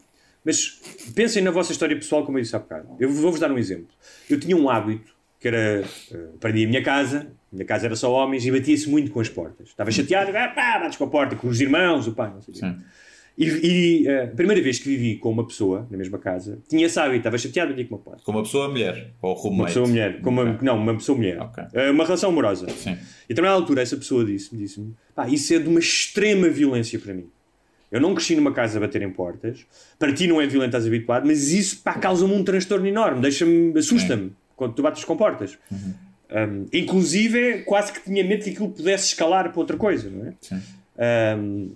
[0.43, 0.82] Mas
[1.16, 2.88] pensem na vossa história pessoal, como eu disse há bocado.
[2.99, 3.93] Eu vou-vos dar um exemplo.
[4.30, 8.12] Eu tinha um hábito, que era, uh, aprendi a minha casa, minha casa era só
[8.12, 9.70] homens, e batia-se muito com as portas.
[9.70, 12.54] Estava chateado, ah, pá, bates com a porta, com os irmãos, o pai, não sei
[12.54, 12.84] o quê.
[13.38, 16.86] E, e, uh, a primeira vez que vivi com uma pessoa, na mesma casa, tinha
[16.86, 18.22] esse hábito, estava chateado, batia com uma porta.
[18.24, 19.56] Com uma pessoa mulher ou roommate.
[19.60, 20.58] Uma pessoa mulher, com uma, Ok.
[20.62, 21.39] não, uma pessoa mulher.
[21.41, 21.64] Ok.
[21.74, 22.68] Eh, Uma relação amorosa.
[22.70, 22.91] Sim.
[22.91, 22.97] E a
[23.30, 27.26] determinada altura essa pessoa disse-me, disse-me, pá, isso é de uma extrema violência para mim.
[27.89, 29.66] Eu não cresci numa casa a bater em portas,
[29.97, 33.78] para ti não é violento, estás habituado, mas isso pá, causa-me um transtorno enorme, deixa-me,
[33.80, 35.58] assusta-me quando tu bates com portas.
[35.72, 35.93] Uhum.
[36.32, 40.34] Um, inclusive, quase que tinha medo que aquilo pudesse escalar para outra coisa, não é?
[40.41, 40.61] Sim.
[41.38, 41.71] Um,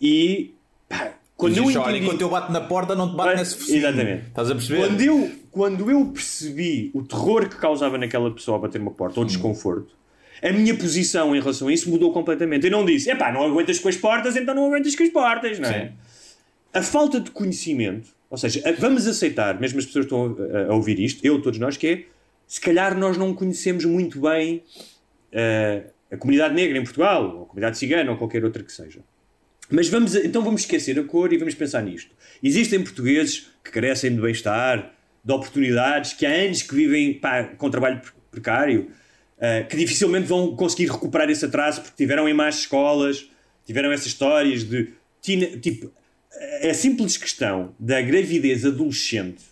[0.00, 0.54] e
[0.88, 2.04] pá, quando eu Diz, olha, entendi...
[2.04, 3.78] enquanto eu bato na porta, não te bato Olha, nesse focinho.
[3.78, 4.26] exatamente.
[4.28, 4.78] Estás a perceber?
[4.86, 9.18] Quando eu, quando eu percebi o terror que causava naquela pessoa a bater uma porta,
[9.18, 9.88] ou o desconforto,
[10.42, 12.64] a minha posição em relação a isso mudou completamente.
[12.66, 15.58] Eu não disse, epá, não aguentas com as portas, então não aguentas com as portas,
[15.58, 15.86] não é?
[15.86, 15.92] Sim.
[16.72, 20.36] A falta de conhecimento, ou seja, a- vamos aceitar, mesmo as pessoas que estão
[20.68, 22.04] a, a ouvir isto, eu, todos nós, que é,
[22.48, 24.64] se calhar nós não conhecemos muito bem
[25.30, 29.00] eh, a comunidade negra em Portugal, ou a comunidade cigana, ou qualquer outra que seja.
[29.70, 32.10] Mas vamos, então vamos esquecer a cor e vamos pensar nisto.
[32.42, 37.68] Existem portugueses que carecem de bem-estar, de oportunidades, que há anos que vivem pá, com
[37.68, 38.90] trabalho pre- precário,
[39.38, 43.30] eh, que dificilmente vão conseguir recuperar esse atraso porque tiveram em más escolas,
[43.66, 44.94] tiveram essas histórias de.
[45.20, 45.92] Tipo,
[46.68, 49.44] a simples questão da gravidez adolescente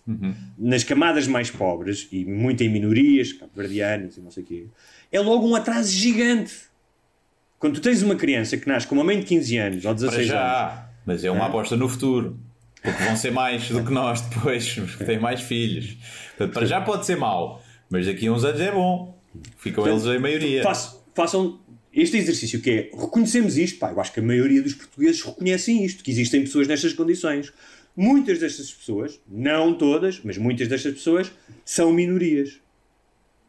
[0.59, 4.66] nas camadas mais pobres e muito em minorias, cabo-verdianas e não sei o quê,
[5.11, 6.55] é logo um atraso gigante.
[7.59, 9.95] Quando tu tens uma criança que nasce com uma mãe de 15 anos ou Para
[9.95, 10.91] 16 anos, já.
[11.07, 12.39] Mas é uma aposta no futuro.
[12.83, 15.97] Porque vão ser mais do que nós depois, porque têm mais filhos.
[16.37, 19.18] Portanto, para já pode ser mau, mas daqui a uns anos é bom.
[19.57, 20.62] Ficam eles em maioria.
[20.62, 21.61] Façam, façam
[21.97, 25.84] este exercício que é reconhecemos isto, pá, eu acho que a maioria dos portugueses reconhecem
[25.84, 27.53] isto, que existem pessoas nestas condições.
[27.97, 31.32] Muitas destas pessoas, não todas, mas muitas destas pessoas
[31.64, 32.61] são minorias.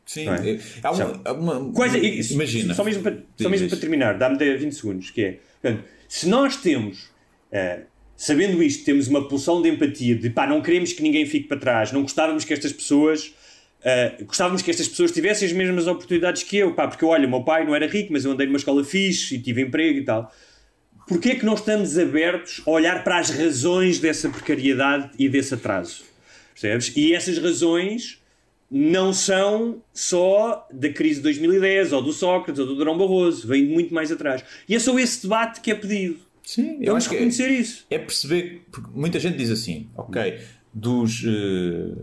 [0.06, 0.30] Sim.
[0.30, 0.52] É?
[0.52, 2.74] é- há uma- São- há uma- Quais é- imagina.
[2.74, 6.30] Só mesmo para, só mesmo para terminar, dá-me 10, 20 segundos, que é, portanto, se
[6.30, 7.10] nós temos,
[7.52, 7.82] eh,
[8.16, 11.58] sabendo isto, temos uma pulsão de empatia, de pá, não queremos que ninguém fique para
[11.60, 13.34] trás, não gostávamos que estas pessoas,
[13.84, 17.30] eh, gostávamos que estas pessoas tivessem as mesmas oportunidades que eu, pá, porque olha, o
[17.30, 20.04] meu pai não era rico, mas eu andei numa escola fixe e tive emprego e
[20.04, 20.34] tal.
[21.08, 25.54] Porquê é que não estamos abertos a olhar para as razões dessa precariedade e desse
[25.54, 26.04] atraso?
[26.54, 26.92] Percebes?
[26.98, 28.22] E essas razões
[28.70, 33.66] não são só da crise de 2010 ou do Sócrates ou do Durão Barroso, vem
[33.66, 34.44] de muito mais atrás.
[34.68, 36.18] E é só esse debate que é pedido.
[36.44, 37.86] Sim, eu Vamos acho que é, reconhecer isso.
[37.90, 38.64] é perceber.
[38.72, 40.40] Porque muita gente diz assim, ok,
[40.74, 41.94] dos, eh,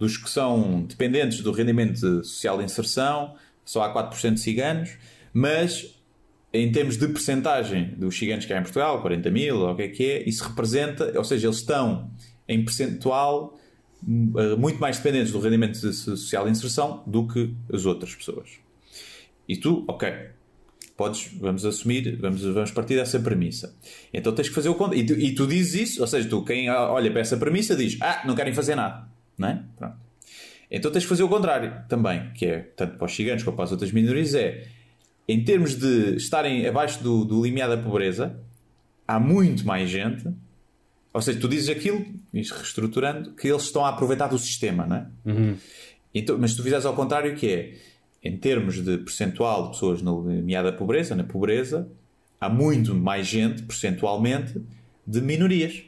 [0.00, 4.96] dos que são dependentes do rendimento social de inserção, só há 4% de ciganos,
[5.32, 5.94] mas
[6.52, 9.82] em termos de percentagem dos ciganos que há em Portugal, 40 mil, ou o que
[9.82, 12.10] é que é, isso representa, ou seja, eles estão
[12.48, 13.56] em percentual
[14.02, 18.58] eh, muito mais dependentes do rendimento social de inserção do que as outras pessoas.
[19.46, 20.12] E tu, ok,
[20.96, 23.76] podes, vamos assumir, vamos, vamos partir dessa premissa.
[24.12, 25.04] Então tens que fazer o contrário.
[25.04, 27.98] E tu, e tu dizes isso, ou seja, tu quem olha para essa premissa diz,
[28.00, 29.06] ah, não querem fazer nada,
[29.40, 29.62] não é?
[29.76, 29.96] Pronto.
[30.70, 33.64] Então tens que fazer o contrário também, que é, tanto para os ciganos como para
[33.64, 34.68] as outras minorias, é,
[35.26, 38.38] em termos de estarem abaixo do, do limiar da pobreza,
[39.06, 40.28] há muito mais gente,
[41.12, 45.06] ou seja, tu dizes aquilo, reestruturando, que eles estão a aproveitar do sistema, não é?
[45.24, 45.56] Uhum.
[46.14, 47.74] Então, mas se tu fizeres ao contrário, que é,
[48.22, 51.90] em termos de percentual de pessoas no limiar da pobreza, na pobreza,
[52.40, 54.60] há muito mais gente, percentualmente,
[55.04, 55.82] de minorias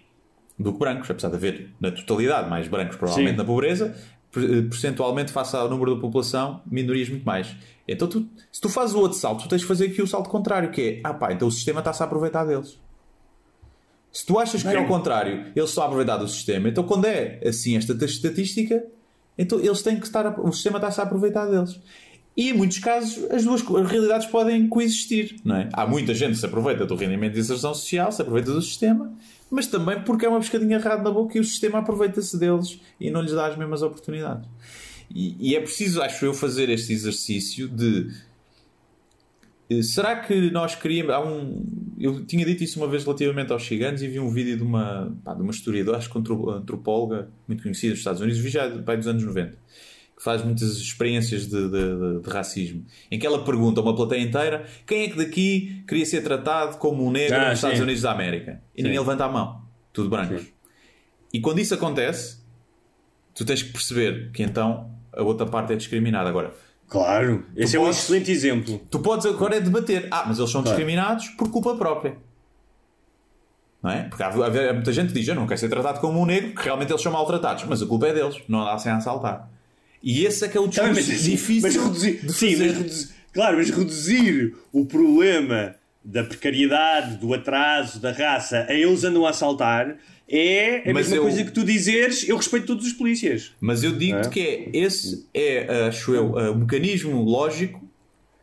[0.63, 3.37] do que brancos, apesar de haver na totalidade mais brancos provavelmente Sim.
[3.39, 3.95] na pobreza,
[4.31, 7.55] per- percentualmente face ao número da população, minorias muito mais.
[7.87, 10.31] Então tu, se tu fazes o outro salto, tu tens de fazer aqui o salto
[10.31, 12.79] contrário, que é, ah pá, então o sistema está-se a aproveitar deles.
[14.11, 17.07] Se tu achas que é ao contrário, eles estão a aproveitar do sistema, então quando
[17.07, 18.85] é assim esta estatística,
[19.39, 21.81] então eles têm que estar, a- o sistema está-se a aproveitar deles.
[22.37, 25.69] E em muitos casos as duas realidades podem coexistir, não é?
[25.73, 29.13] Há muita gente que se aproveita do rendimento de inserção social, se aproveita do sistema,
[29.51, 33.11] mas também porque é uma pescadinha errada na boca e o sistema aproveita-se deles e
[33.11, 34.49] não lhes dá as mesmas oportunidades.
[35.15, 38.11] E, e é preciso, acho eu, fazer este exercício de
[39.69, 41.13] eh, Será que nós queríamos.
[41.13, 41.65] Há um,
[41.99, 45.15] eu tinha dito isso uma vez relativamente aos ciganos e vi um vídeo de uma,
[45.23, 48.69] pá, de uma historiadora, acho que antro- antropóloga muito conhecida dos Estados Unidos, vi já
[48.83, 49.57] pá, dos anos 90,
[50.23, 54.21] que faz muitas experiências de, de- de- racismo, em que ela pergunta a uma plateia
[54.23, 57.83] inteira quem é que daqui queria ser tratado como um negro Ah, nos Estados sim.
[57.83, 58.63] Unidos da América.
[58.73, 58.85] E Sim.
[58.85, 59.63] ninguém levanta a mão,
[59.93, 60.43] tudo brancos.
[60.43, 60.49] Sim.
[61.35, 62.39] E quando isso acontece,
[63.35, 66.29] tu tens que perceber que então a outra parte é discriminada.
[66.29, 66.55] Agora,
[66.89, 68.81] Claro, esse é um podes- excelente exemplo.
[68.89, 70.07] Tu podes agora é debater.
[70.09, 70.77] Ah, mas eles são Claro.
[70.77, 72.17] discriminados por culpa própria.
[73.83, 74.03] Não é?
[74.05, 76.27] Porque há, há- há muita gente que diz: Eu não quero ser tratado como um
[76.27, 77.65] negro, porque realmente eles são maltratados.
[77.65, 79.51] Mas a culpa é deles, não dá sem assaltar.
[80.03, 81.61] E esse é que é o Tá mas, difícil.
[81.63, 85.75] mas reduzir, de sim, mas reduzir, claro, mas reduzir o problema
[86.05, 89.97] da precariedade, do atraso, da raça, a eles andam a assaltar
[90.29, 93.53] é a Mas mesma eu- coisa que tu dizeres eu respeito todos os polícias.
[93.61, 94.31] Mas eu digo-te É?
[94.31, 97.81] que é, esse é, acho eu, o mecanismo lógico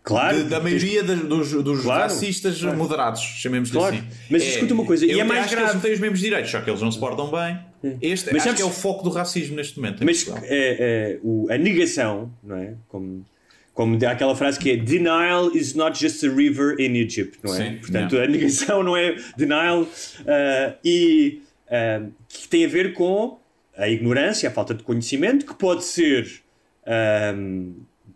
[0.04, 0.38] Claro.
[0.38, 2.78] de- da maioria das- dos, dos Claro, racistas claro.
[2.78, 3.96] moderados, chamemos-lhe Claro.
[3.96, 4.06] assim.
[4.30, 5.80] Mas escuta uma coisa, e é mais que eles grave.
[5.82, 7.60] têm os mesmos direitos, só que eles não se portam bem.
[8.02, 10.04] Este Mas acho sabes- que é o foco do racismo neste momento.
[10.04, 12.74] Mas é, é, o- a negação, não é?
[12.88, 13.26] Como,
[13.74, 17.54] como há aquela frase que é Denial is not just a river in Egypt, não
[17.54, 17.58] é?
[17.58, 18.30] Sim, Portanto, yeah.
[18.30, 19.88] a negação não é denial
[20.28, 23.40] ah, e ah, que tem a ver com
[23.78, 26.42] a ignorância, a falta de conhecimento, que pode ser
[26.86, 27.34] ah,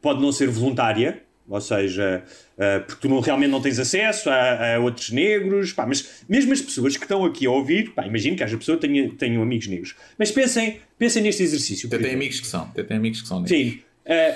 [0.01, 2.23] pode não ser voluntária, ou seja,
[2.57, 6.53] ah, porque tu não, realmente não tens acesso a, a outros negros, pá, mas mesmo
[6.53, 9.41] as pessoas que estão aqui a ouvir, pá, imagino que haja pessoa que tenha, tenham
[9.41, 11.87] amigos negros, mas pensem, pensem neste exercício.
[11.87, 12.63] Até tem amigos que são.
[12.63, 13.57] Até tem amigos que são negros.
[13.57, 13.79] Sim.
[14.05, 14.35] Eh,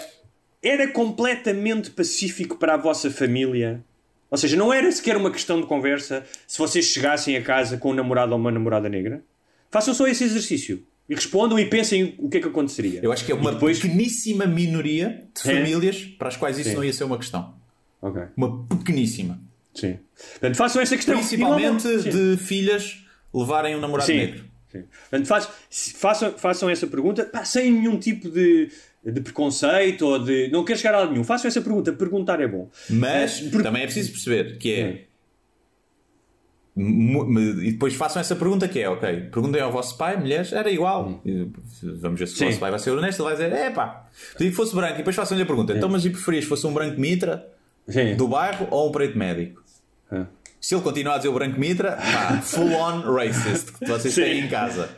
[0.61, 3.83] era completamente pacífico para a vossa família?
[4.29, 7.91] Ou seja, não era sequer uma questão de conversa se vocês chegassem a casa com
[7.91, 9.23] um namorado ou uma namorada negra?
[9.71, 10.83] Façam só esse exercício.
[11.09, 12.99] E respondam e pensem o que é que aconteceria.
[13.01, 13.79] Eu acho que é uma E depois...
[13.79, 15.55] pequeníssima minoria de É.
[15.55, 16.75] famílias para as quais isso Sim.
[16.75, 17.53] não ia ser uma questão.
[18.01, 18.21] Ok.
[18.35, 19.39] Uma pequeníssima.
[19.73, 19.97] Sim.
[20.31, 21.15] Portanto, façam esta questão.
[21.17, 22.09] Principalmente não- Sim.
[22.09, 23.03] de filhas
[23.33, 24.17] levarem um namorado Sim.
[24.17, 24.45] negro.
[24.71, 24.83] Sim.
[25.09, 25.49] Portanto, faz-
[25.95, 28.69] façam, façam essa pergunta pá, sem nenhum tipo de,
[29.05, 30.49] de preconceito ou de.
[30.49, 31.23] Não quero chegar a lado nenhum.
[31.23, 31.93] Façam essa pergunta.
[31.93, 32.69] Perguntar é bom.
[32.89, 34.83] Mas É, também é preciso perceber que é.
[34.91, 35.06] me-
[36.77, 41.19] E depois façam essa pergunta que é, ok, perguntem ao vosso pai, mulheres, era igual.
[41.25, 41.47] E
[41.99, 42.45] Vamos ver se o Sim.
[42.45, 44.05] vosso pai vai ser honesto, ele vai dizer, é pá,
[44.37, 44.93] pedi que fosse branco.
[44.93, 47.47] E depois façam-lhe a pergunta, então mas e preferias que fosse um branco mitra
[47.87, 48.15] Sim.
[48.15, 49.63] do bairro ou um preto médico?
[50.11, 50.25] É.
[50.61, 54.21] Se ele continuar a dizer o branco mitra, pá, full on racist, que vocês Sim.
[54.21, 54.89] têm em casa.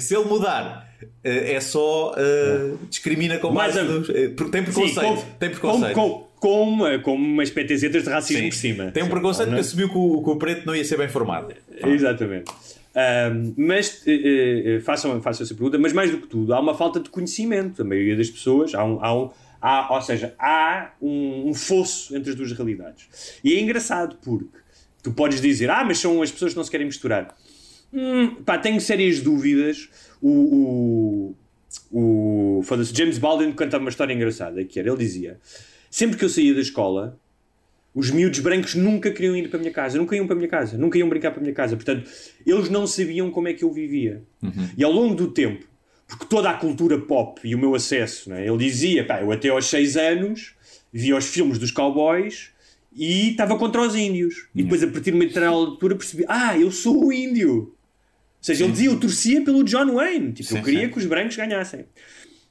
[0.00, 0.88] Se ele mudar,
[1.24, 5.26] eh, é só eh, discrimina com Mais eh, porque tem Sim, preconceito.
[5.38, 5.94] tem preconceito.
[5.94, 8.48] Com, com, com, uma- com umas PTZs de racismo Sim.
[8.48, 8.90] por cima.
[8.90, 9.60] Tem um preconceito Não que é?
[9.60, 11.54] assumiu que o, que o preto não ia ser bem formado.
[11.86, 12.50] Exatamente.
[13.56, 16.98] Mas eh, eh, façam, façam essa pergunta, mas mais do que tudo, há uma falta
[16.98, 17.82] de conhecimento.
[17.82, 22.16] A maioria das pessoas, há um, há um- há- ou seja, há um, um fosso
[22.16, 23.38] entre as duas realidades.
[23.44, 24.48] E é engraçado porque
[25.00, 27.36] tu podes dizer, ah, mas são as pessoas que não se querem misturar.
[27.92, 29.88] Hum, pá, tenho sérias dúvidas.
[30.20, 31.34] O,
[31.92, 32.62] o, o
[32.92, 35.38] James Baldwin cantava uma história engraçada que era, ele dizia,
[35.92, 37.20] sempre que eu saía da escola,
[37.94, 40.48] os miúdos brancos nunca queriam ir para a minha casa, nunca iam para a minha
[40.48, 41.76] casa, nunca iam brincar para a minha casa.
[41.76, 42.10] Portanto,
[42.46, 44.22] eles não sabiam como é que eu vivia.
[44.76, 45.66] E ao longo do tempo,
[46.08, 49.50] porque toda a cultura pop e o meu acesso, né, ele dizia, pá, eu até
[49.50, 50.54] aos 6 anos
[50.90, 52.50] via os filmes dos cowboys
[52.94, 54.48] e estava contra os índios.
[54.54, 57.58] E depois, a partir de uma determinada altura, percebi, ah, eu sou o índio.
[57.58, 57.74] Ou
[58.40, 60.32] seja, ele dizia, eu torcia pelo John Wayne.
[60.32, 60.92] Tipo, eu Sim, queria sim.
[60.92, 61.84] que os brancos ganhassem.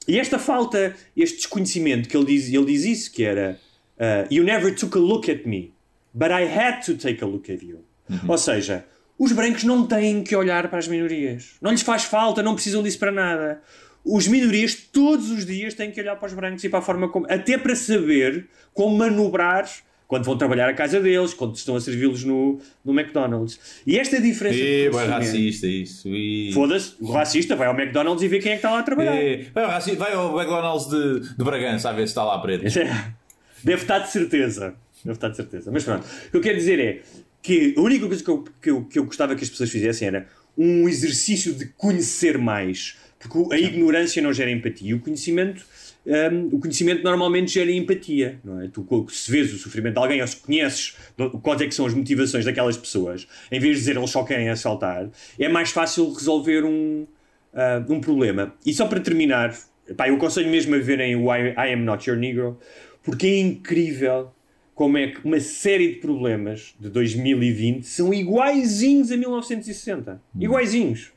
[0.08, 3.60] E esta falta, este desconhecimento, que ele diz, ele diz isso, que era
[3.98, 5.74] uh, You never took a look at me.
[6.14, 7.86] but I had to take a look at you.
[8.28, 8.86] Ou seja,
[9.18, 11.52] os brancos não têm que olhar para as minorias.
[11.62, 13.62] Não lhes faz falta, não precisam disso para nada.
[14.04, 17.08] Os minorias todos os dias têm que olhar para os brancos e para a forma
[17.08, 17.26] como.
[17.30, 19.70] até para saber como manobrar
[20.12, 23.58] quando vão trabalhar a casa deles, quando estão a servi-los no, no McDonald's.
[23.88, 24.60] E esta diferença.
[24.60, 26.10] E, de vai racista, isso.
[26.10, 26.52] E...
[26.54, 29.16] Foda-se, o racista vai ao McDonald's e vê quem é que está lá a trabalhar.
[29.16, 32.38] E, vai, ao raci- vai ao McDonald's de, de Bragança a ver se está lá
[32.40, 32.66] preto.
[33.64, 34.76] Deve estar de certeza.
[35.02, 35.72] Deve estar de certeza.
[35.72, 37.02] Mas pronto, o que eu quero dizer é
[37.42, 40.10] que a única coisa que eu, que eu, que eu gostava que as pessoas fizessem
[40.10, 40.28] era
[40.58, 42.98] um exercício de conhecer mais.
[43.18, 44.90] Porque a ignorância não gera empatia.
[44.90, 45.64] E o conhecimento,
[46.06, 48.40] hum, o conhecimento normalmente gera empatia.
[48.44, 48.68] Não é?
[48.68, 50.96] Tu, se vês o sofrimento de alguém ou se conheces
[51.42, 54.50] quais é que são as motivações daquelas pessoas, em vez de dizer eles só querem
[54.50, 55.10] assaltar,
[55.40, 57.06] é mais fácil resolver um,
[57.54, 58.54] ah, um problema.
[58.66, 59.56] E só para terminar,
[59.96, 62.58] pá, eu aconselho mesmo a verem o I, I Am Not Your Negro,
[63.04, 64.32] porque é incrível
[64.74, 70.22] como é que uma série de problemas de 2020 são iguaizinhos a 1960.
[70.40, 71.12] Iguaizinhos.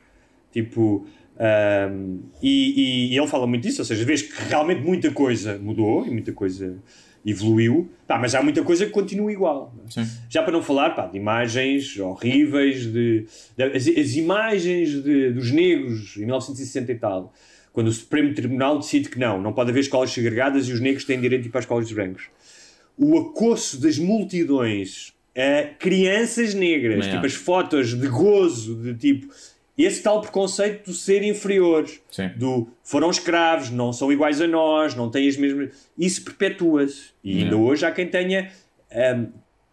[0.52, 1.06] Tipo,
[1.38, 6.06] ahm, e, e- ele fala muito disso, ou seja, vês que realmente muita coisa mudou
[6.06, 6.76] e muita coisa
[7.26, 9.74] evoluiu, pá, mas há muita coisa que continua igual.
[9.96, 10.06] é?
[10.28, 15.50] Já para não falar pá, de imagens horríveis, de, de- as, as imagens de- dos
[15.50, 17.32] negros em 1960 e tal,
[17.72, 21.04] quando o Supremo Tribunal decide que não, não pode haver escolas segregadas e os negros
[21.04, 22.24] têm direito de ir para as escolas dos brancos.
[22.96, 29.26] O acosso das multidões a crianças negras, tipo as fotos de gozo, de tipo.
[29.76, 32.30] Esse tal preconceito do ser inferior, Sim.
[32.36, 35.70] do foram escravos, não são iguais a nós, não têm as mesmas.
[35.98, 37.10] Isso perpetua-se.
[37.24, 38.50] E ainda hoje há quem tenha.
[38.92, 39.26] hum,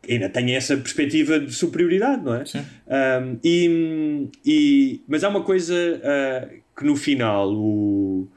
[0.09, 2.43] ainda tenha essa perspectiva de superioridade, não é?
[2.45, 2.59] Sim.
[2.87, 8.27] Um, e, e- mas há uma coisa ah, que no final, o,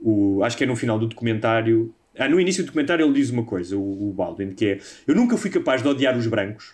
[0.00, 3.28] o- acho que é no final do documentário, ah, no início do documentário ele diz
[3.28, 6.72] uma coisa, o, o Baldwin, que é eu nunca fui capaz de odiar os brancos,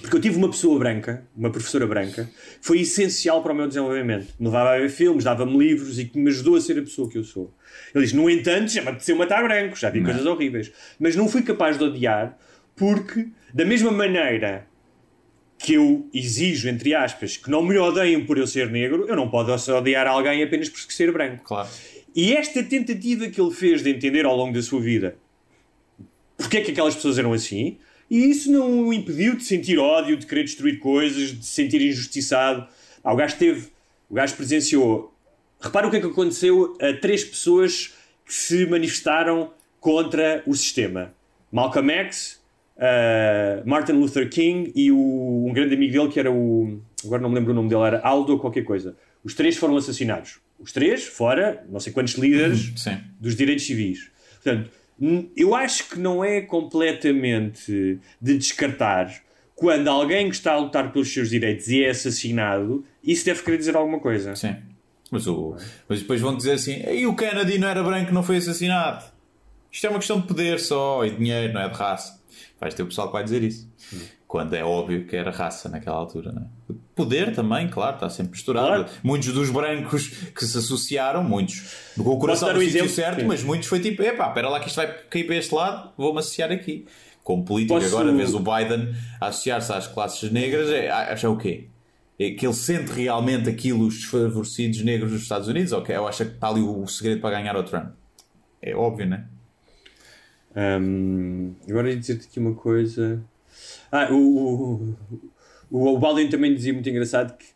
[0.00, 2.24] porque eu tive uma pessoa branca, uma professora branca,
[2.60, 4.26] que foi essencial para o meu desenvolvimento.
[4.38, 7.08] Me levava a ver filmes, dava-me livros e que me ajudou a ser a pessoa
[7.08, 7.52] que eu sou.
[7.94, 10.70] Ele diz, no entanto, já me apeteceu matar brancos, já vi coisas horríveis.
[10.98, 12.36] Mas não fui capaz de odiar
[12.74, 14.66] porque, da mesma maneira
[15.58, 19.30] que eu exijo, entre aspas, que não me odeiem por eu ser negro, eu não
[19.30, 21.42] posso odiar alguém apenas por ser branco.
[21.42, 21.68] Claro.
[22.14, 25.16] E esta tentativa que ele fez de entender ao longo da sua vida
[26.36, 27.78] porque é que aquelas pessoas eram assim,
[28.10, 31.80] e isso não o impediu de sentir ódio, de querer destruir coisas, de se sentir
[31.82, 32.66] injustiçado.
[33.02, 33.68] Ah, o gajo teve,
[34.08, 35.12] o gajo presenciou.
[35.60, 39.50] Repara o que é que aconteceu a três pessoas que se manifestaram
[39.80, 41.14] contra o sistema:
[41.50, 42.40] Malcolm X,
[42.78, 46.80] ah, Martin Luther King e o, um grande amigo dele que era o.
[47.04, 48.96] Agora não me lembro o nome dele, era Aldo ou qualquer coisa.
[49.24, 50.38] Os três foram assassinados.
[50.58, 52.98] Os três, fora não sei quantos líderes Sim.
[53.20, 54.10] dos direitos civis.
[54.42, 54.70] Portanto,
[55.36, 59.22] eu acho que não é completamente de descartar
[59.54, 63.56] quando alguém que está a lutar pelos seus direitos e é assassinado, isso deve querer
[63.56, 64.36] dizer alguma coisa.
[64.36, 64.54] Sim.
[65.10, 65.56] Mas, o,
[65.88, 69.04] mas depois vão dizer assim: e o Kennedy não era branco, não foi assassinado.
[69.72, 72.20] Isto é uma questão de poder só e dinheiro, não é de raça.
[72.60, 73.68] Vais ter o pessoal que vai dizer isso.
[74.36, 76.74] Quando é óbvio que era raça naquela altura, não é?
[76.94, 78.84] Poder também, claro, está sempre misturado.
[78.84, 78.86] Claro.
[79.02, 83.26] Muitos dos brancos que se associaram, muitos com o coração no um sítio certo, Sim.
[83.26, 86.18] mas muitos foi tipo: epá, espera lá que isto vai cair para este lado, vou-me
[86.18, 86.86] associar aqui.
[87.24, 91.68] Como político, Posso- agora vês o Biden associar-se às classes negras, é, acha o quê?
[92.18, 96.06] É que ele sente realmente aquilo, os desfavorecidos negros dos Estados Unidos, ou que eu
[96.06, 97.88] acho que está ali o segredo para ganhar o Trump?
[98.60, 100.78] É óbvio, não é?
[100.80, 103.22] Hum, agora ia dizer-te aqui uma coisa.
[103.96, 104.94] Ah, o,
[105.70, 107.46] o, o Baldwin também dizia muito engraçado que,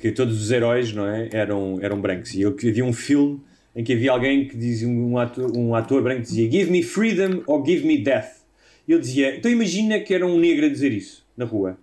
[0.00, 2.34] que todos os heróis não é, eram, eram brancos.
[2.34, 3.40] E eu, havia um filme
[3.74, 7.42] em que havia alguém que dizia, um ator, um ator branco dizia Give me freedom
[7.46, 8.38] or give me death.
[8.86, 11.76] E ele dizia, então imagina que era um negro a dizer isso na rua.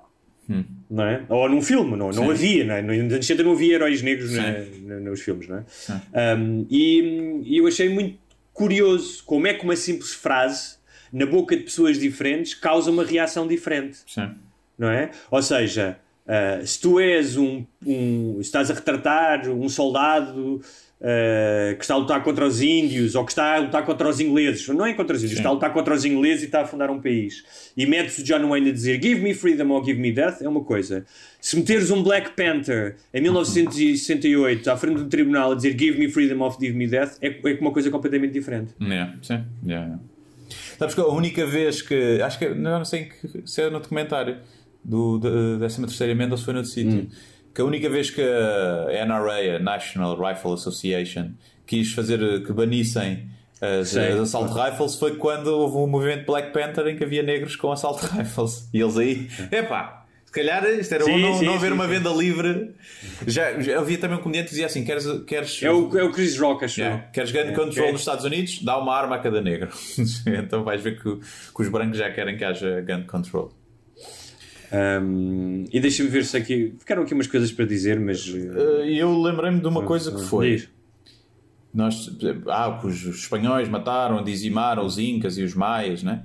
[0.89, 1.23] Não é?
[1.29, 2.81] Ou num filme, não, não havia, não é?
[2.81, 6.35] nos anos 60 não havia heróis negros na- na- nos filmes, não é?
[6.37, 8.17] Um, e, e eu achei muito
[8.53, 10.74] curioso como é que uma simples frase
[11.15, 14.29] na boca de pessoas diferentes causa uma reação diferente Sim.
[14.77, 15.11] não é?
[15.31, 15.97] Ou seja,
[16.27, 20.59] ah, se tu és um, um- estás a retratar um soldado
[21.01, 24.19] ah, que está a lutar contra os índios ou que está a lutar contra os
[24.19, 26.65] ingleses, não é contra os índios, está a lutar contra os ingleses e está a
[26.65, 27.43] fundar um país
[27.77, 30.49] e metes o John Wayne a dizer give me freedom or give me death, é
[30.49, 31.05] uma coisa.
[31.39, 36.09] Se meteres um Black Panther em 1968 à frente do tribunal a dizer give me
[36.09, 38.73] freedom or give me death, é, é uma coisa completamente diferente.
[38.81, 39.43] Yeah, sim.
[39.65, 39.99] Yeah.
[40.77, 42.21] Sabes que a única vez que.
[42.21, 42.49] Acho que.
[42.49, 44.37] Não, não sei em que, se é no documentário
[44.83, 47.07] do, da 13 emenda ou se foi noutro sítio.
[47.53, 51.31] Que a única vez que a NRA, a National Rifle Association,
[51.65, 53.29] quis fazer que banissem
[53.61, 53.99] As, Sim.
[53.99, 57.71] as Assault Rifles foi quando houve um movimento Black Panther em que havia negros com
[57.71, 58.69] Assault Rifles.
[58.73, 60.04] E eles aí, epá, se
[60.35, 62.75] calhar isto era Sim, bom não, sim, não haver sim, uma venda livre.
[63.25, 65.05] Já, já havia também um comediante que dizia assim: queres.
[65.25, 67.03] queres É o, é o Chris Rock, acho Yeah.
[67.11, 68.61] Queres gun É, nos Estados Unidos?
[68.61, 69.69] Dá uma arma a cada negro.
[70.27, 73.51] então vais ver que, que os brancos já querem que haja gun control.
[74.71, 76.75] Um, e deixa-me ver se aqui.
[76.79, 78.27] Ficaram aqui umas coisas para dizer, mas.
[78.27, 80.55] uh, E eu lembrei-me de uma coisa que foi.
[80.57, 80.69] diz.
[81.73, 82.09] Nós,
[82.47, 86.23] ah, que os espanhóis mataram, dizimaram os incas e os maias, né?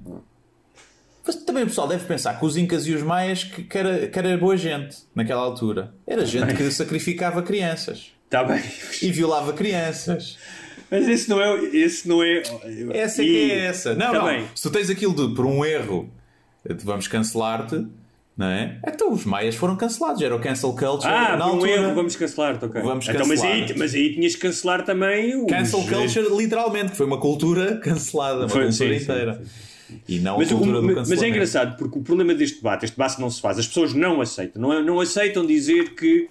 [1.26, 4.06] Mas também o pessoal deve pensar que os incas e os maias que, que, era,
[4.06, 5.92] que era boa gente naquela altura.
[6.06, 8.62] Era gente que sacrificava crianças Está bem.
[9.02, 10.38] e violava crianças.
[10.90, 11.56] Mas esse não é.
[11.76, 12.42] Esse não é.
[12.94, 13.94] Essa é E- que é essa.
[13.94, 14.24] Não, Tá não.
[14.24, 14.44] bem.
[14.54, 16.10] Se tu tens aquilo de, por um erro,
[16.82, 17.86] vamos cancelar-te,
[18.36, 18.80] não é?
[18.88, 20.20] Então os maias foram cancelados.
[20.22, 21.70] Era o cancel culture Ah, na por um altura.
[21.70, 22.82] erro, vamos cancelar-te, ok.
[22.82, 23.68] Vamos então, mas, cancelar.
[23.68, 25.46] aí, mas aí tinhas que cancelar também o.
[25.46, 29.42] Cancel culture, literalmente, que foi uma cultura cancelada, uma Foi, cultura sim, sim, inteira.
[30.08, 31.08] E não Mas, a o- cultura do mas- cancelamento.
[31.10, 33.92] mas é engraçado porque o problema deste debate, este debate não se faz, as pessoas
[33.94, 36.28] não aceitam, não, não aceitam dizer que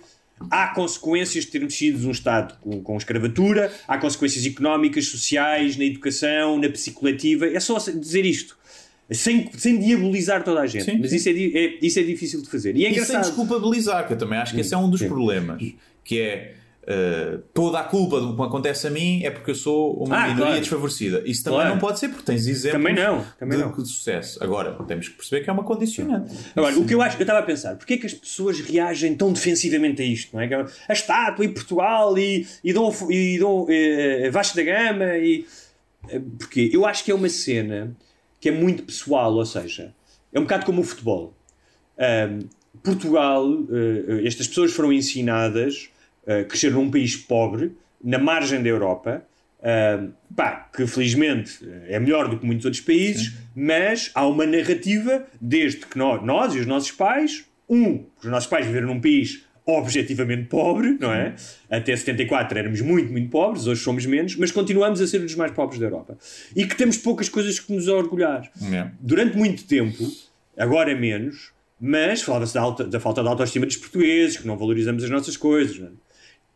[0.50, 5.84] há consequências de termos sido um Estado com, com escravatura, há consequências económicas, sociais, na
[5.86, 8.58] educação, na psicoletiva, é só dizer isto.
[9.12, 11.16] Sem, sem diabolizar toda a gente, Sim, mas sim.
[11.16, 12.76] Isso, é, é- isso é difícil de fazer.
[12.78, 15.60] E é E sem desculpabilizar, que eu também acho que esse é um dos problemas.
[16.04, 16.54] Que é
[16.84, 20.22] uh, toda a culpa do que acontece a mim é porque eu sou uma Ah,
[20.28, 20.60] minoria claro.
[20.60, 21.22] desfavorecida.
[21.26, 21.74] Isso também Claro.
[21.76, 23.72] não pode ser, porque tens exemplos Também não, também de, não.
[23.72, 24.44] de sucesso.
[24.44, 26.34] Agora, temos que perceber que é uma condicionante.
[26.56, 29.16] Agora, o que eu acho, eu estava a pensar, porque é que as pessoas reagem
[29.16, 30.36] tão defensivamente a isto?
[30.36, 30.50] Não é?
[30.88, 35.46] A estátua e Portugal e, e Dom, e Dom eh, Vasco da Gama e.
[36.10, 37.96] eh, Porque eu acho que é uma cena
[38.42, 39.94] que é muito pessoal, ou seja,
[40.32, 41.34] é um bocado como o futebol.
[41.98, 42.48] Ahm,
[42.82, 45.90] Portugal, eh, estas pessoas foram ensinadas,
[46.30, 47.72] eh, cresceram num país pobre,
[48.04, 49.24] na margem da Europa,
[49.62, 54.46] ahm, pá, que felizmente eh, é melhor do que muitos outros países, mas há uma
[54.46, 59.02] narrativa, desde que nós, nós e os nossos pais, um, os nossos pais viveram num
[59.02, 61.36] país objetivamente pobre, não é?
[61.70, 65.36] Até 74 éramos muito, muito pobres, hoje somos menos, mas continuamos a ser um dos
[65.36, 66.18] mais pobres da Europa.
[66.56, 68.88] E que temos poucas coisas que nos orgulhar É.
[69.00, 70.04] durante muito tempo,
[70.58, 75.10] agora menos, mas falava-se da, da falta de autoestima dos portugueses, que não valorizamos as
[75.12, 75.78] nossas coisas.
[75.78, 75.92] não é?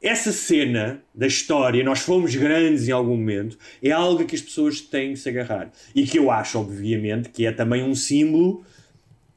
[0.03, 4.81] Essa cena da história, nós fomos grandes em algum momento, é algo que as pessoas
[4.81, 5.71] têm que se agarrar.
[5.95, 8.65] E que eu acho, obviamente, que é também um símbolo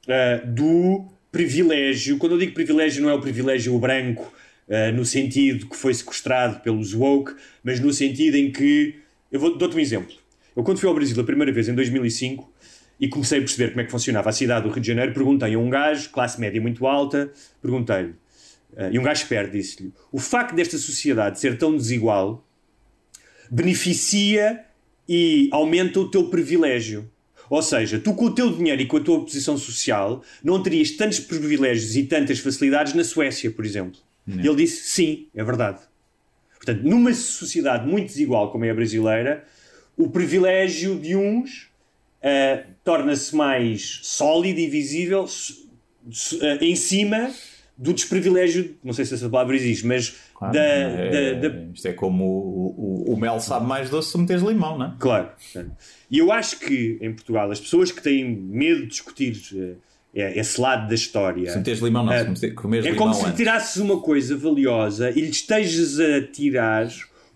[0.09, 2.19] ah, do privilégio.
[2.19, 4.33] Quando eu digo privilégio, não é o privilégio branco,
[4.69, 8.97] ah, no sentido que foi sequestrado pelos woke, mas no sentido em que.
[9.31, 10.13] Eu vou dou-te um exemplo.
[10.57, 12.53] Eu, quando fui ao Brasil a primeira vez, em 2005,
[12.99, 15.55] e comecei a perceber como é que funcionava a cidade do Rio de Janeiro, perguntei
[15.55, 17.31] a um gajo, classe média muito alta,
[17.63, 18.15] perguntei-lhe,
[18.77, 22.47] ah, e um gajo esperto disse-lhe: o facto desta sociedade ser tão desigual
[23.51, 24.65] beneficia
[25.09, 27.11] e aumenta o teu privilégio.
[27.49, 30.91] Ou seja, tu com o teu dinheiro e com a tua posição social não terias
[30.91, 34.01] tantos privilégios e tantas facilidades na Suécia, por exemplo.
[34.27, 35.81] E ele disse: sim, é verdade.
[36.57, 39.45] Portanto, numa sociedade muito desigual como é a brasileira,
[39.97, 41.71] o privilégio de uns
[42.21, 45.27] ah, torna-se mais sólido e visível
[46.43, 47.31] ah, em cima
[47.79, 51.89] do desprivilégio, não sei se essa palavra existe, mas Claro, da, é- da- da- Isto
[51.89, 54.93] é como o, o, o mel sabe mais doce se meteres limão, não é?
[54.99, 55.29] Claro.
[56.11, 59.37] E eu acho que em Portugal as pessoas que têm medo de discutir
[60.15, 62.23] eh, esse lado da história Se meteres limão, não, É.
[62.25, 66.23] se meter, comeres é limão como se tirasses uma coisa valiosa e lhe estejas a
[66.23, 66.89] tirar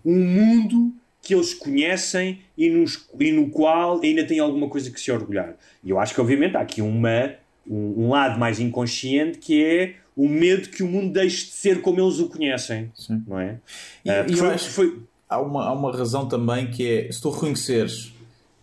[0.03, 0.91] um mundo
[1.21, 5.53] que eles conhecem e, nos- e no qual ainda tem alguma coisa que se orgulhar.
[5.83, 7.33] E eu acho que, obviamente, há aqui uma,
[7.69, 11.81] um, um lado mais inconsciente que é o medo que o mundo deixe de ser
[11.81, 12.91] como eles o conhecem.
[12.95, 13.23] Sim.
[13.27, 13.59] Não é?
[14.05, 16.85] E- Ah, e porque eu foi- acho- foi, Há uma, há uma razão também que
[16.85, 18.13] é, se tu reconheceres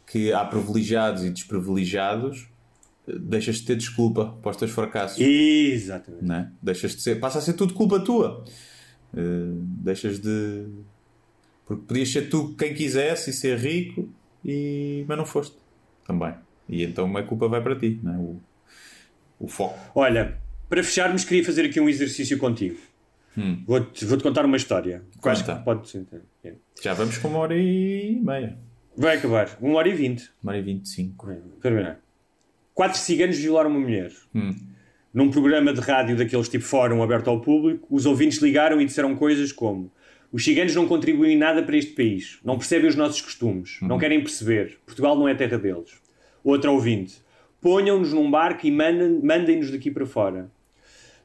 [0.06, 2.46] que há privilegiados e desprivilegiados,
[3.06, 5.18] deixas de ter desculpa para os teus fracassos.
[5.18, 6.22] Exatamente.
[6.24, 6.50] não é?
[6.62, 8.44] Deixas de ser, passa a ser tudo culpa tua.
[9.16, 9.20] Eh,
[9.82, 10.66] deixas de.
[11.64, 14.06] Porque podias ser tu quem quisesse e ser rico,
[14.44, 15.04] e...
[15.08, 15.56] mas não foste
[16.06, 16.34] também.
[16.68, 18.16] E então a culpa vai para ti, não é?
[18.18, 18.40] o,
[19.40, 19.78] o foco.
[19.94, 20.36] Olha,
[20.68, 22.76] para fecharmos, queria fazer aqui um exercício contigo.
[23.66, 25.02] Vou-te vou-te contar uma história.
[25.30, 26.04] acho que pode ser-
[26.44, 26.52] é.
[26.82, 28.56] Já vamos com uma hora e meia.
[28.96, 29.56] Vai acabar.
[29.60, 30.28] Uma hora e vinte.
[30.42, 31.28] Uma hora e vinte e cinco.
[31.62, 32.00] Terminar.
[32.74, 34.10] Quatro ciganos violaram uma mulher.
[34.34, 34.54] Hum.
[35.14, 39.14] Num programa de rádio daqueles tipo fórum aberto ao público, os ouvintes ligaram e disseram
[39.16, 39.90] coisas como
[40.32, 43.98] os ciganos não contribuem em nada para este país, não percebem os nossos costumes, não
[43.98, 45.90] querem perceber, Portugal não é terra deles.
[46.44, 47.14] Outra ouvinte,
[47.60, 50.50] ponham-nos num barco e mandem- mandem-nos daqui para fora.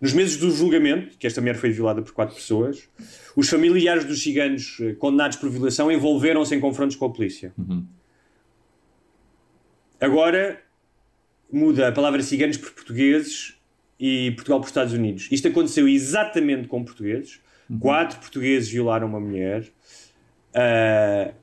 [0.04, 2.90] Nos meses do julgamento, que esta mulher foi violada por quatro pessoas,
[3.38, 7.54] os familiares dos ciganos eh, condenados por violação envolveram-se em confrontos com a polícia.
[10.02, 10.62] Agora
[11.50, 13.58] muda a palavra ciganos por portugueses
[13.98, 15.30] e Portugal por Estados Unidos.
[15.32, 17.40] Isto aconteceu exatamente com portugueses.
[17.80, 19.66] Quatro portugueses violaram uma mulher.
[20.54, 21.34] Ah,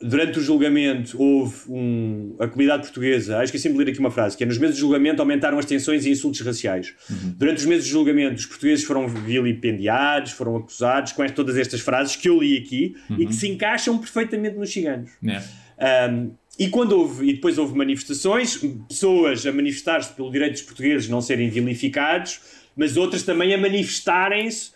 [0.00, 4.36] durante o julgamento houve um, a comunidade portuguesa, ah, esqueci de ler aqui uma frase,
[4.36, 6.92] que é nos meses de julgamento aumentaram as tensões e insultos raciais.
[7.36, 11.80] Durante os meses de julgamento os portugueses foram vilipendiados, foram acusados com estas- todas estas
[11.80, 15.10] frases que eu li aqui e que se encaixam perfeitamente nos ciganos.
[15.26, 16.08] É.
[16.10, 18.56] Um, e quando houve, e depois houve manifestações,
[18.88, 22.40] pessoas a manifestar-se pelo direito dos portugueses não serem vilificados,
[22.76, 24.70] mas outras também a manifestarem-se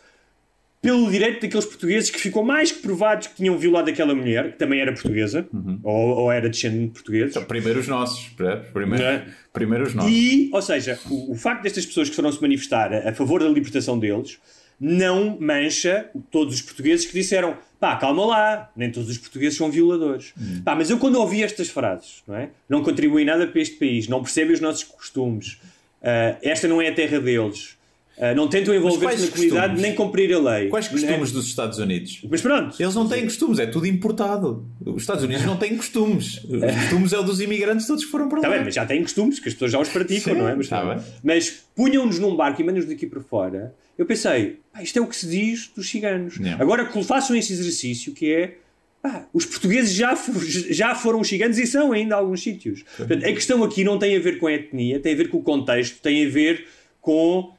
[0.81, 4.59] pelo direito daqueles portugueses que ficou mais que provados que tinham violado aquela mulher, que
[4.59, 5.49] também era portuguesa,
[5.83, 7.31] ou, ou era descendente de portugueses.
[7.31, 8.31] Então, primeiro os nossos,
[8.73, 9.27] primeiro, é?
[9.53, 10.11] primeiro os nossos.
[10.11, 13.43] E, ou seja, o, o facto destas pessoas que foram se manifestar a, a favor
[13.43, 14.39] da libertação deles
[14.81, 19.71] não mancha todos os portugueses que disseram pá, calma lá, nem todos os portugueses são
[19.71, 20.33] violadores.
[20.65, 22.51] Pá, mas eu quando ouvi estas frases, não é?
[22.69, 25.59] Não contribuem nada para este país, não percebem os nossos costumes,
[26.03, 27.78] ah, esta não é a terra deles,
[28.21, 29.83] ah, não tentam envolver-se na comunidade costumes?
[29.83, 30.69] nem cumprir a lei.
[30.69, 31.03] Quais não é?
[31.03, 32.21] costumes dos Estados Unidos?
[32.29, 32.75] Mas pronto.
[32.81, 34.67] Eles não têm costumes, é tudo importado.
[34.85, 36.45] Os Estados Unidos não têm costumes.
[36.49, 38.47] Os costumes é o dos imigrantes todos que foram para lá.
[38.47, 40.55] Está bem, mas já têm costumes, que as pessoas já os praticam, Sim, não é?
[40.55, 41.05] Mas, tá bem.
[41.23, 43.75] mas punham-nos num barco e mandam-nos daqui para fora.
[43.97, 46.37] Eu pensei, pá, isto é o que se diz dos ciganos.
[46.37, 46.63] Yeah.
[46.63, 48.57] Agora façam esse exercício que é.
[49.03, 50.15] pá, os portugueses já,
[50.71, 52.85] já foram os ciganos e são ainda alguns sítios.
[52.97, 55.39] Portanto, a questão aqui não tem a ver com a etnia, tem a ver com
[55.39, 56.67] o contexto, tem a ver
[57.01, 57.53] com.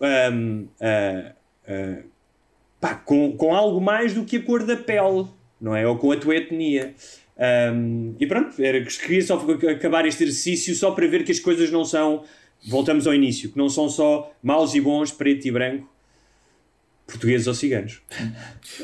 [0.00, 1.32] Ahm, ah,
[1.68, 2.02] ah,
[2.80, 5.26] pá, com, com algo mais do que a cor da pele,
[5.60, 5.86] não é?
[5.86, 6.94] Ou com a tua etnia.
[7.38, 9.36] Um, e pronto, era, queria só
[9.70, 12.24] acabar este exercício só para ver que as coisas não são,
[12.66, 15.86] voltamos ao início, que não são só maus e bons, preto e branco,
[17.06, 18.00] portugueses ou ciganos.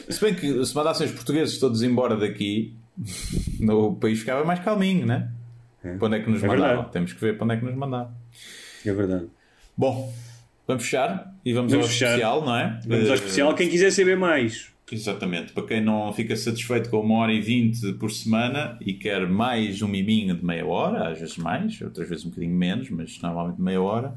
[0.08, 2.74] Se bem que se mandassem os portugueses todos embora daqui,
[3.68, 5.30] o país ficava mais calminho, né?
[5.80, 6.92] Para onde é que nos É verdade.
[6.92, 8.14] Temos que ver para onde é que nos mandavam.
[8.84, 9.26] É verdade.
[9.76, 10.12] Bom,
[10.72, 12.06] vamos fechar e vamos, Vamos ao fechar.
[12.08, 12.80] especial, não é?
[12.86, 13.54] Vamos ao Eh, especial.
[13.54, 15.52] Quem quiser saber mais, Exatamente.
[15.52, 19.80] Para quem não fica satisfeito com uma hora e vinte por semana e quer mais
[19.80, 23.58] um miminho de meia hora, às vezes mais, outras vezes um bocadinho menos, mas normalmente
[23.58, 24.14] meia hora,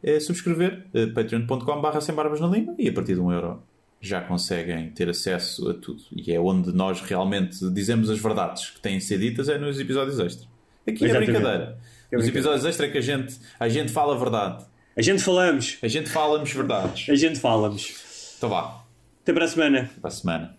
[0.00, 3.60] é subscrever eh, patreon.com.br sem barbas na língua e a partir de um euro
[4.00, 6.00] já conseguem ter acesso a tudo.
[6.14, 9.80] E é onde nós realmente dizemos as verdades que têm de ser ditas, é nos
[9.80, 10.46] episódios extra.
[10.86, 11.30] Aqui Exatamente.
[11.30, 11.64] é brincadeira.
[11.64, 12.28] É Nos brincadeira.
[12.28, 14.64] episódios extra é que a gente, a gente fala a verdade.
[14.96, 17.08] A gente falamos, A gente fala-nos verdades.
[17.08, 18.34] a gente falamos.
[18.38, 18.82] Então vá,
[19.22, 19.90] Até para a semana.
[20.00, 20.56] para a semana.